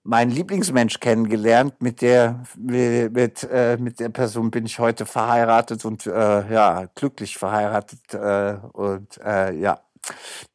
[0.03, 1.81] meinen Lieblingsmensch kennengelernt.
[1.81, 7.37] Mit der, mit, äh, mit der Person bin ich heute verheiratet und äh, ja, glücklich
[7.37, 8.13] verheiratet.
[8.13, 9.81] Äh, und äh, ja,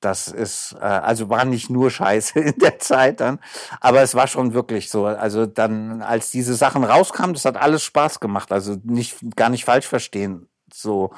[0.01, 3.39] das ist, äh, also war nicht nur Scheiße in der Zeit dann,
[3.81, 5.07] aber es war schon wirklich so.
[5.07, 8.53] Also dann, als diese Sachen rauskamen, das hat alles Spaß gemacht.
[8.53, 10.49] Also nicht, gar nicht falsch verstehen.
[10.73, 11.13] So,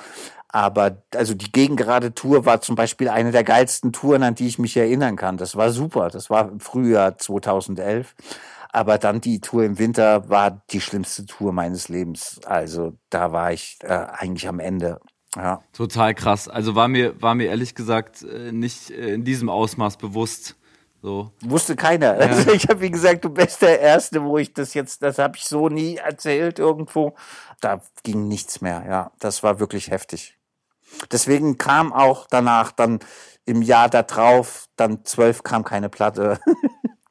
[0.49, 4.59] aber also die gegengerade Tour war zum Beispiel eine der geilsten Touren, an die ich
[4.59, 5.37] mich erinnern kann.
[5.37, 6.09] Das war super.
[6.09, 8.15] Das war im Frühjahr 2011.
[8.71, 12.41] Aber dann die Tour im Winter war die schlimmste Tour meines Lebens.
[12.45, 15.01] Also da war ich äh, eigentlich am Ende.
[15.37, 15.63] Ja.
[15.73, 16.49] Total krass.
[16.49, 20.57] Also war mir, war mir ehrlich gesagt äh, nicht äh, in diesem Ausmaß bewusst.
[21.03, 21.31] So.
[21.43, 22.19] Wusste keiner.
[22.19, 22.27] Ja.
[22.27, 25.37] Also ich habe, wie gesagt, du bist der Erste, wo ich das jetzt, das habe
[25.37, 27.15] ich so nie erzählt irgendwo.
[27.61, 28.85] Da ging nichts mehr.
[28.89, 30.38] Ja, das war wirklich heftig.
[31.11, 33.01] Deswegen kam auch danach dann
[33.45, 36.41] im Jahr darauf, dann zwölf kam keine Platte.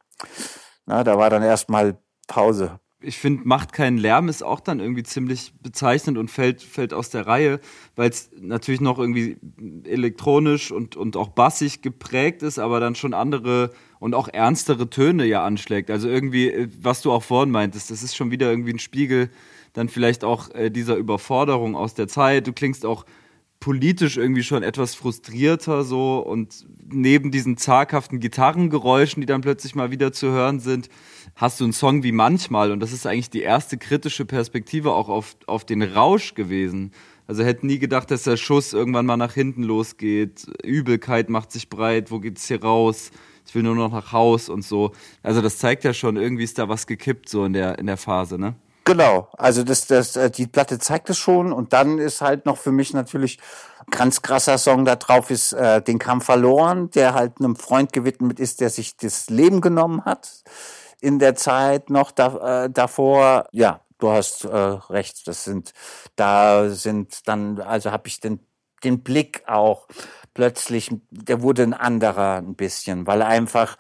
[0.86, 1.98] Na, da war dann erstmal
[2.28, 2.80] Pause.
[3.00, 7.12] Ich finde, macht keinen Lärm ist auch dann irgendwie ziemlich bezeichnend und fällt, fällt aus
[7.12, 7.60] der Reihe,
[7.96, 9.38] weil es natürlich noch irgendwie
[9.84, 15.26] elektronisch und, und auch bassig geprägt ist, aber dann schon andere und auch ernstere Töne
[15.26, 15.92] ja anschlägt.
[15.92, 19.30] Also irgendwie, was du auch vorhin meintest, das ist schon wieder irgendwie ein Spiegel
[19.74, 22.48] dann vielleicht auch äh, dieser Überforderung aus der Zeit.
[22.48, 23.06] Du klingst auch
[23.68, 29.92] politisch irgendwie schon etwas frustrierter so und neben diesen zaghaften Gitarrengeräuschen, die dann plötzlich mal
[29.92, 30.88] wieder zu hören sind,
[31.36, 35.10] hast du einen Song wie manchmal und das ist eigentlich die erste kritische Perspektive auch
[35.10, 36.94] auf, auf den Rausch gewesen.
[37.28, 40.48] Also hätte nie gedacht, dass der Schuss irgendwann mal nach hinten losgeht.
[40.64, 43.12] Übelkeit macht sich breit, wo geht's hier raus?
[43.46, 44.94] Ich will nur noch nach Haus und so.
[45.24, 47.98] Also das zeigt ja schon, irgendwie ist da was gekippt so in der, in der
[47.98, 48.56] Phase, ne?
[48.88, 52.58] Genau, also das, das, äh, die Platte zeigt es schon und dann ist halt noch
[52.58, 53.38] für mich natürlich
[53.92, 58.40] ganz krasser Song da drauf ist äh, den Kampf verloren, der halt einem Freund gewidmet
[58.40, 60.30] ist, der sich das Leben genommen hat
[61.02, 63.48] in der Zeit noch da, äh, davor.
[63.52, 65.74] Ja, du hast äh, recht, das sind
[66.16, 68.40] da sind dann also habe ich den
[68.84, 69.88] den Blick auch
[70.34, 73.76] plötzlich, der wurde ein anderer ein bisschen, weil einfach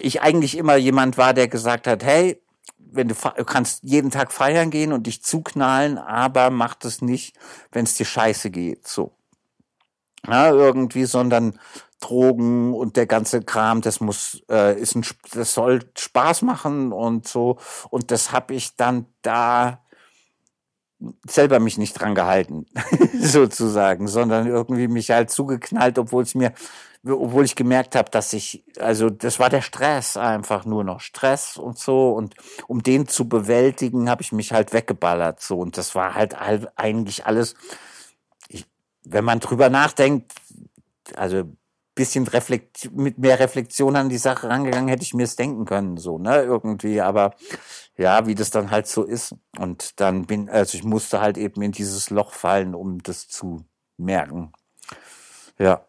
[0.00, 2.42] ich eigentlich immer jemand war, der gesagt hat, hey,
[2.94, 7.36] wenn du, du kannst jeden Tag feiern gehen und dich zuknallen, aber mach das nicht,
[7.70, 9.12] wenn es dir scheiße geht, so.
[10.26, 11.58] Ja, irgendwie, sondern
[12.02, 17.26] Drogen und der ganze Kram, das muss, äh, ist ein, das soll Spaß machen und
[17.26, 17.58] so.
[17.90, 19.80] Und das habe ich dann da
[21.28, 22.66] selber mich nicht dran gehalten,
[23.20, 26.52] sozusagen, sondern irgendwie mich halt zugeknallt, obwohl es mir
[27.04, 31.56] obwohl ich gemerkt habe, dass ich, also das war der Stress einfach nur noch Stress
[31.56, 32.34] und so und
[32.68, 36.36] um den zu bewältigen, habe ich mich halt weggeballert so und das war halt
[36.76, 37.54] eigentlich alles,
[38.48, 38.66] ich,
[39.04, 40.32] wenn man drüber nachdenkt,
[41.16, 41.44] also
[41.94, 45.98] bisschen reflekt mit mehr Reflexion an die Sache rangegangen, hätte ich mir es denken können,
[45.98, 47.34] so, ne, irgendwie, aber
[47.96, 49.34] ja, wie das dann halt so ist.
[49.58, 53.66] Und dann bin, also ich musste halt eben in dieses Loch fallen, um das zu
[53.98, 54.52] merken.
[55.58, 55.84] Ja.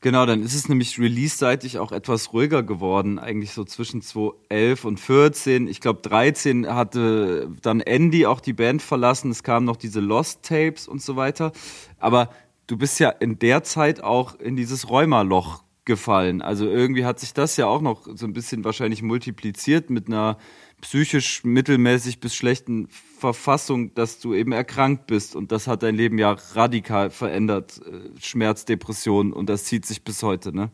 [0.00, 5.00] Genau, dann ist es nämlich release-seitig auch etwas ruhiger geworden, eigentlich so zwischen 2011 und
[5.00, 5.66] 14.
[5.66, 9.32] Ich glaube, 13 hatte dann Andy auch die Band verlassen.
[9.32, 11.50] Es kamen noch diese Lost Tapes und so weiter.
[11.98, 12.30] Aber
[12.68, 16.42] du bist ja in der Zeit auch in dieses Rheumaloch gefallen.
[16.42, 20.38] Also irgendwie hat sich das ja auch noch so ein bisschen wahrscheinlich multipliziert mit einer
[20.80, 22.88] psychisch mittelmäßig bis schlechten
[23.18, 25.34] Verfassung, dass du eben erkrankt bist.
[25.34, 27.80] Und das hat dein Leben ja radikal verändert.
[27.84, 30.70] Äh, Schmerz, Depression und das zieht sich bis heute, ne?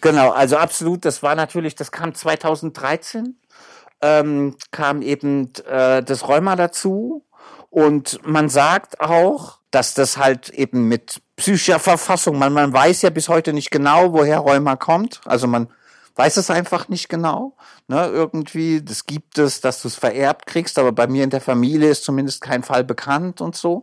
[0.00, 1.04] Genau, also absolut.
[1.04, 3.36] Das war natürlich, das kam 2013,
[4.02, 7.24] ähm, kam eben äh, das Rheuma dazu.
[7.70, 13.10] Und man sagt auch, dass das halt eben mit psychischer Verfassung, man, man weiß ja
[13.10, 15.20] bis heute nicht genau, woher Rheuma kommt.
[15.24, 15.68] Also man
[16.16, 17.56] weiß es einfach nicht genau.
[17.88, 21.40] Ne, irgendwie, das gibt es, dass du es vererbt kriegst, aber bei mir in der
[21.40, 23.82] Familie ist zumindest kein Fall bekannt und so.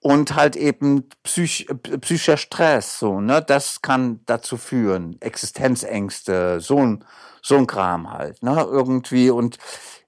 [0.00, 1.66] Und halt eben psych,
[2.00, 5.16] psychischer Stress, so, ne, das kann dazu führen.
[5.20, 7.04] Existenzängste, so ein,
[7.42, 9.30] so ein Kram halt, ne, irgendwie.
[9.30, 9.58] Und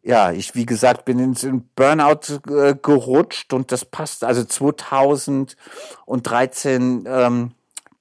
[0.02, 4.24] ja, ich, wie gesagt, bin ins Burnout äh, gerutscht und das passt.
[4.24, 7.52] Also 2013 ähm,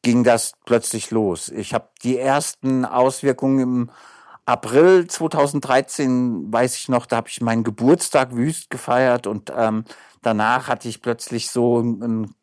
[0.02, 1.50] ging das plötzlich los.
[1.50, 3.92] Ich habe die ersten Auswirkungen im
[4.46, 9.86] April 2013, weiß ich noch, da habe ich meinen Geburtstag wüst gefeiert und ähm,
[10.22, 12.36] danach hatte ich plötzlich so ein, ein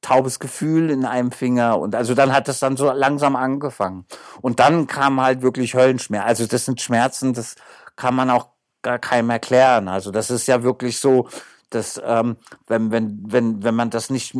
[0.00, 4.04] taubes Gefühl in einem Finger und also dann hat das dann so langsam angefangen
[4.42, 6.26] und dann kam halt wirklich Höllenschmerz.
[6.26, 7.54] Also das sind Schmerzen, das
[7.94, 8.48] kann man auch
[8.82, 9.88] gar keinem erklären.
[9.88, 11.28] Also das ist ja wirklich so,
[11.70, 12.36] dass ähm,
[12.66, 14.36] wenn wenn wenn wenn man das nicht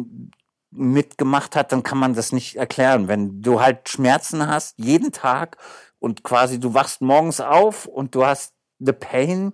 [0.77, 3.09] mitgemacht hat, dann kann man das nicht erklären.
[3.09, 5.57] Wenn du halt Schmerzen hast, jeden Tag
[5.99, 9.53] und quasi du wachst morgens auf und du hast the pain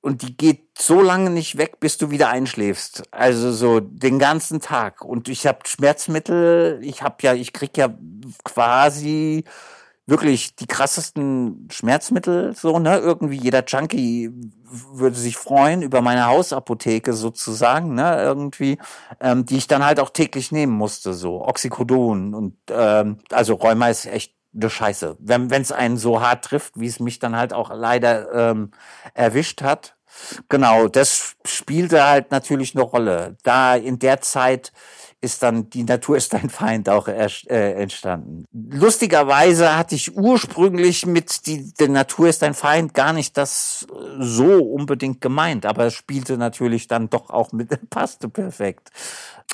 [0.00, 3.04] und die geht so lange nicht weg, bis du wieder einschläfst.
[3.12, 5.04] Also so den ganzen Tag.
[5.04, 7.96] Und ich habe Schmerzmittel, ich habe ja, ich krieg ja
[8.44, 9.44] quasi
[10.12, 12.98] wirklich die krassesten Schmerzmittel, so, ne?
[12.98, 14.30] Irgendwie jeder Junkie
[14.92, 18.20] würde sich freuen über meine Hausapotheke sozusagen, ne?
[18.22, 18.78] Irgendwie,
[19.20, 23.88] ähm, die ich dann halt auch täglich nehmen musste, so Oxycodon und ähm, also Rheuma
[23.88, 25.16] ist echt eine Scheiße.
[25.18, 28.72] Wenn es einen so hart trifft, wie es mich dann halt auch leider ähm,
[29.14, 29.96] erwischt hat.
[30.50, 33.38] Genau, das spielte halt natürlich eine Rolle.
[33.44, 34.72] Da in der Zeit
[35.22, 38.44] ist dann die Natur ist dein Feind auch äh, entstanden.
[38.52, 44.16] Lustigerweise hatte ich ursprünglich mit die, die Natur ist dein Feind gar nicht das äh,
[44.18, 48.90] so unbedingt gemeint, aber es spielte natürlich dann doch auch mit, passte perfekt.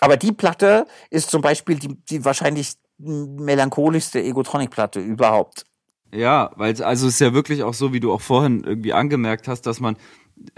[0.00, 5.64] Aber die Platte ist zum Beispiel die, die wahrscheinlich melancholischste Egotronic-Platte überhaupt.
[6.12, 9.46] Ja, weil also es ist ja wirklich auch so, wie du auch vorhin irgendwie angemerkt
[9.46, 9.96] hast, dass man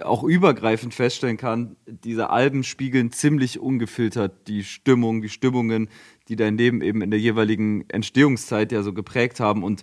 [0.02, 5.89] auch übergreifend feststellen kann, diese Alben spiegeln ziemlich ungefiltert die Stimmung, die Stimmungen,
[6.28, 9.62] die dein Leben eben in der jeweiligen Entstehungszeit ja so geprägt haben.
[9.62, 9.82] Und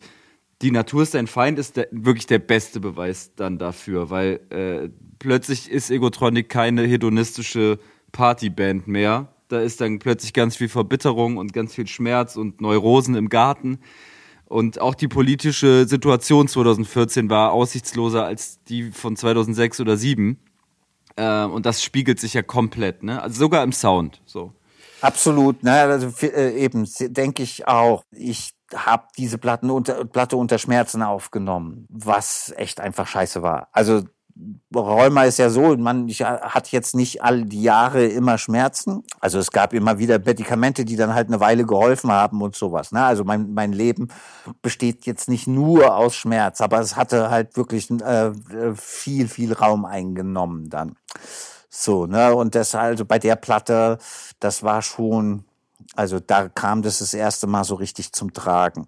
[0.62, 4.90] die Natur ist dein Feind ist der, wirklich der beste Beweis dann dafür, weil äh,
[5.20, 7.80] plötzlich ist Egotronic keine hedonistische
[8.12, 9.34] Partyband mehr.
[9.50, 13.80] Da ist dann plötzlich ganz viel Verbitterung und ganz viel Schmerz und Neurosen im Garten.
[14.48, 20.40] Und auch die politische Situation 2014 war aussichtsloser als die von 2006 oder 2007.
[21.18, 23.22] Äh, und das spiegelt sich ja komplett, ne?
[23.22, 24.54] Also sogar im Sound, so.
[25.02, 25.74] Absolut, ne?
[25.74, 28.04] Also eben denke ich auch.
[28.12, 33.68] Ich habe diese Platten unter, Platte unter Schmerzen aufgenommen, was echt einfach scheiße war.
[33.72, 34.04] Also
[34.76, 39.04] Rheuma ist ja so, man ich, hat jetzt nicht all die Jahre immer Schmerzen.
[39.20, 42.92] Also es gab immer wieder Medikamente, die dann halt eine Weile geholfen haben und sowas.
[42.92, 43.04] Ne?
[43.04, 44.10] Also mein, mein Leben
[44.62, 48.32] besteht jetzt nicht nur aus Schmerz, aber es hatte halt wirklich äh,
[48.76, 50.96] viel, viel Raum eingenommen dann.
[51.70, 52.34] So, ne?
[52.34, 53.98] Und das also bei der Platte,
[54.40, 55.46] das war schon,
[55.96, 58.88] also da kam das das erste Mal so richtig zum Tragen.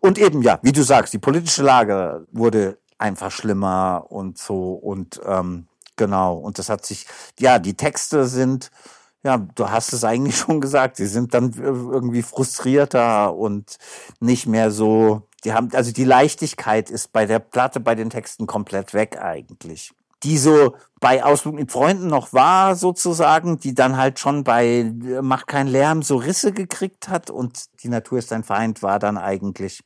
[0.00, 5.20] Und eben, ja, wie du sagst, die politische Lage wurde einfach schlimmer und so und
[5.24, 5.66] ähm,
[5.96, 6.36] genau.
[6.36, 7.06] Und das hat sich
[7.38, 8.70] ja die Texte sind
[9.22, 13.78] ja du hast es eigentlich schon gesagt sie sind dann irgendwie frustrierter und
[14.20, 18.46] nicht mehr so die haben also die Leichtigkeit ist bei der Platte bei den Texten
[18.46, 19.92] komplett weg eigentlich.
[20.22, 24.90] Die so bei Ausflug mit Freunden noch war, sozusagen, die dann halt schon bei
[25.20, 29.18] Macht kein Lärm so Risse gekriegt hat und die Natur ist ein Feind war dann
[29.18, 29.84] eigentlich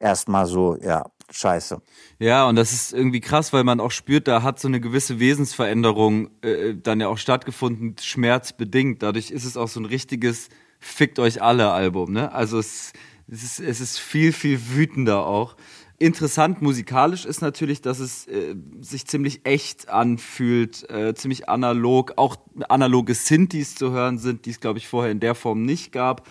[0.00, 1.82] erstmal so, ja, scheiße.
[2.18, 5.18] Ja, und das ist irgendwie krass, weil man auch spürt, da hat so eine gewisse
[5.20, 9.02] Wesensveränderung äh, dann ja auch stattgefunden, schmerzbedingt.
[9.02, 10.48] Dadurch ist es auch so ein richtiges
[10.80, 12.32] Fickt euch alle Album, ne?
[12.32, 12.92] Also es,
[13.26, 15.56] es, ist, es ist viel, viel wütender auch.
[16.00, 22.36] Interessant musikalisch ist natürlich, dass es äh, sich ziemlich echt anfühlt, äh, ziemlich analog, auch
[22.68, 26.28] analoge Synthes zu hören sind, die es, glaube ich, vorher in der Form nicht gab.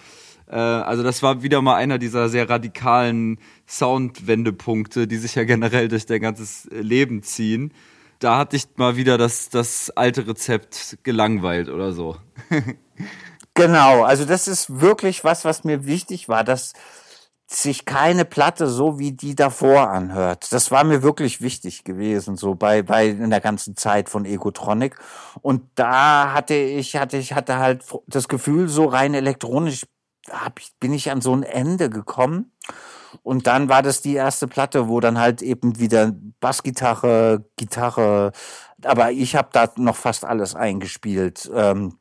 [0.49, 5.88] Äh, also das war wieder mal einer dieser sehr radikalen Soundwendepunkte, die sich ja generell
[5.88, 7.74] durch dein ganzes Leben ziehen.
[8.19, 12.18] Da hat dich mal wieder das, das alte Rezept gelangweilt oder so.
[13.53, 16.74] genau, also das ist wirklich was, was mir wichtig war, dass
[17.49, 20.52] sich keine Platte so wie die davor anhört.
[20.52, 24.98] Das war mir wirklich wichtig gewesen, so bei, bei in der ganzen Zeit von Egotronic.
[25.41, 29.86] Und da hatte ich, hatte ich, hatte halt das Gefühl, so rein elektronisch
[30.32, 32.52] hab ich, bin ich an so ein Ende gekommen.
[33.24, 38.32] Und dann war das die erste Platte, wo dann halt eben wieder Bassgitarre, Gitarre,
[38.84, 41.49] aber ich habe da noch fast alles eingespielt.
[41.54, 41.98] Ähm,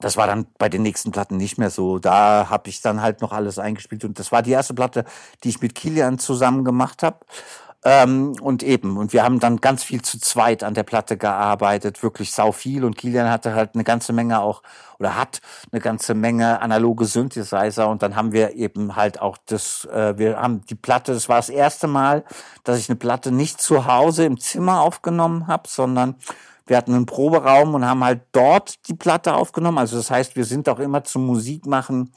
[0.00, 1.98] das war dann bei den nächsten Platten nicht mehr so.
[1.98, 5.04] Da habe ich dann halt noch alles eingespielt und das war die erste Platte,
[5.44, 7.18] die ich mit Kilian zusammen gemacht habe.
[7.82, 12.02] Ähm, und eben, und wir haben dann ganz viel zu zweit an der Platte gearbeitet,
[12.02, 12.84] wirklich sau viel.
[12.84, 14.62] Und Kilian hatte halt eine ganze Menge auch,
[14.98, 15.40] oder hat
[15.72, 17.88] eine ganze Menge analoge Synthesizer.
[17.88, 21.36] Und dann haben wir eben halt auch das, äh, wir haben die Platte, das war
[21.36, 22.24] das erste Mal,
[22.64, 26.16] dass ich eine Platte nicht zu Hause im Zimmer aufgenommen habe, sondern
[26.66, 29.78] wir hatten einen Proberaum und haben halt dort die Platte aufgenommen.
[29.78, 32.12] Also das heißt, wir sind auch immer zum Musikmachen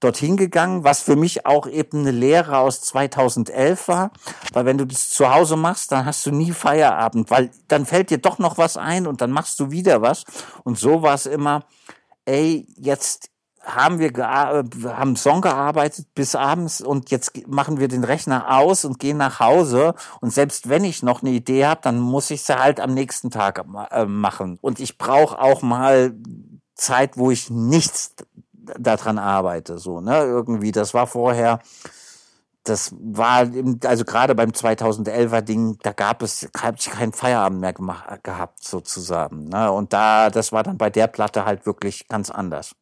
[0.00, 4.10] dorthin gegangen, was für mich auch eben eine Lehre aus 2011 war,
[4.52, 8.10] weil wenn du das zu Hause machst, dann hast du nie Feierabend, weil dann fällt
[8.10, 10.24] dir doch noch was ein und dann machst du wieder was.
[10.64, 11.64] Und so war es immer,
[12.24, 13.30] ey, jetzt
[13.66, 18.84] haben wir haben einen Song gearbeitet bis abends und jetzt machen wir den Rechner aus
[18.84, 19.94] und gehen nach Hause.
[20.20, 23.30] Und selbst wenn ich noch eine Idee habe, dann muss ich sie halt am nächsten
[23.30, 24.58] Tag äh, machen.
[24.60, 26.14] Und ich brauche auch mal
[26.76, 28.14] Zeit, wo ich nichts
[28.78, 30.72] daran arbeite, so ne irgendwie.
[30.72, 31.60] Das war vorher
[32.68, 33.48] das war,
[33.84, 38.64] also gerade beim 2011er Ding, da gab es, habe ich keinen Feierabend mehr gemacht, gehabt,
[38.64, 39.48] sozusagen.
[39.48, 39.70] Ne?
[39.70, 42.72] Und da, das war dann bei der Platte halt wirklich ganz anders.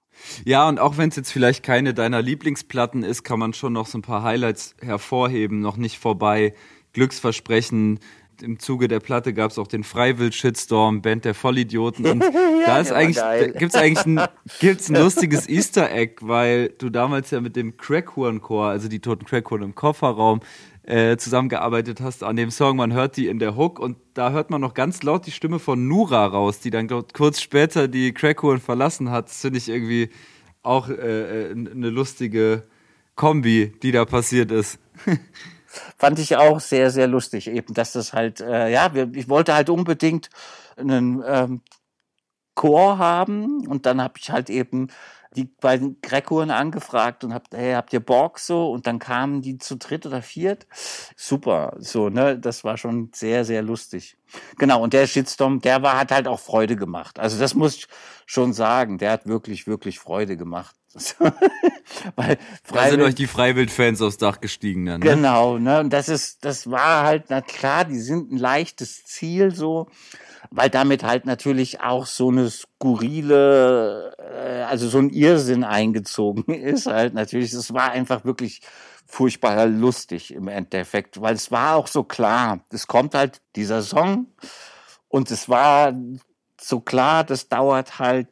[0.44, 3.86] Ja, und auch wenn es jetzt vielleicht keine deiner Lieblingsplatten ist, kann man schon noch
[3.86, 5.60] so ein paar Highlights hervorheben.
[5.60, 6.54] Noch nicht vorbei.
[6.92, 7.98] Glücksversprechen.
[8.42, 12.06] Im Zuge der Platte gab es auch den Freiwill-Shitstorm, Band der Vollidioten.
[12.06, 12.22] Und
[12.60, 14.20] ja, da ist eigentlich, da gibt's eigentlich ein,
[14.60, 19.24] gibt's ein lustiges Easter Egg, weil du damals ja mit dem Crackhorn-Chor, also die toten
[19.24, 20.40] Crackhorn im Kofferraum,
[20.84, 22.76] äh, zusammengearbeitet hast an dem Song.
[22.76, 25.58] Man hört die in der Hook und da hört man noch ganz laut die Stimme
[25.58, 29.28] von Nura raus, die dann glaub, kurz später die Crackhorn verlassen hat.
[29.28, 30.10] Das finde ich irgendwie
[30.62, 32.64] auch äh, eine äh, lustige
[33.14, 34.78] Kombi, die da passiert ist.
[35.96, 39.54] Fand ich auch sehr, sehr lustig, eben, dass das halt, äh, ja, wir, ich wollte
[39.54, 40.30] halt unbedingt
[40.76, 41.62] einen ähm,
[42.54, 44.88] Chor haben und dann habe ich halt eben
[45.36, 48.70] die beiden Grekuren angefragt und habt, hey, habt ihr Borg so?
[48.70, 50.66] Und dann kamen die zu dritt oder viert.
[51.16, 54.16] Super, so, ne, das war schon sehr, sehr lustig.
[54.58, 57.18] Genau, und der Shitstorm, der war, hat halt auch Freude gemacht.
[57.18, 57.86] Also das muss ich
[58.26, 60.76] schon sagen, der hat wirklich, wirklich Freude gemacht.
[62.16, 62.38] Weil
[62.72, 65.00] da sind euch die Freiwild-Fans aufs Dach gestiegen dann.
[65.00, 65.06] Ne?
[65.06, 65.80] Genau, ne?
[65.80, 69.88] Und das ist, das war halt, na klar, die sind ein leichtes Ziel so
[70.56, 76.86] weil damit halt natürlich auch so eine skurrile, äh, also so ein Irrsinn eingezogen ist
[76.86, 77.52] halt natürlich.
[77.52, 78.60] Es war einfach wirklich
[79.06, 84.28] furchtbar lustig im Endeffekt, weil es war auch so klar, es kommt halt dieser Song
[85.08, 85.92] und es war
[86.60, 88.28] so klar, das dauert halt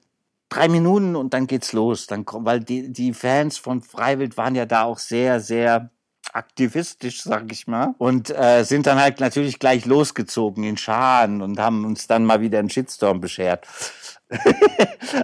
[0.53, 2.07] drei Minuten und dann geht's los.
[2.07, 5.91] Dann, weil die, die Fans von Freiwild waren ja da auch sehr, sehr
[6.33, 11.59] aktivistisch, sag ich mal, und äh, sind dann halt natürlich gleich losgezogen in Scharen und
[11.59, 13.67] haben uns dann mal wieder einen Shitstorm beschert.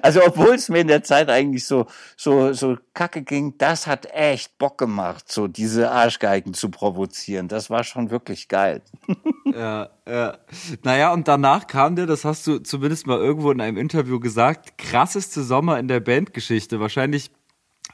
[0.03, 1.87] also obwohl es mir in der Zeit eigentlich so
[2.17, 7.49] so so kacke ging, das hat echt Bock gemacht, so diese Arschgeigen zu provozieren.
[7.49, 8.83] Das war schon wirklich geil.
[9.59, 10.39] ja, ja.
[10.83, 14.79] Naja, und danach kam der, das hast du zumindest mal irgendwo in einem Interview gesagt,
[14.79, 16.81] krasseste Sommer in der Bandgeschichte.
[16.81, 17.31] Wahrscheinlich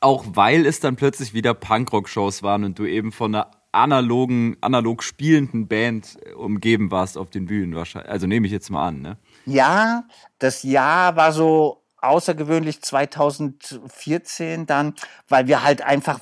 [0.00, 5.02] auch weil es dann plötzlich wieder Punkrock-Shows waren und du eben von einer analogen, analog
[5.02, 8.10] spielenden Band äh, umgeben warst auf den Bühnen wahrscheinlich.
[8.10, 9.18] Also nehme ich jetzt mal an, ne?
[9.46, 10.04] Ja,
[10.38, 14.94] das Jahr war so außergewöhnlich 2014 dann,
[15.28, 16.20] weil wir halt einfach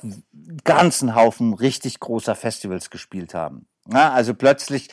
[0.63, 3.67] ganzen Haufen richtig großer Festivals gespielt haben.
[3.91, 4.89] Ja, also plötzlich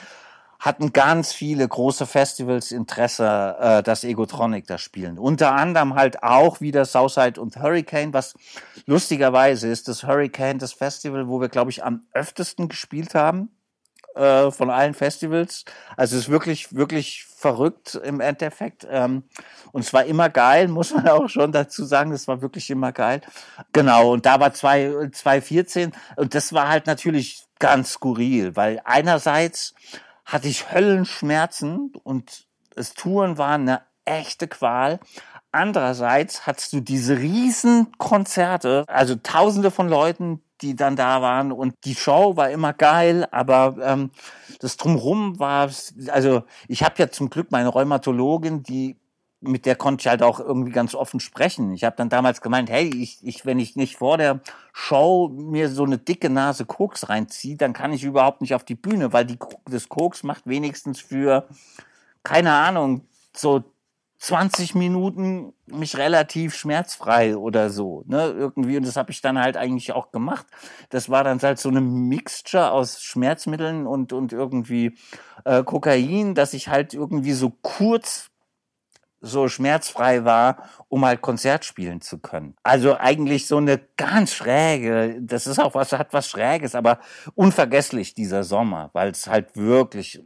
[0.61, 5.19] hatten ganz viele große Festivals Interesse, äh, dass Egotronic da spielen.
[5.19, 8.35] Unter anderem halt auch wieder Southside und Hurricane, was
[8.87, 13.51] lustigerweise ist das Hurricane das Festival, wo wir, glaube ich, am öftesten gespielt haben
[14.15, 15.65] äh, von allen Festivals.
[15.97, 18.87] Also es ist wirklich, wirklich verrückt im Endeffekt.
[18.91, 19.24] Ähm,
[19.73, 22.93] und es war immer geil, muss man auch schon dazu sagen, es war wirklich immer
[22.93, 23.23] geil.
[23.73, 29.74] Genau, und da war 2014 und das war halt natürlich ganz skurril, weil einerseits
[30.25, 35.01] hatte ich Höllenschmerzen und das Touren war eine echte Qual.
[35.53, 41.75] Andererseits hattest du diese riesen Konzerte, also tausende von Leuten, die dann da waren und
[41.85, 44.11] die Show war immer geil, aber ähm,
[44.61, 45.71] das drumherum war,
[46.09, 48.97] also ich habe ja zum Glück meine Rheumatologin, die
[49.41, 51.73] mit der konnte ich halt auch irgendwie ganz offen sprechen.
[51.73, 54.41] Ich habe dann damals gemeint, hey, ich, ich, wenn ich nicht vor der
[54.73, 58.75] Show mir so eine dicke Nase Koks reinziehe, dann kann ich überhaupt nicht auf die
[58.75, 59.39] Bühne, weil die,
[59.71, 61.49] das Koks macht wenigstens für,
[62.23, 63.65] keine Ahnung, so
[64.19, 68.77] 20 Minuten mich relativ schmerzfrei oder so, ne, irgendwie.
[68.77, 70.47] Und das habe ich dann halt eigentlich auch gemacht.
[70.91, 74.95] Das war dann halt so eine Mixture aus Schmerzmitteln und, und irgendwie
[75.47, 78.30] äh, Kokain, dass ich halt irgendwie so kurz
[79.21, 82.55] so schmerzfrei war, um halt Konzert spielen zu können.
[82.63, 86.99] Also eigentlich so eine ganz schräge, das ist auch was, hat was Schräges, aber
[87.35, 90.23] unvergesslich dieser Sommer, weil es halt wirklich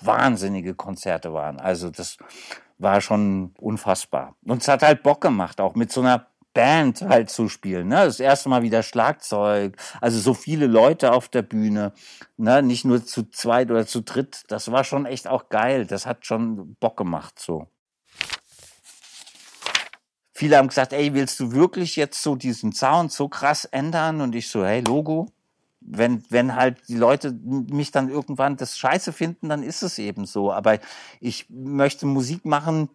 [0.00, 1.60] wahnsinnige Konzerte waren.
[1.60, 2.16] Also das
[2.78, 4.36] war schon unfassbar.
[4.44, 7.88] Und es hat halt Bock gemacht, auch mit so einer Band halt zu spielen.
[7.88, 7.96] Ne?
[7.96, 11.92] Das erste Mal wieder Schlagzeug, also so viele Leute auf der Bühne,
[12.36, 12.62] ne?
[12.62, 14.42] nicht nur zu zweit oder zu dritt.
[14.48, 15.86] Das war schon echt auch geil.
[15.86, 17.68] Das hat schon Bock gemacht so.
[20.38, 24.20] Viele haben gesagt, ey, willst du wirklich jetzt so diesen Sound so krass ändern?
[24.20, 25.26] Und ich so, hey, Logo,
[25.80, 30.26] wenn, wenn halt die Leute mich dann irgendwann das Scheiße finden, dann ist es eben
[30.26, 30.52] so.
[30.52, 30.78] Aber
[31.18, 32.88] ich möchte Musik machen,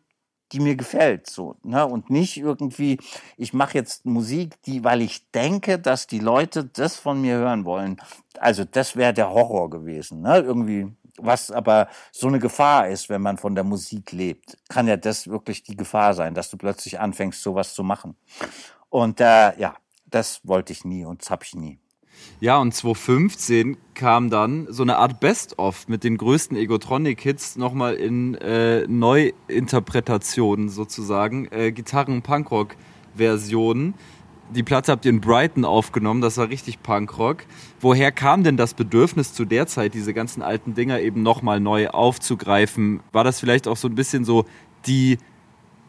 [0.53, 1.85] die mir gefällt, so, ne?
[1.85, 2.97] Und nicht irgendwie,
[3.35, 7.65] ich mache jetzt Musik, die, weil ich denke, dass die Leute das von mir hören
[7.65, 7.97] wollen.
[8.39, 10.37] Also das wäre der Horror gewesen, ne?
[10.37, 14.97] Irgendwie was aber so eine Gefahr ist, wenn man von der Musik lebt, kann ja
[14.97, 18.15] das wirklich die Gefahr sein, dass du plötzlich anfängst, sowas zu machen.
[18.89, 19.75] Und äh, ja,
[20.05, 21.79] das wollte ich nie und das habe ich nie.
[22.39, 28.35] Ja, und 2015 kam dann so eine Art Best-of mit den größten Egotronic-Hits nochmal in
[28.35, 33.95] äh, Neuinterpretationen sozusagen, äh, Gitarren-Punkrock-Versionen
[34.53, 37.45] die Platte habt ihr in Brighton aufgenommen, das war richtig Punkrock.
[37.79, 41.89] Woher kam denn das Bedürfnis zu der Zeit, diese ganzen alten Dinger eben nochmal neu
[41.89, 43.01] aufzugreifen?
[43.11, 44.45] War das vielleicht auch so ein bisschen so
[44.85, 45.17] die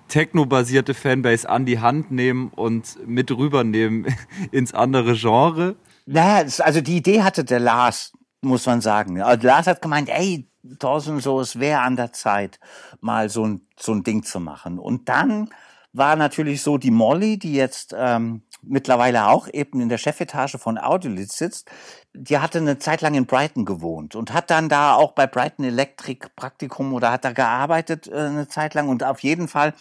[0.09, 4.07] technobasierte Fanbase an die Hand nehmen und mit rübernehmen
[4.51, 5.77] ins andere Genre?
[6.07, 8.13] Naja, also die Idee hatte der Lars,
[8.43, 9.23] muss man sagen.
[9.23, 12.59] Also Lars hat gemeint, ey, Thorsten, so, es wäre an der Zeit,
[13.01, 14.79] mal so ein, so ein Ding zu machen.
[14.79, 15.51] Und dann
[15.93, 20.79] war natürlich so die Molly, die jetzt ähm, mittlerweile auch eben in der Chefetage von
[20.79, 21.71] Audiolith sitzt,
[22.13, 25.65] die hatte eine Zeit lang in Brighton gewohnt und hat dann da auch bei Brighton
[25.65, 29.75] Electric Praktikum oder hat da gearbeitet äh, eine Zeit lang und auf jeden Fall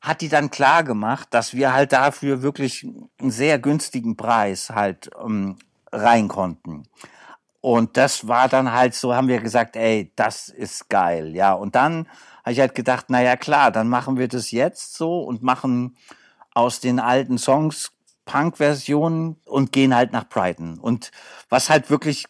[0.00, 2.86] hat die dann klar gemacht, dass wir halt dafür wirklich
[3.20, 5.56] einen sehr günstigen Preis halt ähm,
[5.92, 6.84] rein konnten.
[7.60, 11.52] Und das war dann halt so, haben wir gesagt, ey, das ist geil, ja.
[11.52, 12.06] Und dann
[12.44, 15.96] habe ich halt gedacht, na ja klar, dann machen wir das jetzt so und machen
[16.54, 17.92] aus den alten Songs
[18.28, 20.78] Punk-Versionen und gehen halt nach Brighton.
[20.78, 21.10] Und
[21.48, 22.26] was halt wirklich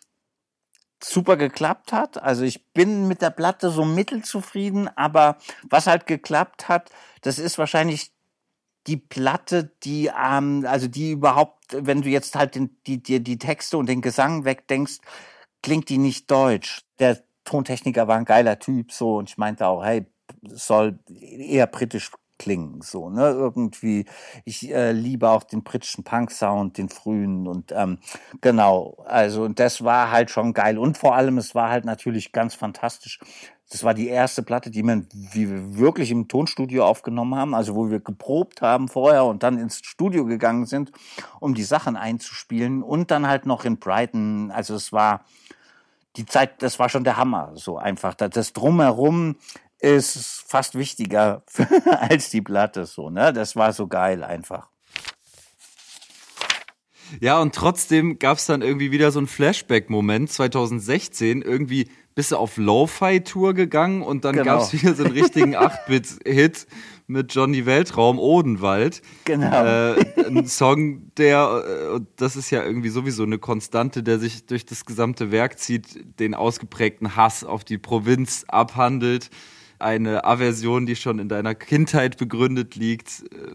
[1.02, 5.38] super geklappt hat, also ich bin mit der Platte so mittelzufrieden, aber
[5.68, 6.90] was halt geklappt hat,
[7.22, 8.12] das ist wahrscheinlich
[8.86, 13.38] die Platte, die, ähm, also die überhaupt, wenn du jetzt halt den, die, die, die
[13.38, 15.00] Texte und den Gesang wegdenkst,
[15.62, 16.82] klingt die nicht deutsch.
[17.00, 20.06] Der Tontechniker war ein geiler Typ, so, und ich meinte auch, hey,
[20.46, 24.06] soll eher britisch klingen, so, ne, irgendwie,
[24.44, 27.98] ich äh, liebe auch den britischen Punk-Sound, den frühen und, ähm,
[28.40, 30.78] genau, also, und das war halt schon geil.
[30.78, 33.18] Und vor allem, es war halt natürlich ganz fantastisch,
[33.70, 37.74] das war die erste Platte, die wir, wie wir wirklich im Tonstudio aufgenommen haben, also
[37.74, 40.90] wo wir geprobt haben vorher und dann ins Studio gegangen sind,
[41.38, 45.24] um die Sachen einzuspielen und dann halt noch in Brighton, also es war,
[46.16, 48.14] die Zeit, das war schon der Hammer, so einfach.
[48.14, 49.36] Das Drumherum
[49.80, 51.42] ist fast wichtiger
[51.86, 53.32] als die Platte, so, ne?
[53.32, 54.68] Das war so geil einfach.
[57.20, 61.42] Ja, und trotzdem gab es dann irgendwie wieder so einen Flashback-Moment 2016.
[61.42, 64.44] Irgendwie bist du auf Lo-Fi-Tour gegangen und dann genau.
[64.44, 66.66] gab es wieder so einen richtigen 8-Bit-Hit
[67.06, 69.00] mit Johnny Weltraum Odenwald.
[69.24, 69.64] Genau.
[69.64, 74.66] Äh, ein Song, der, äh, das ist ja irgendwie sowieso eine Konstante, der sich durch
[74.66, 79.30] das gesamte Werk zieht, den ausgeprägten Hass auf die Provinz abhandelt.
[79.78, 83.52] Eine Aversion, die schon in deiner Kindheit begründet liegt äh,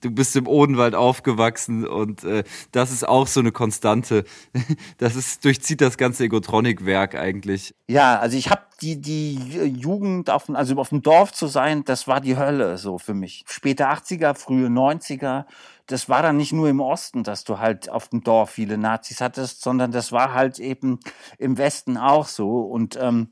[0.00, 4.24] du bist im Odenwald aufgewachsen und äh, das ist auch so eine Konstante.
[4.98, 7.74] Das ist durchzieht das ganze Egotronic-Werk eigentlich.
[7.88, 12.06] Ja, also ich habe die die Jugend auf also auf dem Dorf zu sein, das
[12.06, 13.44] war die Hölle so für mich.
[13.46, 15.44] Späte 80er, frühe 90er,
[15.86, 19.20] das war dann nicht nur im Osten, dass du halt auf dem Dorf viele Nazis
[19.20, 21.00] hattest, sondern das war halt eben
[21.38, 23.30] im Westen auch so und ähm,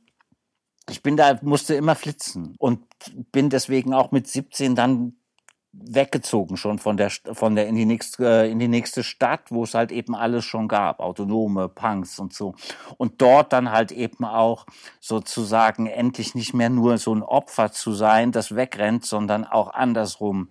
[0.89, 2.81] ich bin da, musste immer flitzen und
[3.33, 5.15] bin deswegen auch mit 17 dann
[5.73, 9.65] weggezogen schon von der von der in die nächste äh, in die nächste Stadt, wo
[9.65, 12.55] es halt eben alles schon gab, autonome Punks und so.
[12.97, 14.67] Und dort dann halt eben auch
[14.99, 20.49] sozusagen endlich nicht mehr nur so ein Opfer zu sein, das wegrennt, sondern auch andersrum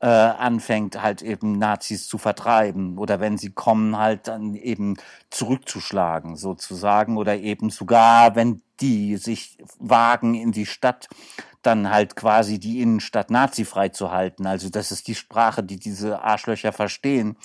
[0.00, 4.96] äh, anfängt halt eben Nazis zu vertreiben oder wenn sie kommen halt dann eben
[5.28, 11.08] zurückzuschlagen sozusagen oder eben sogar wenn die sich wagen in die Stadt
[11.62, 14.46] dann halt quasi die Innenstadt nazifrei zu halten.
[14.46, 17.36] Also das ist die Sprache, die diese Arschlöcher verstehen.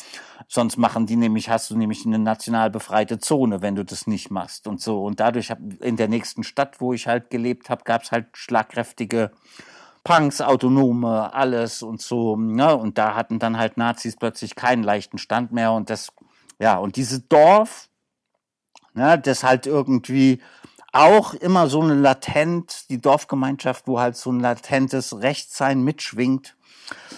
[0.47, 4.31] Sonst machen die nämlich, hast du nämlich eine national befreite Zone, wenn du das nicht
[4.31, 5.03] machst und so.
[5.03, 8.27] Und dadurch hab, in der nächsten Stadt, wo ich halt gelebt habe, gab es halt
[8.33, 9.31] schlagkräftige
[10.05, 12.37] Punks, Autonome, alles und so.
[12.37, 12.73] Ne?
[12.75, 15.73] Und da hatten dann halt Nazis plötzlich keinen leichten Stand mehr.
[15.73, 16.13] Und das,
[16.59, 17.89] ja, und dieses Dorf,
[18.93, 20.41] ne, das halt irgendwie
[20.95, 26.55] auch immer so eine latent, die Dorfgemeinschaft, wo halt so ein latentes Rechtsein mitschwingt.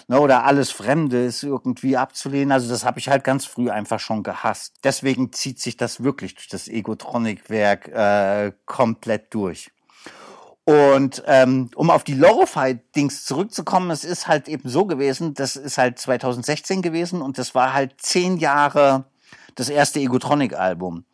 [0.07, 2.53] Ne, oder alles Fremde ist irgendwie abzulehnen.
[2.53, 4.75] Also das habe ich halt ganz früh einfach schon gehasst.
[4.83, 9.69] Deswegen zieht sich das wirklich durch das Egotronic-Werk äh, komplett durch.
[10.63, 15.77] Und ähm, um auf die Lo-Fi-Dings zurückzukommen, es ist halt eben so gewesen, das ist
[15.77, 19.05] halt 2016 gewesen und das war halt zehn Jahre
[19.55, 21.05] das erste Egotronic-Album.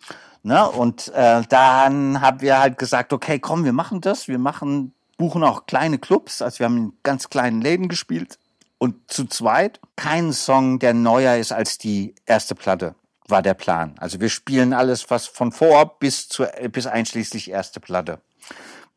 [0.44, 0.70] Ne?
[0.70, 5.44] Und äh, dann haben wir halt gesagt, okay, komm, wir machen das, wir machen, buchen
[5.44, 8.38] auch kleine Clubs, also wir haben in ganz kleinen Läden gespielt
[8.84, 12.96] und zu zweit kein Song, der neuer ist als die erste Platte,
[13.30, 13.96] war der Plan.
[13.98, 18.20] Also wir spielen alles, was von vor bis zur, bis einschließlich erste Platte.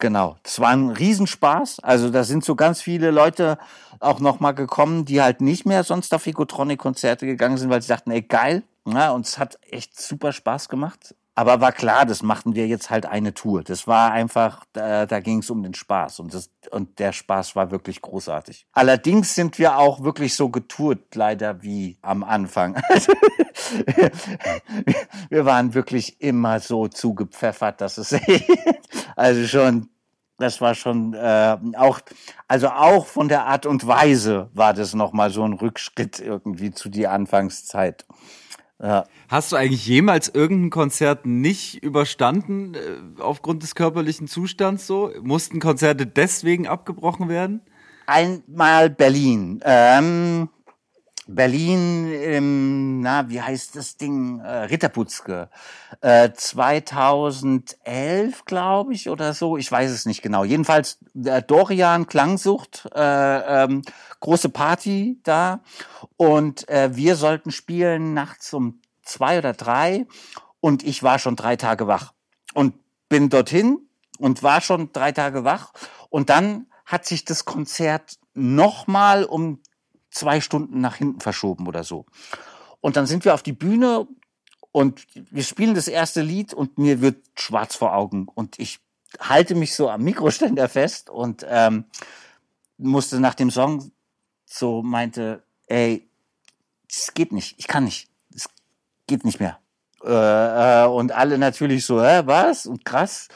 [0.00, 1.78] Genau, das war ein Riesenspaß.
[1.84, 3.58] Also da sind so ganz viele Leute
[4.00, 7.88] auch noch mal gekommen, die halt nicht mehr sonst auf Egotronic-Konzerte gegangen sind, weil sie
[7.88, 8.64] dachten, ey geil.
[8.86, 11.14] Ja, und es hat echt super Spaß gemacht.
[11.38, 13.62] Aber war klar, das machten wir jetzt halt eine Tour.
[13.62, 17.54] Das war einfach, da, da ging es um den Spaß und, das, und der Spaß
[17.54, 18.66] war wirklich großartig.
[18.72, 22.76] Allerdings sind wir auch wirklich so getourt, leider wie am Anfang.
[25.28, 28.16] wir waren wirklich immer so zugepfeffert, dass es
[29.16, 29.90] also schon
[30.38, 32.00] das war schon äh, auch,
[32.46, 36.90] also auch von der Art und Weise war das nochmal so ein Rückschritt irgendwie zu
[36.90, 38.04] die Anfangszeit.
[38.82, 39.06] Ja.
[39.28, 45.10] Hast du eigentlich jemals irgendein Konzert nicht überstanden äh, aufgrund des körperlichen Zustands so?
[45.22, 47.62] Mussten Konzerte deswegen abgebrochen werden?
[48.06, 49.60] Einmal Berlin.
[49.64, 50.48] Ähm,
[51.26, 54.38] Berlin, im, na, wie heißt das Ding?
[54.40, 55.48] Äh, Ritterputzke.
[56.00, 59.56] Äh, 2011, glaube ich, oder so.
[59.56, 60.44] Ich weiß es nicht genau.
[60.44, 63.82] Jedenfalls äh, Dorian Klangsucht, äh, ähm,
[64.20, 65.62] große Party da.
[66.16, 70.06] Und äh, wir sollten spielen nachts um zwei oder drei.
[70.60, 72.12] Und ich war schon drei Tage wach.
[72.54, 72.74] Und
[73.08, 73.80] bin dorthin
[74.18, 75.72] und war schon drei Tage wach.
[76.08, 79.60] Und dann hat sich das Konzert nochmal um
[80.16, 82.06] zwei Stunden nach hinten verschoben oder so.
[82.80, 84.06] Und dann sind wir auf die Bühne
[84.72, 88.80] und wir spielen das erste Lied und mir wird schwarz vor Augen und ich
[89.20, 91.84] halte mich so am Mikroständer fest und ähm,
[92.78, 93.90] musste nach dem Song
[94.44, 96.08] so meinte, ey,
[96.90, 98.48] es geht nicht, ich kann nicht, es
[99.06, 99.58] geht nicht mehr.
[100.04, 102.66] Äh, äh, und alle natürlich so, hä, was?
[102.66, 103.28] Und krass.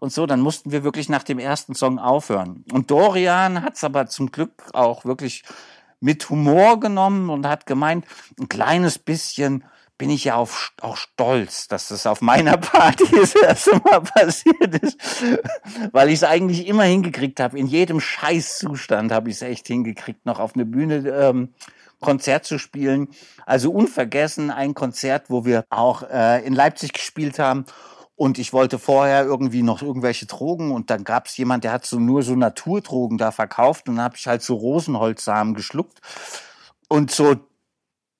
[0.00, 2.64] Und so, dann mussten wir wirklich nach dem ersten Song aufhören.
[2.72, 5.44] Und Dorian hat's aber zum Glück auch wirklich
[6.00, 8.04] mit Humor genommen und hat gemeint,
[8.38, 9.64] ein kleines bisschen
[9.98, 14.82] bin ich ja auf, auch stolz, dass das auf meiner Party das erste Mal passiert
[14.82, 14.98] ist,
[15.92, 17.58] weil ich es eigentlich immer hingekriegt habe.
[17.58, 21.54] In jedem Scheißzustand habe ich es echt hingekriegt, noch auf eine Bühne ähm,
[22.00, 23.08] Konzert zu spielen.
[23.46, 27.64] Also unvergessen ein Konzert, wo wir auch äh, in Leipzig gespielt haben
[28.16, 31.84] und ich wollte vorher irgendwie noch irgendwelche Drogen und dann gab es jemand, der hat
[31.84, 36.00] so nur so Naturdrogen da verkauft und dann habe ich halt so Rosenholzsamen geschluckt.
[36.88, 37.36] Und so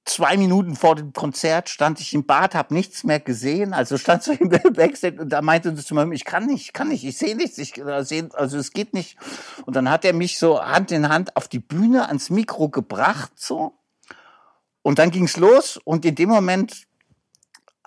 [0.04, 4.22] zwei Minuten vor dem Konzert stand ich im Bad, habe nichts mehr gesehen, also stand
[4.22, 7.04] so im Backstage und da meinte er zu mir, ich kann nicht, ich kann nicht,
[7.04, 9.16] ich sehe nichts, ich äh, seh, also es geht nicht.
[9.64, 13.32] Und dann hat er mich so Hand in Hand auf die Bühne ans Mikro gebracht
[13.34, 13.72] so
[14.82, 16.86] und dann ging's los und in dem Moment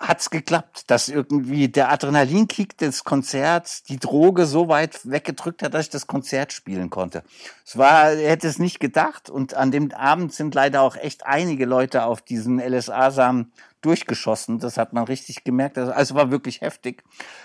[0.00, 5.86] hat's geklappt, dass irgendwie der Adrenalinkick des Konzerts die Droge so weit weggedrückt hat, dass
[5.86, 7.22] ich das Konzert spielen konnte.
[7.66, 11.26] Es war, er hätte es nicht gedacht und an dem Abend sind leider auch echt
[11.26, 14.58] einige Leute auf diesen LSA-Samen durchgeschossen.
[14.58, 15.78] Das hat man richtig gemerkt.
[15.78, 17.02] Also, also war wirklich heftig.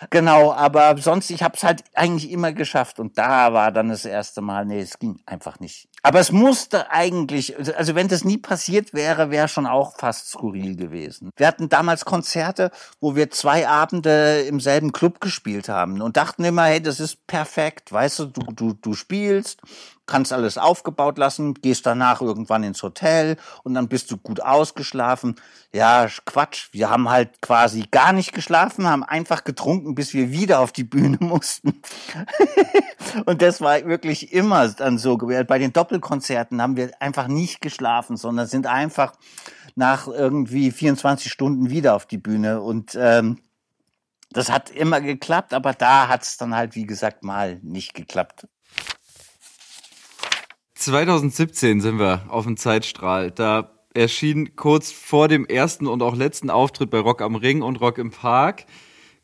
[0.09, 2.99] Genau, aber sonst, ich habe es halt eigentlich immer geschafft.
[2.99, 5.87] Und da war dann das erste Mal, nee, es ging einfach nicht.
[6.03, 10.75] Aber es musste eigentlich, also wenn das nie passiert wäre, wäre schon auch fast skurril
[10.75, 11.31] gewesen.
[11.35, 16.43] Wir hatten damals Konzerte, wo wir zwei Abende im selben Club gespielt haben und dachten
[16.43, 19.61] immer, hey, das ist perfekt, weißt du, du, du, du spielst,
[20.05, 25.35] kannst alles aufgebaut lassen, gehst danach irgendwann ins Hotel und dann bist du gut ausgeschlafen.
[25.73, 26.69] Ja, Quatsch.
[26.71, 30.83] Wir haben halt quasi gar nicht geschlafen, haben einfach getrunken, bis wir wieder auf die
[30.83, 31.81] Bühne mussten.
[33.25, 35.17] und das war wirklich immer dann so.
[35.17, 39.13] Bei den Doppelkonzerten haben wir einfach nicht geschlafen, sondern sind einfach
[39.75, 43.39] nach irgendwie 24 Stunden wieder auf die Bühne und ähm,
[44.31, 48.47] das hat immer geklappt, aber da hat es dann halt, wie gesagt, mal nicht geklappt.
[50.75, 53.31] 2017 sind wir auf dem Zeitstrahl.
[53.31, 57.81] Da erschien kurz vor dem ersten und auch letzten Auftritt bei Rock am Ring und
[57.81, 58.65] Rock im Park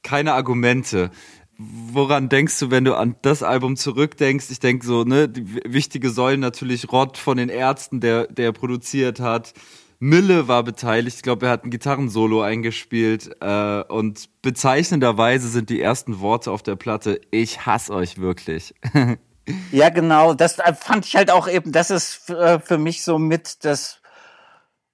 [0.03, 1.11] keine Argumente.
[1.57, 4.49] Woran denkst du, wenn du an das Album zurückdenkst?
[4.49, 9.19] Ich denke so, ne, die wichtige Säulen natürlich Rott von den Ärzten, der, der produziert
[9.19, 9.53] hat.
[9.99, 11.18] Mille war beteiligt.
[11.18, 13.30] Ich glaube, er hat ein Gitarrensolo eingespielt.
[13.41, 18.73] Äh, und bezeichnenderweise sind die ersten Worte auf der Platte, ich hasse euch wirklich.
[19.72, 20.34] ja, genau.
[20.34, 24.02] Das fand ich halt auch eben, das ist äh, für mich so mit das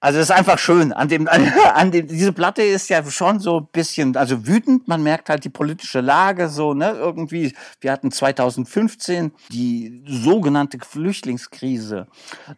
[0.00, 0.92] also es ist einfach schön.
[0.92, 1.28] An dem,
[1.74, 4.86] an dem, diese Platte ist ja schon so ein bisschen, also wütend.
[4.86, 7.54] Man merkt halt die politische Lage so, ne, irgendwie.
[7.80, 12.06] Wir hatten 2015 die sogenannte Flüchtlingskrise.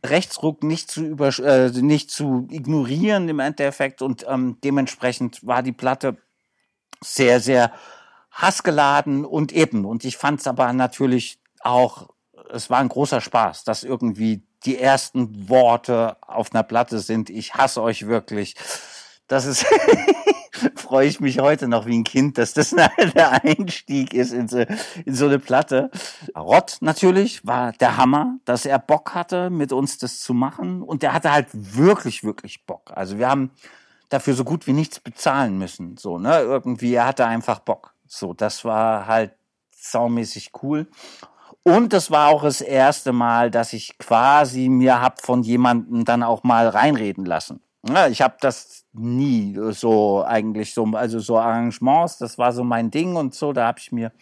[0.05, 5.73] Rechtsruck nicht zu über, äh, nicht zu ignorieren im Endeffekt und ähm, dementsprechend war die
[5.73, 6.19] Platte
[7.03, 7.73] sehr, sehr
[8.31, 9.87] hassgeladen und eben.
[9.87, 12.11] Und ich fand es aber natürlich auch,
[12.53, 17.55] es war ein großer Spaß, dass irgendwie die ersten Worte auf einer Platte sind, ich
[17.55, 18.57] hasse euch wirklich.
[19.27, 19.65] Das ist,
[20.77, 22.71] freue ich mich heute noch wie ein Kind, dass das
[23.15, 24.65] der Einstieg ist in so,
[25.05, 25.91] in so eine Platte.
[26.37, 30.83] Rott natürlich war der Hammer, dass er Bock hatte, mit uns das zu machen.
[30.83, 32.91] Und der hatte halt wirklich, wirklich Bock.
[32.95, 33.51] Also wir haben
[34.09, 35.97] dafür so gut wie nichts bezahlen müssen.
[35.97, 36.41] So, ne?
[36.41, 37.95] Irgendwie, er hatte einfach Bock.
[38.07, 39.33] So, das war halt
[39.71, 40.89] saumäßig cool.
[41.63, 46.23] Und das war auch das erste Mal, dass ich quasi mir hab von jemandem dann
[46.23, 47.61] auch mal reinreden lassen.
[48.11, 53.17] Ich habe das nie so eigentlich so, also so Arrangements, das war so mein Ding
[53.17, 54.13] und so, da habe ich mir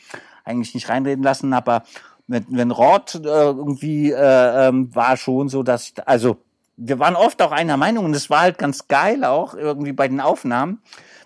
[0.44, 1.82] eigentlich nicht reinreden lassen, aber
[2.28, 6.36] mit, wenn Rod äh, irgendwie äh, ähm, war schon so, dass ich, also
[6.76, 10.06] wir waren oft auch einer Meinung und es war halt ganz geil auch irgendwie bei
[10.06, 10.80] den Aufnahmen,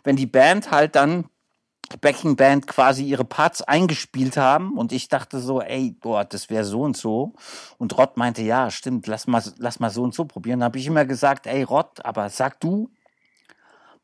[0.04, 1.26] wenn die Band halt dann
[2.00, 6.64] Backing Band quasi ihre Parts eingespielt haben und ich dachte so, ey, boah, das wäre
[6.64, 7.34] so und so.
[7.78, 10.60] Und Rott meinte, ja, stimmt, lass mal, lass mal so und so probieren.
[10.60, 12.90] Da habe ich immer gesagt, ey, Rott, aber sag du,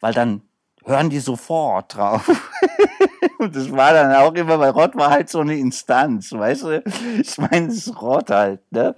[0.01, 0.43] weil dann
[0.85, 2.28] hören die sofort drauf.
[3.39, 6.85] und das war dann auch immer, weil Rott war halt so eine Instanz, weißt du?
[7.20, 8.94] Ich meine, das ist Rott halt, ne?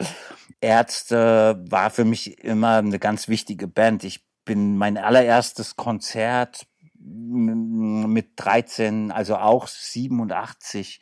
[0.60, 4.04] Ärzte war für mich immer eine ganz wichtige Band.
[4.04, 6.66] Ich bin mein allererstes Konzert
[7.02, 11.00] mit 13, also auch 87,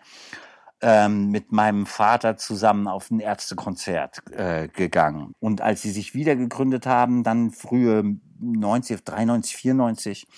[0.81, 5.35] ähm, mit meinem Vater zusammen auf ein Ärztekonzert äh, gegangen.
[5.41, 10.29] Und als sie sich wieder gegründet haben, dann frühe 90, 93, 94,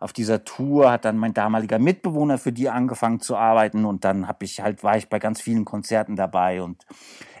[0.00, 4.26] auf dieser Tour hat dann mein damaliger Mitbewohner für die angefangen zu arbeiten und dann
[4.26, 6.84] habe ich halt war ich bei ganz vielen Konzerten dabei und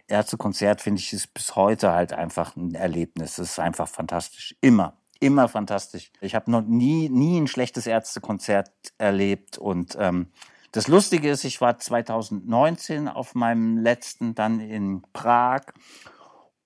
[0.06, 3.38] Ärztekonzert finde ich ist bis heute halt einfach ein Erlebnis.
[3.38, 6.12] Es ist einfach fantastisch immer immer fantastisch.
[6.20, 9.58] Ich habe noch nie, nie ein schlechtes Ärztekonzert erlebt.
[9.58, 10.28] Und ähm,
[10.72, 15.62] das Lustige ist, ich war 2019 auf meinem letzten dann in Prag.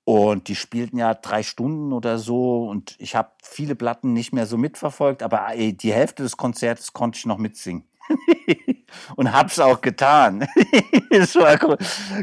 [0.04, 2.66] Und die spielten ja drei Stunden oder so.
[2.66, 6.92] Und ich habe viele Platten nicht mehr so mitverfolgt, aber ey, die Hälfte des Konzerts
[6.92, 7.84] konnte ich noch mitsingen.
[9.16, 10.48] und hab's auch getan.
[11.10, 11.56] es war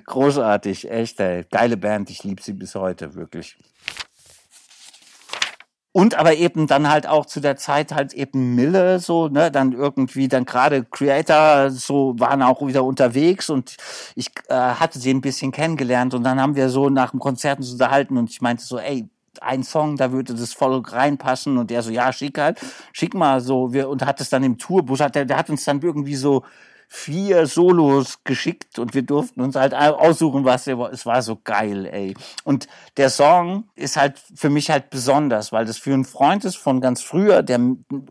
[0.03, 1.45] großartig, echt, ey.
[1.51, 3.57] Geile Band, ich liebe sie bis heute, wirklich.
[5.95, 9.71] Und aber eben dann halt auch zu der Zeit halt eben Mille so, ne, dann
[9.71, 13.77] irgendwie dann gerade Creator so waren auch wieder unterwegs und
[14.13, 17.59] ich äh, hatte sie ein bisschen kennengelernt und dann haben wir so nach dem Konzert
[17.59, 19.07] uns unterhalten und ich meinte so, ey,
[19.39, 22.59] ein Song, da würde das voll reinpassen und der so, ja, schick halt,
[22.91, 25.63] schick mal so, wir, und hat es dann im Tourbus, hat der, der hat uns
[25.63, 26.43] dann irgendwie so
[26.95, 31.85] vier Solos geschickt und wir durften uns halt aussuchen, was wir Es war so geil,
[31.85, 32.15] ey.
[32.43, 32.67] Und
[32.97, 36.79] der Song ist halt für mich halt besonders, weil das für einen Freund ist von
[36.79, 37.59] ganz früher, der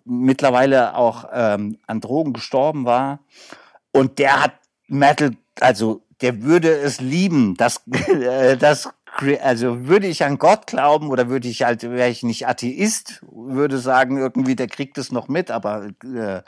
[0.05, 3.21] mittlerweile auch ähm, an Drogen gestorben war.
[3.91, 4.53] Und der hat
[4.87, 7.83] Metal, also der würde es lieben, dass
[8.59, 8.91] das
[9.43, 13.79] also würde ich an Gott glauben oder würde ich halt, wäre ich nicht Atheist, würde
[13.79, 16.43] sagen, irgendwie, der kriegt es noch mit, aber äh,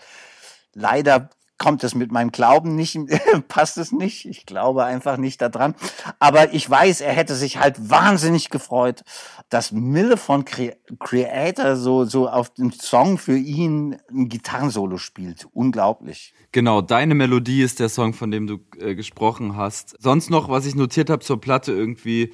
[0.74, 2.98] leider kommt es mit meinem Glauben nicht,
[3.48, 4.26] passt es nicht.
[4.26, 5.74] Ich glaube einfach nicht daran.
[6.18, 9.02] Aber ich weiß, er hätte sich halt wahnsinnig gefreut,
[9.48, 15.46] dass Mille von Creator so, so auf dem Song für ihn ein Gitarrensolo spielt.
[15.52, 16.34] Unglaublich.
[16.52, 19.96] Genau, deine Melodie ist der Song, von dem du äh, gesprochen hast.
[20.00, 22.32] Sonst noch, was ich notiert habe zur Platte irgendwie,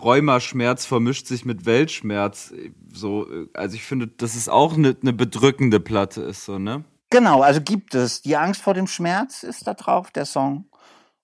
[0.00, 2.52] Rheumaschmerz vermischt sich mit Weltschmerz.
[2.92, 6.84] So, äh, also ich finde, dass es auch eine, eine bedrückende Platte ist, so, ne?
[7.12, 8.22] Genau, also gibt es.
[8.22, 10.64] Die Angst vor dem Schmerz ist da drauf, der Song.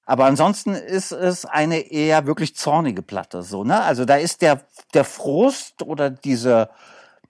[0.04, 3.82] Aber ansonsten ist es eine eher wirklich zornige Platte, so, ne?
[3.82, 6.68] Also da ist der, der Frust oder diese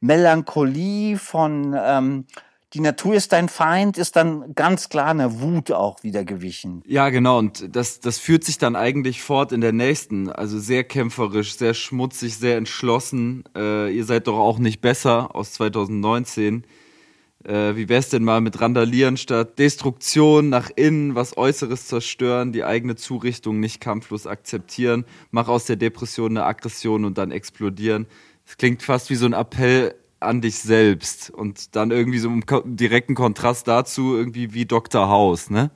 [0.01, 2.27] Melancholie von, ähm,
[2.75, 6.83] die Natur ist dein Feind, ist dann ganz klar eine Wut auch wieder gewichen.
[6.85, 7.39] Ja, genau.
[7.39, 10.31] Und das, das führt sich dann eigentlich fort in der nächsten.
[10.31, 13.45] Also sehr kämpferisch, sehr schmutzig, sehr entschlossen.
[13.57, 16.65] Äh, ihr seid doch auch nicht besser aus 2019.
[17.45, 22.65] Äh, wie wär's denn mal mit Randalieren statt Destruktion nach innen, was Äußeres zerstören, die
[22.65, 28.07] eigene Zurichtung nicht kampflos akzeptieren, mach aus der Depression eine Aggression und dann explodieren.
[28.45, 32.43] Das klingt fast wie so ein Appell an dich selbst und dann irgendwie so im
[32.77, 35.09] direkten Kontrast dazu irgendwie wie Dr.
[35.09, 35.71] House, ne?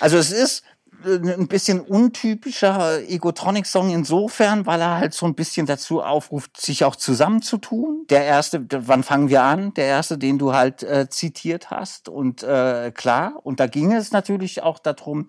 [0.00, 0.62] Also es ist
[1.04, 6.96] ein bisschen untypischer Egotronic-Song insofern, weil er halt so ein bisschen dazu aufruft, sich auch
[6.96, 8.06] zusammenzutun.
[8.08, 9.74] Der erste, wann fangen wir an?
[9.74, 12.08] Der erste, den du halt äh, zitiert hast.
[12.08, 15.28] Und äh, klar, und da ging es natürlich auch darum,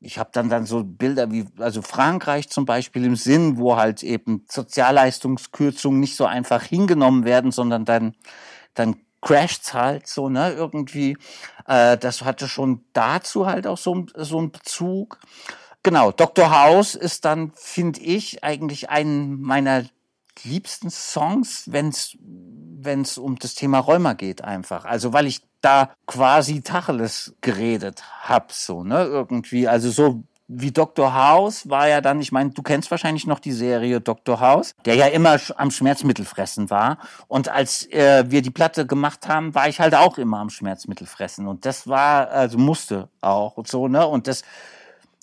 [0.00, 4.02] ich habe dann dann so Bilder wie also Frankreich zum Beispiel im Sinn, wo halt
[4.02, 8.14] eben Sozialleistungskürzungen nicht so einfach hingenommen werden, sondern dann
[8.74, 11.16] dann crasht's halt so, ne, irgendwie.
[11.66, 15.18] Äh, das hatte schon dazu halt auch so, so einen Bezug.
[15.82, 16.50] Genau, Dr.
[16.50, 19.84] House ist dann, finde ich, eigentlich ein meiner
[20.44, 22.16] liebsten Songs, wenn's
[22.80, 24.84] wenn's um das Thema Rheuma geht einfach.
[24.84, 29.66] Also weil ich da quasi Tacheles geredet hab, so, ne, irgendwie.
[29.66, 31.14] Also so wie Dr.
[31.14, 34.40] House war ja dann, ich meine, du kennst wahrscheinlich noch die Serie Dr.
[34.40, 36.98] House, der ja immer am Schmerzmittelfressen war.
[37.28, 41.46] Und als äh, wir die Platte gemacht haben, war ich halt auch immer am Schmerzmittelfressen.
[41.46, 44.06] Und das war, also musste auch und so, ne?
[44.06, 44.42] Und das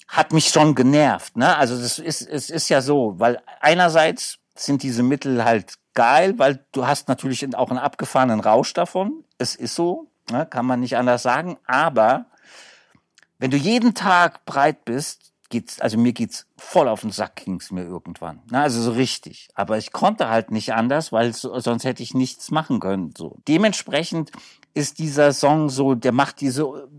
[0.07, 1.57] hat mich schon genervt, ne?
[1.57, 6.63] Also das ist, es ist ja so, weil einerseits sind diese Mittel halt geil, weil
[6.71, 9.23] du hast natürlich auch einen abgefahrenen Rausch davon.
[9.39, 10.45] Es ist so, ne?
[10.45, 11.57] kann man nicht anders sagen.
[11.65, 12.25] Aber
[13.45, 17.69] wenn du jeden Tag breit bist, geht's, also mir geht's voll auf den Sack, ging's
[17.69, 18.41] mir irgendwann.
[18.49, 19.49] Na, also so richtig.
[19.53, 23.37] Aber ich konnte halt nicht anders, weil so, sonst hätte ich nichts machen können, so.
[23.47, 24.31] Dementsprechend
[24.73, 26.89] ist dieser Song so, der macht diese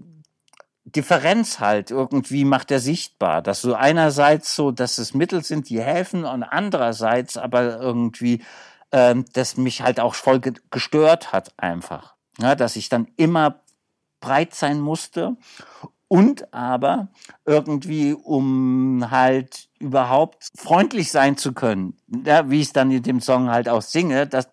[0.84, 5.82] Differenz halt irgendwie macht er sichtbar, dass so einerseits so, dass es Mittel sind, die
[5.82, 8.44] helfen und andererseits aber irgendwie,
[8.92, 10.40] ähm, das mich halt auch voll
[10.70, 12.14] gestört hat einfach.
[12.38, 13.62] Ja, dass ich dann immer
[14.20, 15.36] breit sein musste
[16.08, 17.08] und aber
[17.44, 23.20] irgendwie, um halt überhaupt freundlich sein zu können, ja, wie ich es dann in dem
[23.20, 24.48] Song halt auch singe, dass,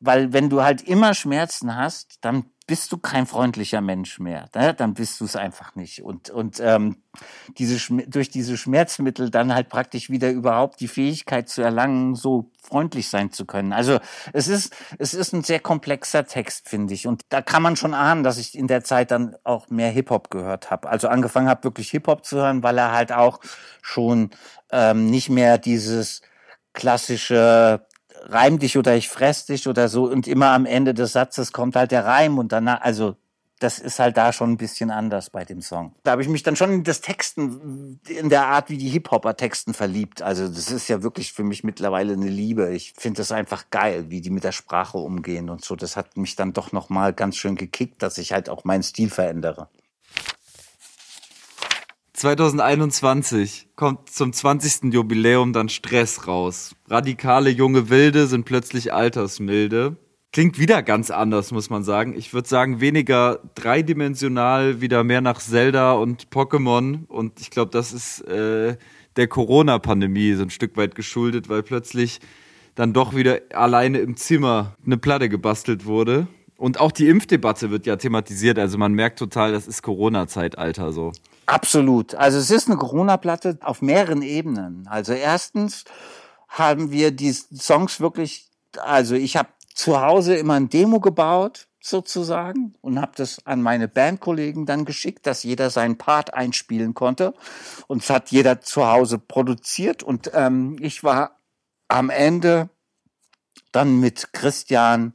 [0.00, 4.48] weil wenn du halt immer Schmerzen hast, dann bist du kein freundlicher Mensch mehr.
[4.54, 4.72] Ne?
[4.72, 6.02] Dann bist du es einfach nicht.
[6.02, 6.96] Und, und ähm,
[7.58, 13.10] diese, durch diese Schmerzmittel dann halt praktisch wieder überhaupt die Fähigkeit zu erlangen, so freundlich
[13.10, 13.74] sein zu können.
[13.74, 13.98] Also
[14.32, 17.06] es ist, es ist ein sehr komplexer Text, finde ich.
[17.06, 20.30] Und da kann man schon ahnen, dass ich in der Zeit dann auch mehr Hip-Hop
[20.30, 20.88] gehört habe.
[20.88, 23.40] Also angefangen habe, wirklich Hip-Hop zu hören, weil er halt auch
[23.82, 24.30] schon
[24.72, 26.22] ähm, nicht mehr dieses
[26.72, 27.86] klassische
[28.28, 31.76] reim dich oder ich fress dich oder so und immer am Ende des Satzes kommt
[31.76, 33.16] halt der Reim und danach, also
[33.60, 35.94] das ist halt da schon ein bisschen anders bei dem Song.
[36.02, 39.36] Da habe ich mich dann schon in das Texten, in der Art, wie die Hip-Hopper
[39.36, 40.22] texten, verliebt.
[40.22, 42.74] Also das ist ja wirklich für mich mittlerweile eine Liebe.
[42.74, 45.76] Ich finde das einfach geil, wie die mit der Sprache umgehen und so.
[45.76, 49.08] Das hat mich dann doch nochmal ganz schön gekickt, dass ich halt auch meinen Stil
[49.08, 49.68] verändere.
[52.24, 54.94] 2021 kommt zum 20.
[54.94, 56.74] Jubiläum dann Stress raus.
[56.88, 59.96] Radikale junge Wilde sind plötzlich altersmilde.
[60.32, 62.14] Klingt wieder ganz anders, muss man sagen.
[62.16, 67.06] Ich würde sagen, weniger dreidimensional, wieder mehr nach Zelda und Pokémon.
[67.08, 68.78] Und ich glaube, das ist äh,
[69.16, 72.20] der Corona-Pandemie so ein Stück weit geschuldet, weil plötzlich
[72.74, 76.26] dann doch wieder alleine im Zimmer eine Platte gebastelt wurde.
[76.56, 78.58] Und auch die Impfdebatte wird ja thematisiert.
[78.58, 81.12] Also man merkt total, das ist Corona-Zeitalter so.
[81.46, 82.14] Absolut.
[82.14, 84.86] Also es ist eine Corona-Platte auf mehreren Ebenen.
[84.88, 85.84] Also erstens
[86.48, 88.48] haben wir die Songs wirklich,
[88.80, 93.88] also ich habe zu Hause immer ein Demo gebaut sozusagen und habe das an meine
[93.88, 97.34] Bandkollegen dann geschickt, dass jeder seinen Part einspielen konnte.
[97.88, 101.40] Und es hat jeder zu Hause produziert und ähm, ich war
[101.88, 102.70] am Ende
[103.72, 105.12] dann mit Christian,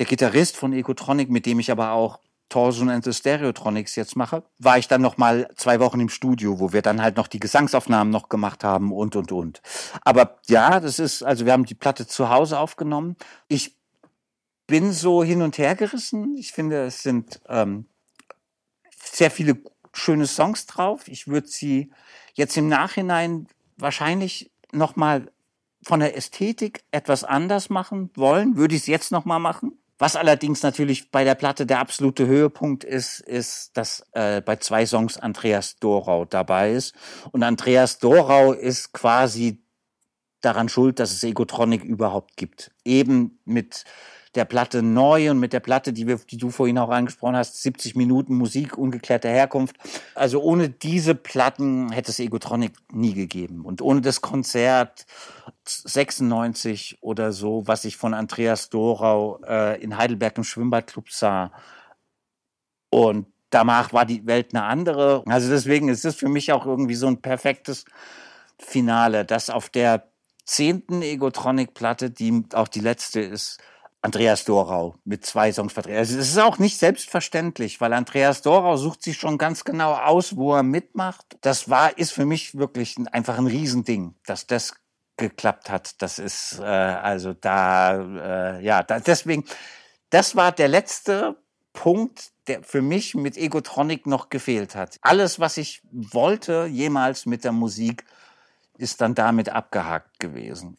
[0.00, 4.42] der Gitarrist von Ecotronic, mit dem ich aber auch Torsion and the Stereotronics jetzt mache,
[4.58, 7.38] war ich dann noch mal zwei Wochen im Studio, wo wir dann halt noch die
[7.38, 9.60] Gesangsaufnahmen noch gemacht haben und und und.
[10.00, 13.16] Aber ja, das ist also wir haben die Platte zu Hause aufgenommen.
[13.46, 13.76] Ich
[14.66, 16.34] bin so hin und her gerissen.
[16.34, 17.84] Ich finde, es sind ähm,
[19.02, 19.58] sehr viele
[19.92, 21.08] schöne Songs drauf.
[21.08, 21.90] Ich würde sie
[22.32, 25.30] jetzt im Nachhinein wahrscheinlich noch mal
[25.82, 28.56] von der Ästhetik etwas anders machen wollen.
[28.56, 29.79] Würde ich es jetzt noch mal machen?
[30.00, 34.86] Was allerdings natürlich bei der Platte der absolute Höhepunkt ist, ist, dass äh, bei zwei
[34.86, 36.94] Songs Andreas Dorau dabei ist.
[37.32, 39.62] Und Andreas Dorau ist quasi
[40.40, 42.70] daran schuld, dass es Egotronic überhaupt gibt.
[42.82, 43.84] Eben mit
[44.34, 47.62] der Platte neu und mit der Platte, die, wir, die du vorhin auch angesprochen hast,
[47.62, 49.76] 70 Minuten Musik ungeklärter Herkunft.
[50.14, 53.64] Also ohne diese Platten hätte es Egotronic nie gegeben.
[53.64, 55.06] Und ohne das Konzert
[55.66, 61.50] 96 oder so, was ich von Andreas Dorau äh, in Heidelberg im Schwimmbadclub sah.
[62.90, 65.24] Und danach war die Welt eine andere.
[65.26, 67.84] Also deswegen ist es für mich auch irgendwie so ein perfektes
[68.60, 70.08] Finale, dass auf der
[70.44, 73.58] zehnten Egotronic-Platte, die auch die letzte ist,
[74.02, 75.98] Andreas Dorau mit zwei Songs vertreten.
[75.98, 80.36] Also es ist auch nicht selbstverständlich, weil Andreas Dorau sucht sich schon ganz genau aus,
[80.36, 81.36] wo er mitmacht.
[81.42, 84.74] Das war, ist für mich wirklich einfach ein Riesending, dass das
[85.18, 86.00] geklappt hat.
[86.00, 89.44] Das ist äh, also da, äh, ja, da, deswegen,
[90.08, 91.36] das war der letzte
[91.74, 94.98] Punkt, der für mich mit Egotronic noch gefehlt hat.
[95.02, 98.06] Alles, was ich wollte jemals mit der Musik,
[98.78, 100.78] ist dann damit abgehakt gewesen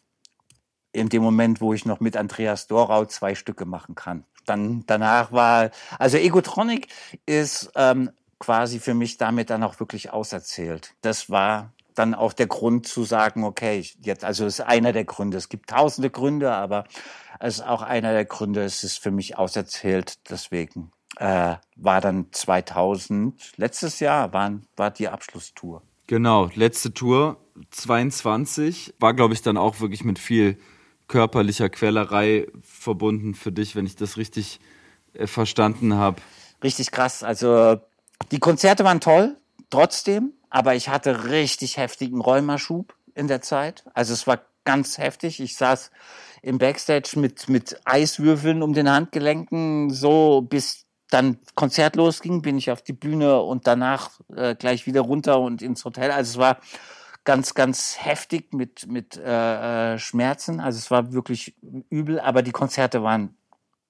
[0.92, 4.24] in dem Moment, wo ich noch mit Andreas Dorau zwei Stücke machen kann.
[4.46, 6.88] Dann danach war, also Egotronic
[7.26, 10.94] ist ähm, quasi für mich damit dann auch wirklich auserzählt.
[11.00, 15.36] Das war dann auch der Grund zu sagen, okay, jetzt, also ist einer der Gründe.
[15.36, 16.84] Es gibt tausende Gründe, aber
[17.38, 18.64] es ist auch einer der Gründe.
[18.64, 20.30] Es ist für mich auserzählt.
[20.30, 25.82] Deswegen äh, war dann 2000, letztes Jahr war, war die Abschlusstour.
[26.06, 27.38] Genau, letzte Tour
[27.70, 30.58] 22 war, glaube ich, dann auch wirklich mit viel
[31.12, 34.60] körperlicher Quälerei verbunden für dich, wenn ich das richtig
[35.12, 36.22] äh, verstanden habe.
[36.64, 37.22] Richtig krass.
[37.22, 37.76] Also
[38.30, 39.36] die Konzerte waren toll,
[39.68, 43.84] trotzdem, aber ich hatte richtig heftigen Rheumaschub in der Zeit.
[43.92, 45.38] Also es war ganz heftig.
[45.40, 45.90] Ich saß
[46.40, 52.70] im Backstage mit, mit Eiswürfeln um den Handgelenken, so bis dann Konzert losging, bin ich
[52.70, 56.10] auf die Bühne und danach äh, gleich wieder runter und ins Hotel.
[56.10, 56.56] Also es war
[57.24, 60.60] ganz, ganz heftig mit, mit äh, äh, Schmerzen.
[60.60, 61.54] Also es war wirklich
[61.90, 63.36] übel, aber die Konzerte waren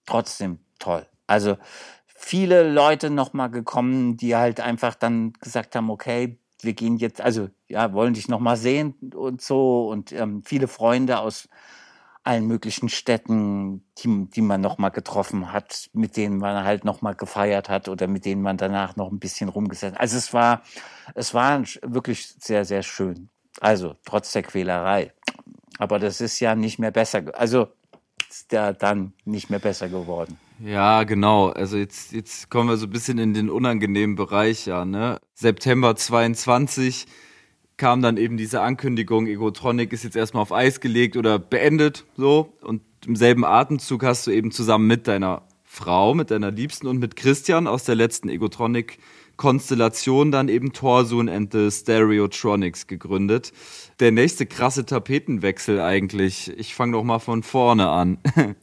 [0.06, 1.06] trotzdem toll.
[1.26, 1.56] Also
[2.06, 7.48] viele Leute nochmal gekommen, die halt einfach dann gesagt haben, okay, wir gehen jetzt, also
[7.68, 9.88] ja, wollen dich nochmal sehen und so.
[9.88, 11.48] Und ähm, viele Freunde aus
[12.24, 17.03] allen möglichen Städten, die, die man noch mal getroffen hat, mit denen man halt noch
[17.03, 19.99] mal gefeiert hat oder mit denen man danach noch ein bisschen rumgesetzt.
[19.99, 20.62] Also es war,
[21.15, 23.28] es war wirklich sehr, sehr schön.
[23.61, 25.12] Also trotz der Quälerei.
[25.78, 27.23] Aber das ist ja nicht mehr besser.
[27.35, 27.69] Also
[28.31, 30.39] ist ja dann nicht mehr besser geworden.
[30.59, 31.49] Ja, genau.
[31.49, 35.20] Also jetzt, jetzt kommen wir so ein bisschen in den unangenehmen Bereich, ja, ne?
[35.35, 37.07] September 22
[37.82, 42.56] kam dann eben diese Ankündigung, Egotronic ist jetzt erstmal auf Eis gelegt oder beendet, so.
[42.62, 46.98] Und im selben Atemzug hast du eben zusammen mit deiner Frau, mit deiner Liebsten und
[46.98, 48.98] mit Christian aus der letzten Egotronic
[49.36, 53.52] Konstellation dann eben Torsun and the Stereotronics gegründet.
[53.98, 56.56] Der nächste krasse Tapetenwechsel eigentlich.
[56.56, 58.18] Ich fange doch mal von vorne an.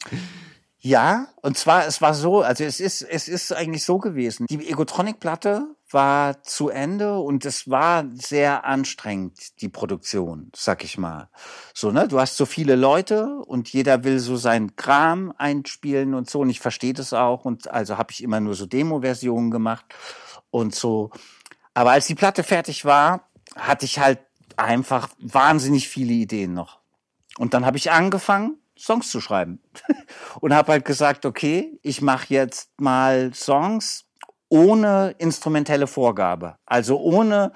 [0.82, 4.46] Ja, und zwar, es war so, also es ist, es ist eigentlich so gewesen.
[4.50, 11.30] Die Egotronic-Platte war zu Ende und es war sehr anstrengend, die Produktion, sag ich mal.
[11.74, 16.30] So, ne, du hast so viele Leute und jeder will so seinen Kram einspielen und
[16.30, 19.86] so und ich verstehe das auch und also habe ich immer nur so Demo-Versionen gemacht
[20.52, 21.12] und so.
[21.74, 24.20] Aber als die Platte fertig war, hatte ich halt
[24.58, 26.80] einfach wahnsinnig viele Ideen noch.
[27.38, 29.62] Und dann habe ich angefangen, Songs zu schreiben.
[30.42, 34.09] und habe halt gesagt, okay, ich mache jetzt mal Songs
[34.50, 36.58] ohne instrumentelle Vorgabe.
[36.66, 37.52] Also ohne,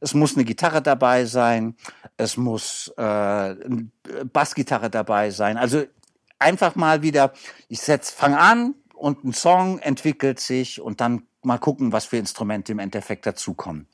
[0.00, 1.74] es muss eine Gitarre dabei sein,
[2.16, 3.90] es muss äh, eine
[4.32, 5.56] Bassgitarre dabei sein.
[5.56, 5.84] Also
[6.38, 7.32] einfach mal wieder,
[7.68, 12.16] ich setz, fang an und ein Song entwickelt sich und dann mal gucken, was für
[12.18, 13.86] Instrumente im Endeffekt dazukommen.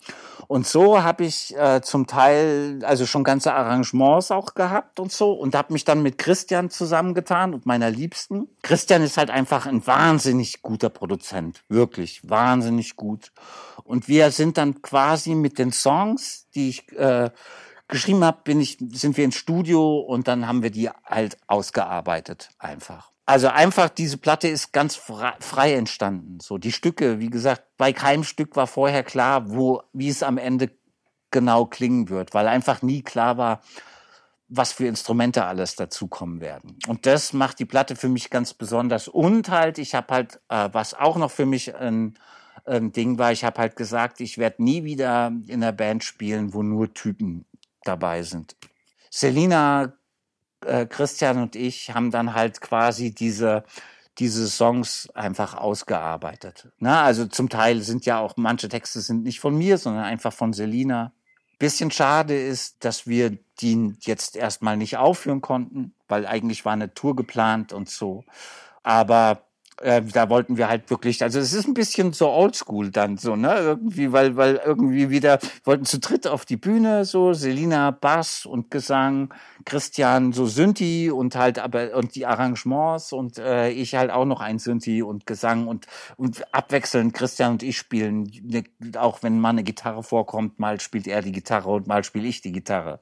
[0.49, 5.33] Und so habe ich äh, zum Teil also schon ganze Arrangements auch gehabt und so
[5.33, 8.49] und habe mich dann mit Christian zusammengetan und meiner Liebsten.
[8.62, 13.33] Christian ist halt einfach ein wahnsinnig guter Produzent, wirklich wahnsinnig gut.
[13.85, 17.31] Und wir sind dann quasi mit den Songs, die ich äh,
[17.89, 22.51] geschrieben habe, bin ich, sind wir ins Studio und dann haben wir die halt ausgearbeitet
[22.59, 23.11] einfach.
[23.33, 26.39] Also einfach diese Platte ist ganz frei entstanden.
[26.41, 30.37] So die Stücke, wie gesagt, bei keinem Stück war vorher klar, wo wie es am
[30.37, 30.71] Ende
[31.31, 33.63] genau klingen wird, weil einfach nie klar war,
[34.49, 36.77] was für Instrumente alles dazukommen werden.
[36.87, 39.09] Und das macht die Platte für mich ganz besonders.
[39.09, 42.19] Und halt, ich habe halt, äh, was auch noch für mich ein,
[42.67, 46.53] ein Ding war, ich habe halt gesagt, ich werde nie wieder in einer Band spielen,
[46.53, 47.47] wo nur Typen
[47.83, 48.57] dabei sind.
[49.09, 49.95] Selina,
[50.64, 53.64] äh, Christian und ich haben dann halt quasi diese
[54.18, 56.68] diese Songs einfach ausgearbeitet.
[56.78, 60.32] Na, also zum Teil sind ja auch manche Texte sind nicht von mir, sondern einfach
[60.32, 61.12] von Selina.
[61.59, 66.93] Bisschen schade ist, dass wir die jetzt erstmal nicht aufführen konnten, weil eigentlich war eine
[66.93, 68.24] Tour geplant und so.
[68.82, 69.47] Aber
[69.81, 73.36] äh, da wollten wir halt wirklich, also es ist ein bisschen so oldschool dann so,
[73.36, 73.55] ne?
[73.55, 78.70] Irgendwie, weil, weil irgendwie wieder wollten zu dritt auf die Bühne, so Selina Bass und
[78.70, 79.32] Gesang,
[79.65, 84.40] Christian so Synthi und halt aber und die Arrangements und äh, ich halt auch noch
[84.40, 85.86] ein Synthi und Gesang und
[86.16, 88.65] und abwechselnd Christian und ich spielen, ne,
[88.97, 92.40] auch wenn mal eine Gitarre vorkommt, mal spielt er die Gitarre und mal spiele ich
[92.40, 93.01] die Gitarre.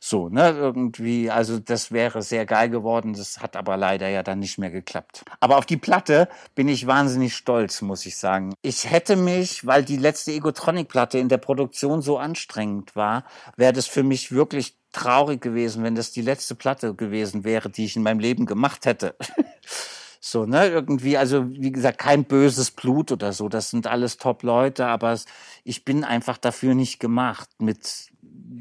[0.00, 0.50] So, ne?
[0.50, 4.70] Irgendwie, also das wäre sehr geil geworden, das hat aber leider ja dann nicht mehr
[4.70, 5.24] geklappt.
[5.40, 6.11] Aber auf die Platte
[6.54, 8.54] bin ich wahnsinnig stolz, muss ich sagen.
[8.62, 13.24] Ich hätte mich, weil die letzte Egotronic-Platte in der Produktion so anstrengend war,
[13.56, 17.84] wäre das für mich wirklich traurig gewesen, wenn das die letzte Platte gewesen wäre, die
[17.84, 19.16] ich in meinem Leben gemacht hätte.
[20.20, 24.86] so, ne, irgendwie, also wie gesagt, kein böses Blut oder so, das sind alles Top-Leute,
[24.86, 25.18] aber
[25.64, 28.12] ich bin einfach dafür nicht gemacht, mit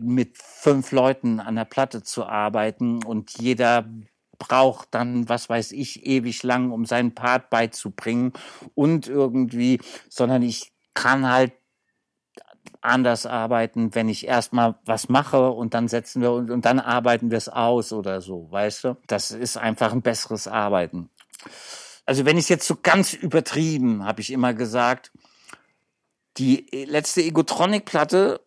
[0.01, 3.85] mit fünf Leuten an der Platte zu arbeiten und jeder
[4.41, 8.33] braucht dann, was weiß ich, ewig lang, um seinen Part beizubringen
[8.73, 11.53] und irgendwie, sondern ich kann halt
[12.81, 17.29] anders arbeiten, wenn ich erstmal was mache und dann setzen wir und, und dann arbeiten
[17.29, 18.97] wir es aus oder so, weißt du?
[19.05, 21.11] Das ist einfach ein besseres Arbeiten.
[22.07, 25.11] Also wenn ich jetzt so ganz übertrieben, habe ich immer gesagt,
[26.37, 28.41] die letzte Egotronic-Platte,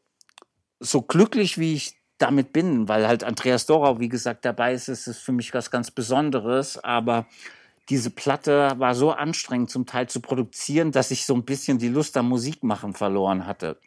[0.81, 1.95] so glücklich wie ich
[2.25, 5.71] damit bin, weil halt Andreas Dorau, wie gesagt, dabei ist, ist es für mich was
[5.71, 7.27] ganz Besonderes, aber
[7.91, 11.89] diese Platte war so anstrengend zum Teil zu produzieren, dass ich so ein bisschen die
[11.89, 13.79] Lust am Musikmachen verloren hatte.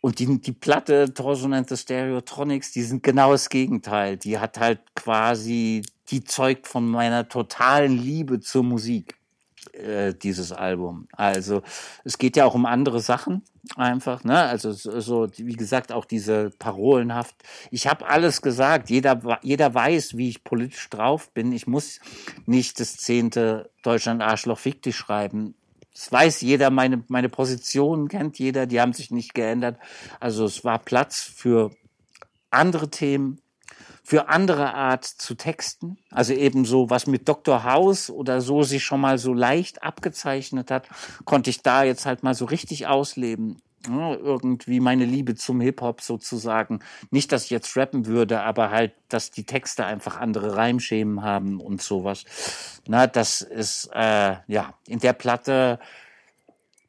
[0.00, 4.16] Und die, die Platte Torsonante Stereotronics, die sind genau das Gegenteil.
[4.16, 9.19] Die hat halt quasi, die zeugt von meiner totalen Liebe zur Musik.
[9.72, 11.06] Äh, dieses Album.
[11.12, 11.62] Also
[12.02, 13.42] es geht ja auch um andere Sachen
[13.76, 14.38] einfach, ne?
[14.38, 17.36] Also so wie gesagt auch diese Parolenhaft.
[17.70, 18.88] Ich habe alles gesagt.
[18.88, 21.52] Jeder jeder weiß, wie ich politisch drauf bin.
[21.52, 22.00] Ich muss
[22.46, 25.54] nicht das zehnte Deutschland Arschloch fick dich schreiben.
[25.94, 28.64] Es weiß jeder, meine meine Position kennt jeder.
[28.64, 29.78] Die haben sich nicht geändert.
[30.20, 31.70] Also es war Platz für
[32.50, 33.42] andere Themen
[34.10, 35.96] für andere Art zu texten.
[36.10, 37.62] Also eben so, was mit Dr.
[37.62, 40.88] House oder so sich schon mal so leicht abgezeichnet hat,
[41.24, 43.62] konnte ich da jetzt halt mal so richtig ausleben.
[43.88, 46.80] Ja, irgendwie meine Liebe zum Hip-Hop sozusagen.
[47.12, 51.60] Nicht, dass ich jetzt rappen würde, aber halt, dass die Texte einfach andere Reimschemen haben
[51.60, 52.24] und sowas.
[52.88, 55.78] Na, das ist, äh, ja, in der Platte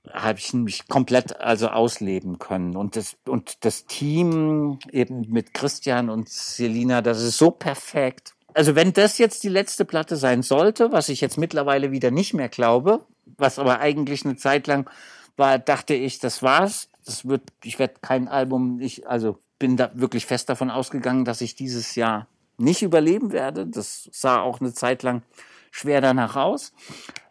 [0.10, 6.10] habe ich mich komplett also ausleben können und das und das Team eben mit Christian
[6.10, 8.34] und Selina, das ist so perfekt.
[8.54, 12.34] Also wenn das jetzt die letzte Platte sein sollte, was ich jetzt mittlerweile wieder nicht
[12.34, 13.06] mehr glaube,
[13.38, 14.90] was aber eigentlich eine Zeit lang
[15.38, 16.90] war, dachte ich, das war's.
[17.06, 21.42] Das wird, ich werde kein Album, ich also bin da wirklich fest davon ausgegangen, dass
[21.42, 23.66] ich dieses Jahr nicht überleben werde.
[23.66, 25.24] Das sah auch eine Zeit lang
[25.72, 26.74] schwer danach aus.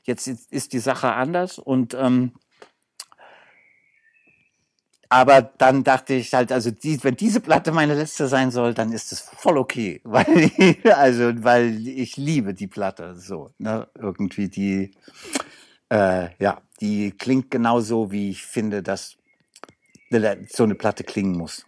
[0.05, 2.33] Jetzt ist die Sache anders und ähm,
[5.11, 8.93] aber dann dachte ich halt, also die, wenn diese Platte meine letzte sein soll, dann
[8.93, 13.89] ist es voll okay, weil also weil ich liebe die Platte so, ne?
[13.99, 14.93] irgendwie die
[15.91, 19.17] äh, ja, die klingt genauso, wie ich finde, dass
[20.49, 21.65] so eine Platte klingen muss.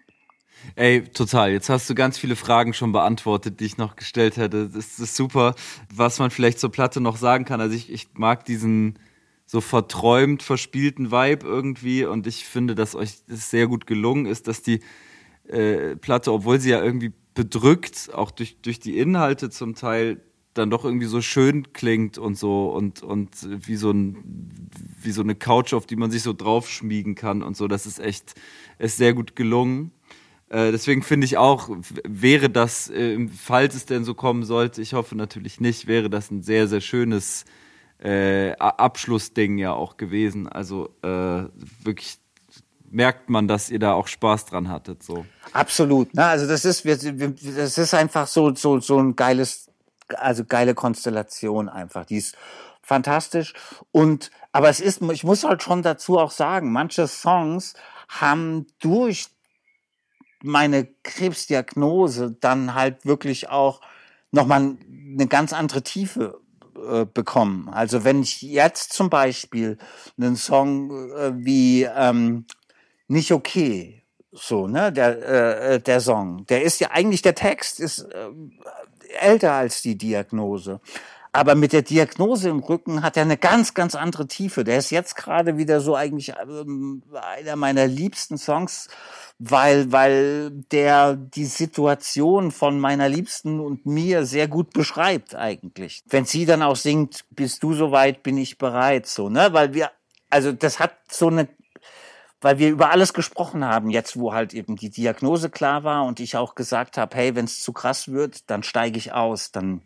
[0.77, 1.51] Ey, total.
[1.51, 4.69] Jetzt hast du ganz viele Fragen schon beantwortet, die ich noch gestellt hätte.
[4.69, 5.55] Das ist super.
[5.93, 7.61] Was man vielleicht zur Platte noch sagen kann.
[7.61, 8.99] Also ich, ich mag diesen,
[9.53, 12.07] so verträumt, verspielten Vibe irgendwie.
[12.07, 14.81] Und ich finde, dass euch das sehr gut gelungen ist, dass die
[15.47, 20.23] äh, Platte, obwohl sie ja irgendwie bedrückt, auch durch, durch die Inhalte zum Teil,
[20.55, 23.29] dann doch irgendwie so schön klingt und so und, und
[23.67, 24.71] wie so ein,
[25.03, 27.69] wie so eine Couch, auf die man sich so draufschmiegen kann und so.
[27.69, 28.35] Das ist echt,
[28.79, 29.93] ist sehr gut gelungen.
[30.49, 31.69] Äh, deswegen finde ich auch,
[32.09, 36.31] wäre das, äh, falls es denn so kommen sollte, ich hoffe natürlich nicht, wäre das
[36.31, 37.45] ein sehr, sehr schönes
[38.03, 40.49] äh, Abschlussding ja auch gewesen.
[40.49, 41.45] Also äh,
[41.85, 42.19] wirklich
[42.91, 45.03] merkt man, dass ihr da auch Spaß dran hattet.
[45.03, 45.25] So.
[45.53, 46.11] Absolut.
[46.13, 49.73] Na, also das ist, das ist einfach so, so, so ein geiles
[50.19, 52.05] also geile Konstellation einfach.
[52.05, 52.37] Die ist
[52.83, 53.55] fantastisch.
[53.91, 57.75] Und, aber es ist, ich muss halt schon dazu auch sagen, manche Songs
[58.09, 59.29] haben durch
[60.43, 63.81] meine Krebsdiagnose dann halt wirklich auch
[64.33, 66.41] nochmal eine ganz andere Tiefe
[66.83, 67.69] äh, bekommen.
[67.69, 69.79] Also wenn ich jetzt zum Beispiel
[70.19, 72.47] einen Song äh, wie ähm,
[73.09, 74.03] Nicht okay,
[74.33, 78.29] so, ne, der, äh, der Song, der ist ja eigentlich, der Text ist äh,
[79.21, 80.81] älter als die Diagnose.
[81.35, 84.65] Aber mit der Diagnose im Rücken hat er eine ganz, ganz andere Tiefe.
[84.65, 88.89] Der ist jetzt gerade wieder so eigentlich ähm, einer meiner liebsten Songs,
[89.39, 96.03] weil, weil der die Situation von meiner Liebsten und mir sehr gut beschreibt eigentlich.
[96.07, 99.91] Wenn sie dann auch singt, bist du soweit, bin ich bereit, so, ne, weil wir,
[100.29, 101.49] also das hat so eine
[102.43, 106.19] weil wir über alles gesprochen haben, jetzt wo halt eben die Diagnose klar war und
[106.19, 109.83] ich auch gesagt habe, hey, wenn es zu krass wird, dann steige ich aus, dann,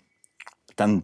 [0.75, 1.03] dann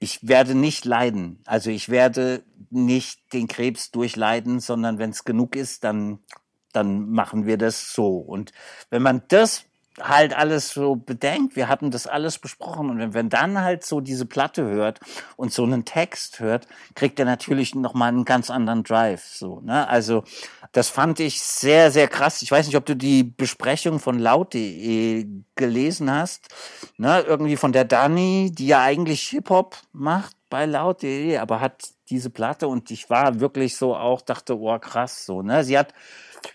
[0.00, 1.40] ich werde nicht leiden.
[1.44, 6.20] Also ich werde nicht den Krebs durchleiden, sondern wenn es genug ist, dann,
[6.72, 8.16] dann machen wir das so.
[8.16, 8.52] Und
[8.88, 9.66] wenn man das
[9.98, 14.00] halt alles so bedenkt, wir hatten das alles besprochen und wenn, wenn dann halt so
[14.00, 15.00] diese Platte hört
[15.36, 19.88] und so einen Text hört, kriegt er natürlich nochmal einen ganz anderen Drive, so, ne?
[19.88, 20.24] Also,
[20.72, 22.42] das fand ich sehr, sehr krass.
[22.42, 25.26] Ich weiß nicht, ob du die Besprechung von laut.de
[25.56, 26.48] gelesen hast,
[26.96, 27.20] ne?
[27.26, 32.68] Irgendwie von der Dani, die ja eigentlich Hip-Hop macht bei laut.de, aber hat diese Platte
[32.68, 35.64] und ich war wirklich so auch, dachte, oh krass, so, ne?
[35.64, 35.94] Sie hat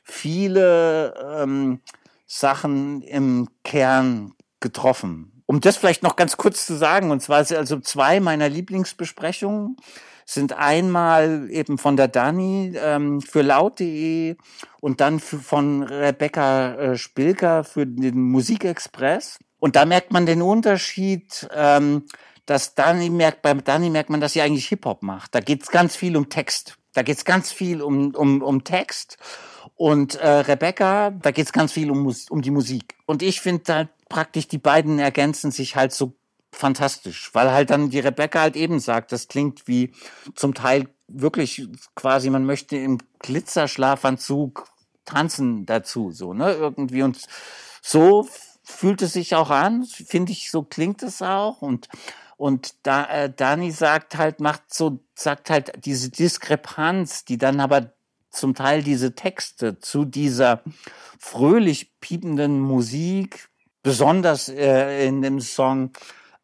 [0.04, 1.82] viele, ähm,
[2.26, 5.44] Sachen im Kern getroffen.
[5.46, 9.78] Um das vielleicht noch ganz kurz zu sagen, und zwar also zwei meiner Lieblingsbesprechungen
[10.26, 14.36] sind einmal eben von der Dani ähm, für laut.de
[14.82, 19.38] und dann für, von Rebecca äh, Spilker für den Musikexpress.
[19.60, 22.06] Und da merkt man den Unterschied, ähm,
[22.48, 25.36] dass Dani merkt, bei Dani merkt man, dass sie eigentlich Hip-Hop macht.
[25.36, 26.78] Da geht es ganz viel um Text.
[26.94, 29.18] Da geht es ganz viel um, um, um Text.
[29.76, 32.96] Und äh, Rebecca, da geht es ganz viel um, um die Musik.
[33.06, 36.14] Und ich finde halt praktisch, die beiden ergänzen sich halt so
[36.52, 39.92] fantastisch, weil halt dann die Rebecca halt eben sagt, das klingt wie
[40.36, 44.66] zum Teil wirklich quasi, man möchte im Glitzerschlafanzug
[45.04, 47.04] tanzen dazu, so, ne, irgendwie.
[47.04, 47.20] Und
[47.82, 48.28] so
[48.64, 51.62] fühlt es sich auch an, finde ich, so klingt es auch.
[51.62, 51.90] Und
[52.38, 57.94] und da, äh, Dani sagt halt, macht so, sagt halt diese Diskrepanz, die dann aber
[58.36, 60.62] zum Teil diese Texte zu dieser
[61.20, 63.50] fröhlich piependen Musik,
[63.84, 65.92] besonders äh, in dem Song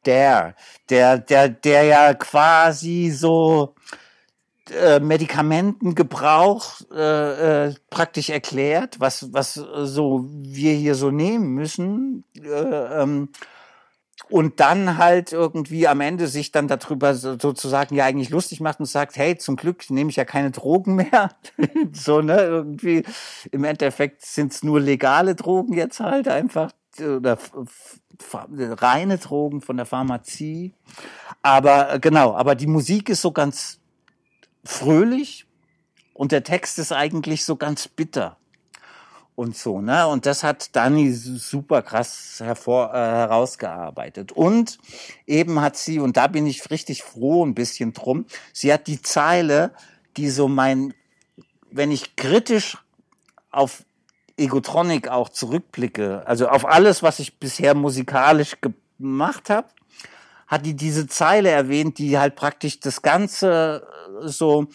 [0.06, 0.56] der,
[0.90, 3.76] der, der, der ja quasi so
[4.72, 12.24] äh, Medikamentengebrauch äh, äh, praktisch erklärt, was, was so wir hier so nehmen müssen.
[12.36, 12.48] Äh,
[13.02, 13.30] ähm,
[14.32, 18.86] und dann halt irgendwie am Ende sich dann darüber sozusagen ja eigentlich lustig macht und
[18.86, 21.32] sagt, hey, zum Glück nehme ich ja keine Drogen mehr.
[21.92, 23.04] so, ne, irgendwie
[23.52, 27.38] im Endeffekt sind es nur legale Drogen jetzt halt einfach oder
[28.82, 30.74] reine Drogen von der Pharmazie.
[31.42, 33.80] Aber genau, aber die Musik ist so ganz
[34.64, 35.46] fröhlich
[36.14, 38.38] und der Text ist eigentlich so ganz bitter
[39.42, 40.08] und so, ne?
[40.08, 44.32] Und das hat Dani super krass hervor, äh, herausgearbeitet.
[44.32, 44.78] Und
[45.26, 49.02] eben hat sie, und da bin ich richtig froh ein bisschen drum, sie hat die
[49.02, 49.72] Zeile,
[50.16, 50.94] die so mein,
[51.72, 52.78] wenn ich kritisch
[53.50, 53.84] auf
[54.38, 59.70] Egotronic auch zurückblicke, also auf alles, was ich bisher musikalisch gemacht habe,
[60.46, 63.88] hat die diese Zeile erwähnt, die halt praktisch das Ganze
[64.22, 64.68] so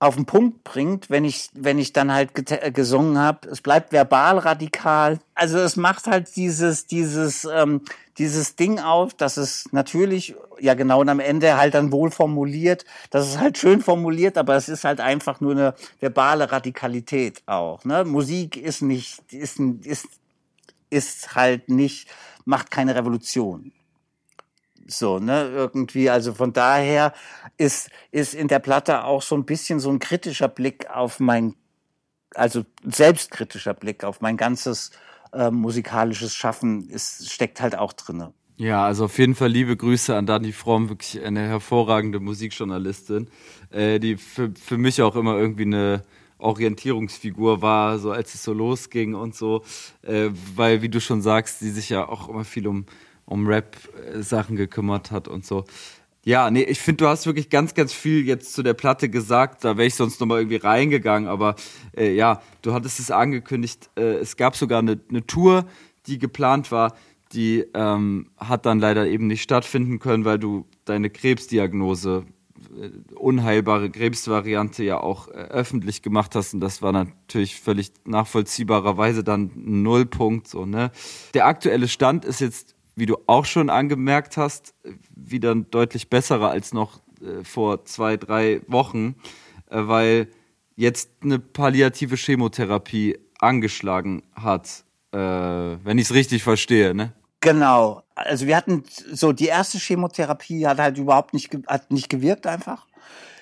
[0.00, 3.48] auf den Punkt bringt, wenn ich, wenn ich dann halt äh, gesungen habe.
[3.50, 5.18] Es bleibt verbal radikal.
[5.34, 7.82] Also es macht halt dieses, dieses, ähm,
[8.16, 12.86] dieses Ding auf, dass es natürlich, ja genau, und am Ende halt dann wohl formuliert,
[13.10, 17.84] das ist halt schön formuliert, aber es ist halt einfach nur eine verbale Radikalität auch.
[17.84, 18.04] Ne?
[18.04, 20.06] Musik ist nicht, ist, ist,
[20.88, 22.08] ist halt nicht,
[22.46, 23.70] macht keine Revolution.
[24.92, 27.14] So, ne, irgendwie, also von daher
[27.56, 31.54] ist, ist in der Platte auch so ein bisschen so ein kritischer Blick auf mein,
[32.34, 34.90] also selbstkritischer Blick auf mein ganzes
[35.32, 38.34] äh, musikalisches Schaffen ist, steckt halt auch drinne.
[38.56, 43.30] Ja, also auf jeden Fall liebe Grüße an Dani Fromm, wirklich eine hervorragende Musikjournalistin,
[43.70, 46.02] äh, die für, für mich auch immer irgendwie eine
[46.38, 49.62] Orientierungsfigur war, so als es so losging und so,
[50.02, 52.86] äh, weil wie du schon sagst, sie sich ja auch immer viel um
[53.30, 55.64] um Rap-Sachen gekümmert hat und so.
[56.22, 59.64] Ja, nee, ich finde, du hast wirklich ganz, ganz viel jetzt zu der Platte gesagt.
[59.64, 61.28] Da wäre ich sonst nochmal irgendwie reingegangen.
[61.28, 61.56] Aber
[61.96, 63.88] äh, ja, du hattest es angekündigt.
[63.96, 65.64] Äh, es gab sogar eine, eine Tour,
[66.06, 66.94] die geplant war.
[67.32, 72.26] die ähm, hat dann leider eben nicht stattfinden können, weil du deine Krebsdiagnose,
[72.78, 76.52] äh, unheilbare Krebsvariante ja auch äh, öffentlich gemacht hast.
[76.54, 80.48] Und das war natürlich völlig nachvollziehbarerweise dann ein Nullpunkt.
[80.48, 80.90] So, ne?
[81.32, 84.74] Der aktuelle Stand ist jetzt, wie du auch schon angemerkt hast,
[85.16, 89.16] wieder ein deutlich besserer als noch äh, vor zwei, drei Wochen,
[89.70, 90.28] äh, weil
[90.76, 97.12] jetzt eine palliative Chemotherapie angeschlagen hat, äh, wenn ich es richtig verstehe, ne?
[97.40, 98.02] Genau.
[98.14, 102.86] Also wir hatten so die erste Chemotherapie hat halt überhaupt nicht hat nicht gewirkt einfach.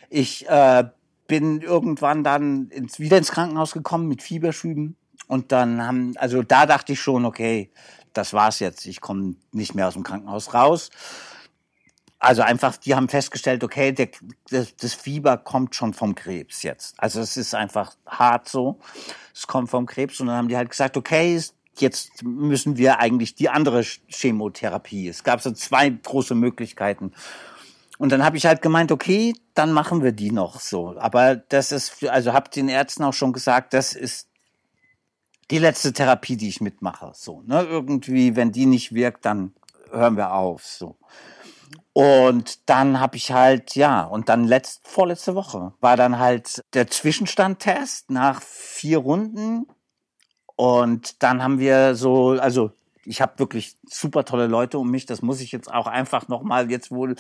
[0.09, 0.85] Ich äh,
[1.27, 6.65] bin irgendwann dann ins, wieder ins Krankenhaus gekommen mit Fieberschüben und dann haben also da
[6.65, 7.71] dachte ich schon okay
[8.19, 10.91] das war's jetzt ich komme nicht mehr aus dem Krankenhaus raus.
[12.21, 14.09] Also einfach, die haben festgestellt, okay, der,
[14.51, 16.95] das, das Fieber kommt schon vom Krebs jetzt.
[16.99, 18.81] Also es ist einfach hart so.
[19.33, 21.41] Es kommt vom Krebs und dann haben die halt gesagt, okay,
[21.77, 25.09] jetzt müssen wir eigentlich die andere Chemotherapie.
[25.09, 27.13] Es gab so zwei große Möglichkeiten.
[27.99, 30.97] Und dann habe ich halt gemeint, okay, dann machen wir die noch so.
[30.99, 34.28] Aber das ist, also habe den Ärzten auch schon gesagt, das ist
[35.51, 37.13] die letzte Therapie, die ich mitmache.
[37.15, 37.63] So, ne?
[37.63, 39.53] Irgendwie, wenn die nicht wirkt, dann
[39.91, 40.65] hören wir auf.
[40.65, 40.97] So.
[41.93, 46.87] Und dann habe ich halt, ja, und dann letzt, vorletzte Woche war dann halt der
[46.87, 49.67] Zwischenstandtest nach vier Runden
[50.55, 52.71] und dann haben wir so, also
[53.05, 55.07] ich habe wirklich super tolle Leute um mich.
[55.07, 57.17] Das muss ich jetzt auch einfach nochmal jetzt wohl,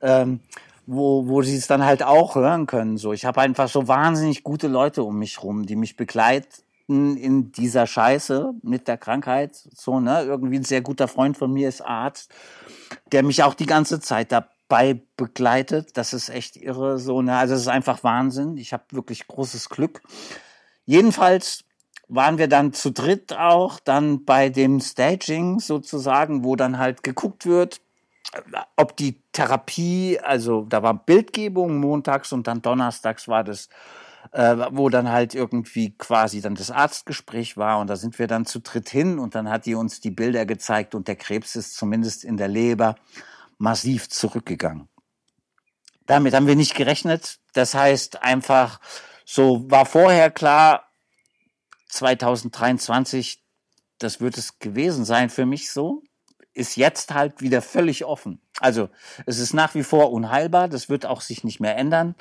[0.00, 0.40] ähm,
[0.86, 2.96] wo, wo sie es dann halt auch hören können.
[2.96, 7.52] So, ich habe einfach so wahnsinnig gute Leute um mich rum, die mich begleiten in
[7.52, 9.56] dieser Scheiße mit der Krankheit.
[9.74, 10.22] So, ne?
[10.22, 12.32] Irgendwie ein sehr guter Freund von mir ist Arzt,
[13.12, 15.96] der mich auch die ganze Zeit dabei begleitet.
[15.96, 16.98] Das ist echt irre.
[16.98, 17.36] So, ne?
[17.36, 18.56] Also es ist einfach Wahnsinn.
[18.56, 20.00] Ich habe wirklich großes Glück.
[20.84, 21.64] Jedenfalls
[22.08, 27.46] waren wir dann zu dritt auch dann bei dem Staging sozusagen, wo dann halt geguckt
[27.46, 27.80] wird,
[28.76, 33.68] ob die Therapie, also da war Bildgebung montags und dann donnerstags war das,
[34.32, 38.46] äh, wo dann halt irgendwie quasi dann das Arztgespräch war und da sind wir dann
[38.46, 41.76] zu dritt hin und dann hat die uns die Bilder gezeigt und der Krebs ist
[41.76, 42.96] zumindest in der Leber
[43.58, 44.88] massiv zurückgegangen.
[46.06, 47.38] Damit haben wir nicht gerechnet.
[47.52, 48.80] Das heißt einfach,
[49.24, 50.88] so war vorher klar,
[51.88, 53.42] 2023,
[53.98, 56.02] das wird es gewesen sein für mich so,
[56.54, 58.40] ist jetzt halt wieder völlig offen.
[58.60, 58.88] Also
[59.26, 62.14] es ist nach wie vor unheilbar, das wird auch sich nicht mehr ändern.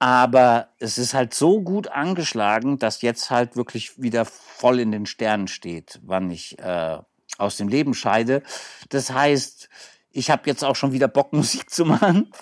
[0.00, 5.04] Aber es ist halt so gut angeschlagen, dass jetzt halt wirklich wieder voll in den
[5.04, 6.98] Sternen steht, wann ich äh,
[7.36, 8.42] aus dem Leben scheide.
[8.88, 9.68] Das heißt,
[10.10, 12.32] ich habe jetzt auch schon wieder Bock, Musik zu machen.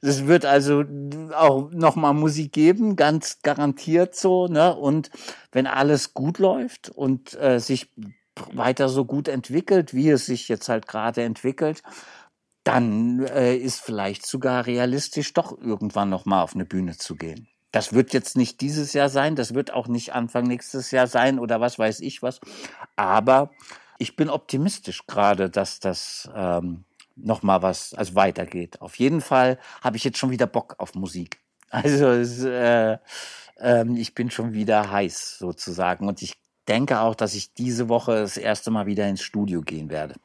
[0.00, 0.84] Es wird also
[1.34, 4.46] auch nochmal Musik geben, ganz garantiert so.
[4.46, 4.74] Ne?
[4.74, 5.10] Und
[5.50, 7.90] wenn alles gut läuft und äh, sich
[8.52, 11.82] weiter so gut entwickelt, wie es sich jetzt halt gerade entwickelt,
[12.70, 17.48] dann äh, ist vielleicht sogar realistisch, doch irgendwann nochmal auf eine Bühne zu gehen.
[17.72, 21.38] Das wird jetzt nicht dieses Jahr sein, das wird auch nicht Anfang nächstes Jahr sein
[21.38, 22.40] oder was weiß ich was.
[22.94, 23.50] Aber
[23.98, 26.84] ich bin optimistisch gerade, dass das ähm,
[27.16, 28.80] noch mal was, also weitergeht.
[28.80, 31.38] Auf jeden Fall habe ich jetzt schon wieder Bock auf Musik.
[31.72, 32.98] Also es, äh,
[33.60, 36.34] äh, ich bin schon wieder heiß sozusagen und ich
[36.66, 40.16] denke auch, dass ich diese Woche das erste Mal wieder ins Studio gehen werde.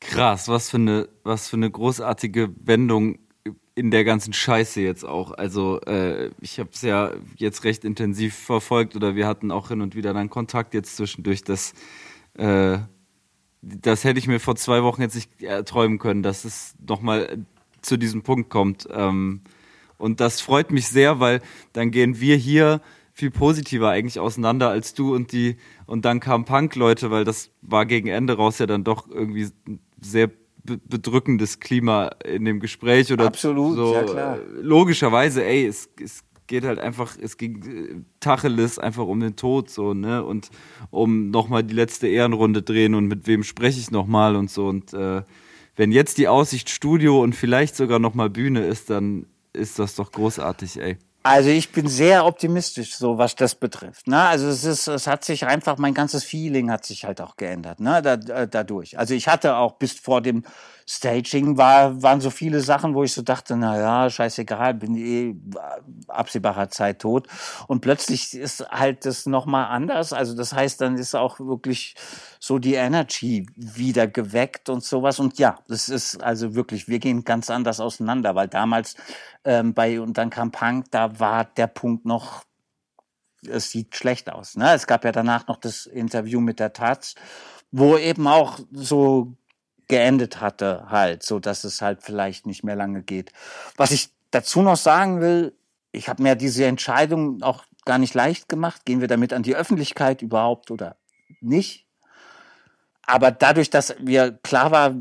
[0.00, 3.18] Krass, was für eine, was für eine großartige Wendung
[3.74, 5.32] in der ganzen Scheiße jetzt auch.
[5.32, 9.80] Also äh, ich habe es ja jetzt recht intensiv verfolgt oder wir hatten auch hin
[9.80, 11.74] und wieder dann Kontakt jetzt zwischendurch, dass
[12.34, 12.78] äh,
[13.62, 15.30] das hätte ich mir vor zwei Wochen jetzt nicht
[15.66, 17.44] träumen können, dass es nochmal
[17.82, 18.88] zu diesem Punkt kommt.
[18.90, 19.42] Ähm,
[19.98, 22.80] und das freut mich sehr, weil dann gehen wir hier
[23.12, 27.84] viel positiver eigentlich auseinander als du und die und dann kamen Punk-Leute, weil das war
[27.84, 29.50] gegen Ende raus ja dann doch irgendwie
[30.00, 30.30] sehr
[30.64, 33.94] bedrückendes Klima in dem Gespräch oder Absolut, so.
[33.94, 34.38] Ja, klar.
[34.60, 39.70] Logischerweise, ey, es, es geht halt einfach, es ging äh, Tacheles einfach um den Tod
[39.70, 40.22] so, ne?
[40.24, 40.50] Und
[40.90, 44.66] um nochmal die letzte Ehrenrunde drehen und mit wem spreche ich nochmal und so.
[44.66, 45.22] Und äh,
[45.76, 50.12] wenn jetzt die Aussicht Studio und vielleicht sogar nochmal Bühne ist, dann ist das doch
[50.12, 50.98] großartig, ey.
[51.22, 54.06] Also ich bin sehr optimistisch, so was das betrifft.
[54.06, 54.18] Ne?
[54.18, 57.78] Also es ist, es hat sich einfach, mein ganzes Feeling hat sich halt auch geändert,
[57.78, 58.00] ne?
[58.00, 58.98] Da, äh, dadurch.
[58.98, 60.44] Also ich hatte auch bis vor dem
[60.92, 65.36] Staging war, waren so viele Sachen, wo ich so dachte, na ja, scheißegal, bin eh
[66.08, 67.28] absehbarer Zeit tot.
[67.68, 70.12] Und plötzlich ist halt das nochmal anders.
[70.12, 71.94] Also das heißt, dann ist auch wirklich
[72.40, 75.20] so die Energy wieder geweckt und sowas.
[75.20, 78.96] Und ja, das ist also wirklich, wir gehen ganz anders auseinander, weil damals
[79.44, 82.42] ähm, bei, und dann kam Punk, da war der Punkt noch,
[83.48, 84.56] es sieht schlecht aus.
[84.56, 84.74] Ne?
[84.74, 87.14] Es gab ja danach noch das Interview mit der Taz
[87.72, 89.36] wo eben auch so
[89.90, 93.32] geendet hatte, halt, so dass es halt vielleicht nicht mehr lange geht.
[93.76, 95.54] Was ich dazu noch sagen will,
[95.92, 98.86] ich habe mir diese Entscheidung auch gar nicht leicht gemacht.
[98.86, 100.96] Gehen wir damit an die Öffentlichkeit überhaupt oder
[101.40, 101.86] nicht?
[103.02, 104.94] Aber dadurch, dass wir klar war,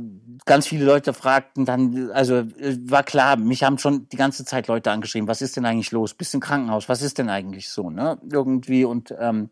[0.46, 2.44] ganz viele Leute fragten dann, also
[2.88, 6.16] war klar, mich haben schon die ganze Zeit Leute angeschrieben, was ist denn eigentlich los?
[6.16, 6.90] Bist im Krankenhaus?
[6.90, 7.92] Was ist denn eigentlich so?
[7.92, 8.18] Ne?
[8.32, 9.52] Irgendwie und ähm,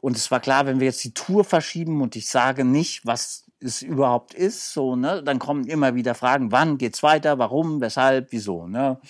[0.00, 3.47] und es war klar, wenn wir jetzt die Tour verschieben und ich sage nicht, was
[3.60, 8.30] es überhaupt ist, so, ne, dann kommen immer wieder Fragen, wann geht's weiter, warum, weshalb,
[8.30, 9.00] wieso, ne?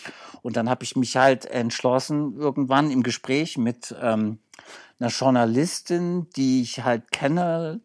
[0.43, 4.39] Und dann habe ich mich halt entschlossen, irgendwann im Gespräch mit ähm,
[4.99, 7.81] einer Journalistin, die ich halt kenne,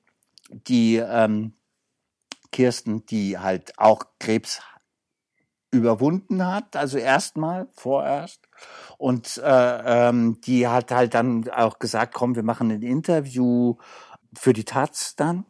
[0.50, 1.54] die ähm,
[2.52, 4.62] Kirsten, die halt auch Krebs
[5.72, 8.48] überwunden hat, also erstmal, vorerst.
[8.98, 13.76] Und äh, ähm, die hat halt dann auch gesagt, komm, wir machen ein Interview
[14.36, 15.46] für die Taz dann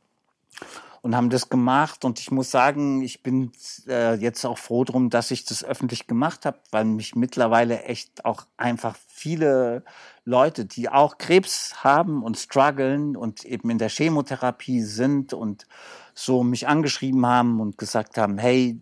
[1.04, 2.06] und haben das gemacht.
[2.06, 3.52] Und ich muss sagen, ich bin
[3.88, 8.24] äh, jetzt auch froh drum, dass ich das öffentlich gemacht habe, weil mich mittlerweile echt
[8.24, 9.84] auch einfach viele
[10.24, 15.68] Leute, die auch Krebs haben und strugglen und eben in der Chemotherapie sind und
[16.16, 18.80] so mich angeschrieben haben und gesagt haben, hey,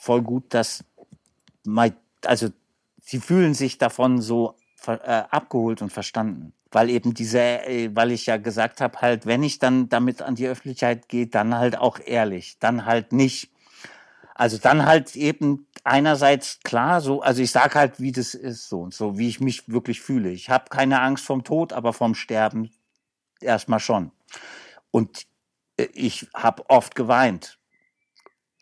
[0.00, 0.82] voll gut, dass
[1.66, 2.48] mein, also
[3.02, 4.56] sie fühlen sich davon so
[4.86, 9.42] äh, abgeholt und verstanden weil eben diese, äh, weil ich ja gesagt habe, halt, wenn
[9.42, 13.50] ich dann damit an die Öffentlichkeit gehe, dann halt auch ehrlich, dann halt nicht.
[14.34, 18.80] Also dann halt eben einerseits klar, so, also ich sag halt, wie das ist, so
[18.82, 20.30] und so, wie ich mich wirklich fühle.
[20.30, 22.70] Ich habe keine Angst vom Tod, aber vom Sterben
[23.40, 24.12] erstmal schon.
[24.90, 25.26] Und
[25.76, 27.58] äh, ich habe oft geweint.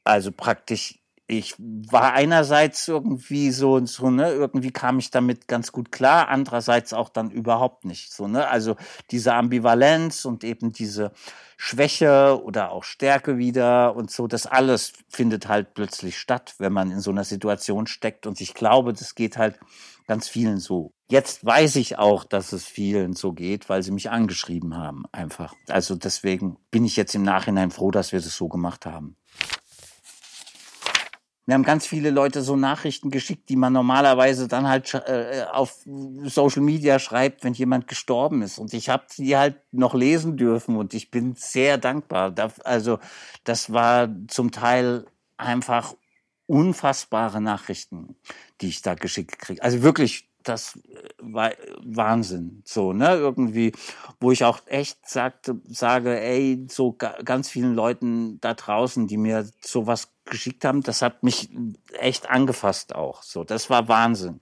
[0.05, 0.99] Also praktisch
[1.31, 6.95] ich war einerseits irgendwie so, so, ne, irgendwie kam ich damit ganz gut klar, andererseits
[6.95, 8.77] auch dann überhaupt nicht, so, ne, also
[9.11, 11.13] diese Ambivalenz und eben diese
[11.59, 16.91] Schwäche oder auch Stärke wieder und so, das alles findet halt plötzlich statt, wenn man
[16.91, 19.61] in so einer Situation steckt und ich glaube, das geht halt
[20.07, 20.95] ganz vielen so.
[21.11, 25.55] Jetzt weiß ich auch, dass es vielen so geht, weil sie mich angeschrieben haben, einfach.
[25.69, 29.18] Also deswegen bin ich jetzt im Nachhinein froh, dass wir das so gemacht haben.
[31.49, 35.79] Mir haben ganz viele Leute so Nachrichten geschickt, die man normalerweise dann halt äh, auf
[36.25, 38.59] Social Media schreibt, wenn jemand gestorben ist.
[38.59, 42.35] Und ich habe die halt noch lesen dürfen und ich bin sehr dankbar.
[42.65, 42.99] also
[43.45, 45.07] das war zum Teil
[45.39, 45.95] einfach
[46.45, 48.17] unfassbare Nachrichten,
[48.61, 49.63] die ich da geschickt kriege.
[49.63, 51.53] Also wirklich das äh, war
[51.85, 52.63] Wahnsinn.
[52.65, 53.73] So, ne, irgendwie,
[54.21, 59.49] wo ich auch echt sagte, sage, ey, so ganz vielen Leuten da draußen, die mir
[59.61, 61.51] sowas geschickt haben, das hat mich
[61.99, 63.23] echt angefasst auch.
[63.23, 64.41] So, das war Wahnsinn.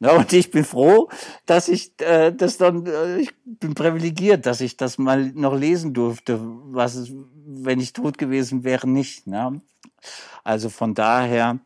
[0.00, 1.08] Ne, und ich bin froh,
[1.46, 5.94] dass ich äh, das dann, äh, ich bin privilegiert, dass ich das mal noch lesen
[5.94, 7.12] durfte, was
[7.46, 9.26] wenn ich tot gewesen wäre, nicht.
[9.26, 9.60] Ne?
[10.42, 11.60] Also von daher,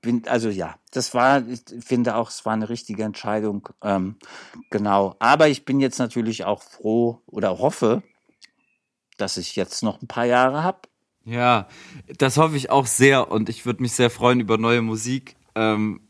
[0.00, 3.68] bin, also ja, das war, ich finde auch, es war eine richtige Entscheidung.
[3.82, 4.16] Ähm,
[4.70, 5.16] genau.
[5.18, 8.02] Aber ich bin jetzt natürlich auch froh oder hoffe,
[9.16, 10.80] dass ich jetzt noch ein paar Jahre habe.
[11.24, 11.68] Ja,
[12.16, 15.36] das hoffe ich auch sehr und ich würde mich sehr freuen über neue Musik.
[15.54, 16.00] Ähm,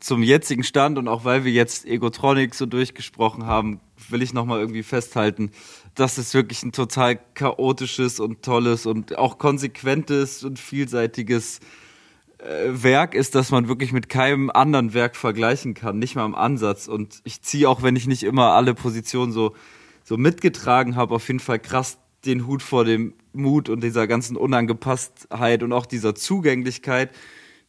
[0.00, 3.80] zum jetzigen Stand und auch weil wir jetzt Egotronic so durchgesprochen haben,
[4.10, 5.50] will ich nochmal irgendwie festhalten,
[5.94, 11.60] dass es wirklich ein total chaotisches und tolles und auch konsequentes und vielseitiges
[12.44, 16.88] Werk ist, das man wirklich mit keinem anderen Werk vergleichen kann, nicht mal im Ansatz.
[16.88, 19.54] Und ich ziehe auch, wenn ich nicht immer alle Positionen so,
[20.04, 24.36] so mitgetragen habe, auf jeden Fall krass den Hut vor dem Mut und dieser ganzen
[24.36, 27.10] Unangepasstheit und auch dieser Zugänglichkeit,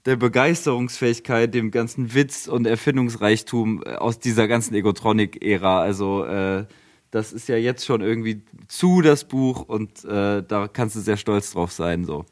[0.05, 5.81] der Begeisterungsfähigkeit, dem ganzen Witz und Erfindungsreichtum äh, aus dieser ganzen Egotronic-Ära.
[5.81, 6.65] Also äh,
[7.11, 11.17] das ist ja jetzt schon irgendwie zu das Buch und äh, da kannst du sehr
[11.17, 12.05] stolz drauf sein.
[12.05, 12.25] So.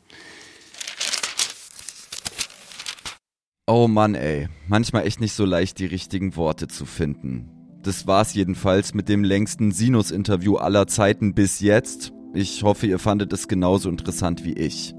[3.68, 4.48] Oh Mann, ey.
[4.68, 7.50] Manchmal echt nicht so leicht, die richtigen Worte zu finden.
[7.84, 12.12] Das war's jedenfalls mit dem längsten Sinus-Interview aller Zeiten bis jetzt.
[12.34, 14.96] Ich hoffe, ihr fandet es genauso interessant wie ich.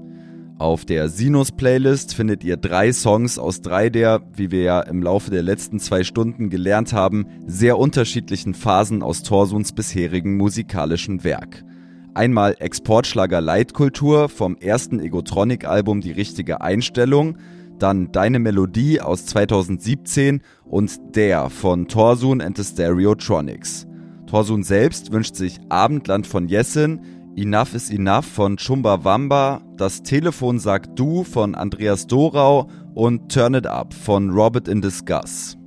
[0.59, 5.29] Auf der Sinus-Playlist findet ihr drei Songs aus drei der, wie wir ja im Laufe
[5.29, 11.65] der letzten zwei Stunden gelernt haben, sehr unterschiedlichen Phasen aus Torsuns bisherigen musikalischen Werk.
[12.13, 17.37] Einmal Exportschlager Leitkultur vom ersten Egotronic-Album Die richtige Einstellung–
[17.83, 23.85] dann Deine Melodie aus 2017 und Der von Torsun and the Stereotronics.
[24.25, 27.01] Torsun selbst wünscht sich Abendland von Jessin,
[27.35, 33.67] Enough is Enough von Chumbawamba, Das Telefon sagt Du von Andreas Dorau und Turn It
[33.67, 35.57] Up von Robert in Discuss.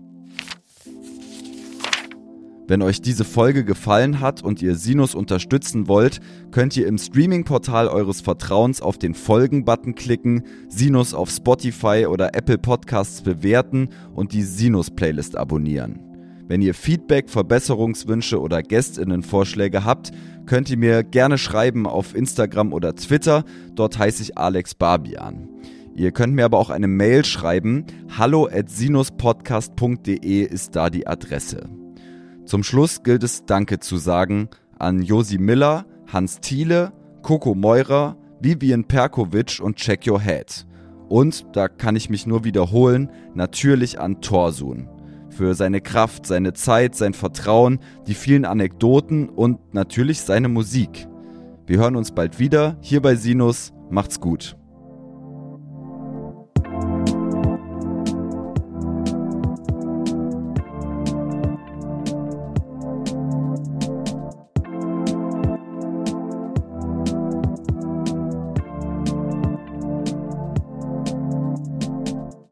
[2.68, 6.18] Wenn euch diese Folge gefallen hat und ihr Sinus unterstützen wollt,
[6.50, 12.58] könnt ihr im Streaming-Portal eures Vertrauens auf den Folgen-Button klicken, Sinus auf Spotify oder Apple
[12.58, 16.00] Podcasts bewerten und die Sinus-Playlist abonnieren.
[16.48, 20.10] Wenn ihr Feedback, Verbesserungswünsche oder Gästinnenvorschläge habt,
[20.46, 23.44] könnt ihr mir gerne schreiben auf Instagram oder Twitter.
[23.76, 25.48] Dort heiße ich Alex Barbian.
[25.94, 27.84] Ihr könnt mir aber auch eine Mail schreiben.
[28.18, 31.85] Hallo at sinuspodcast.de ist da die Adresse.
[32.46, 34.48] Zum Schluss gilt es Danke zu sagen
[34.78, 36.92] an Josi Miller, Hans Thiele,
[37.22, 40.64] Coco Meurer, Vivian Perkovic und Check Your Head.
[41.08, 44.88] Und, da kann ich mich nur wiederholen, natürlich an Torsun.
[45.28, 51.08] Für seine Kraft, seine Zeit, sein Vertrauen, die vielen Anekdoten und natürlich seine Musik.
[51.66, 53.72] Wir hören uns bald wieder hier bei Sinus.
[53.90, 54.56] Macht's gut.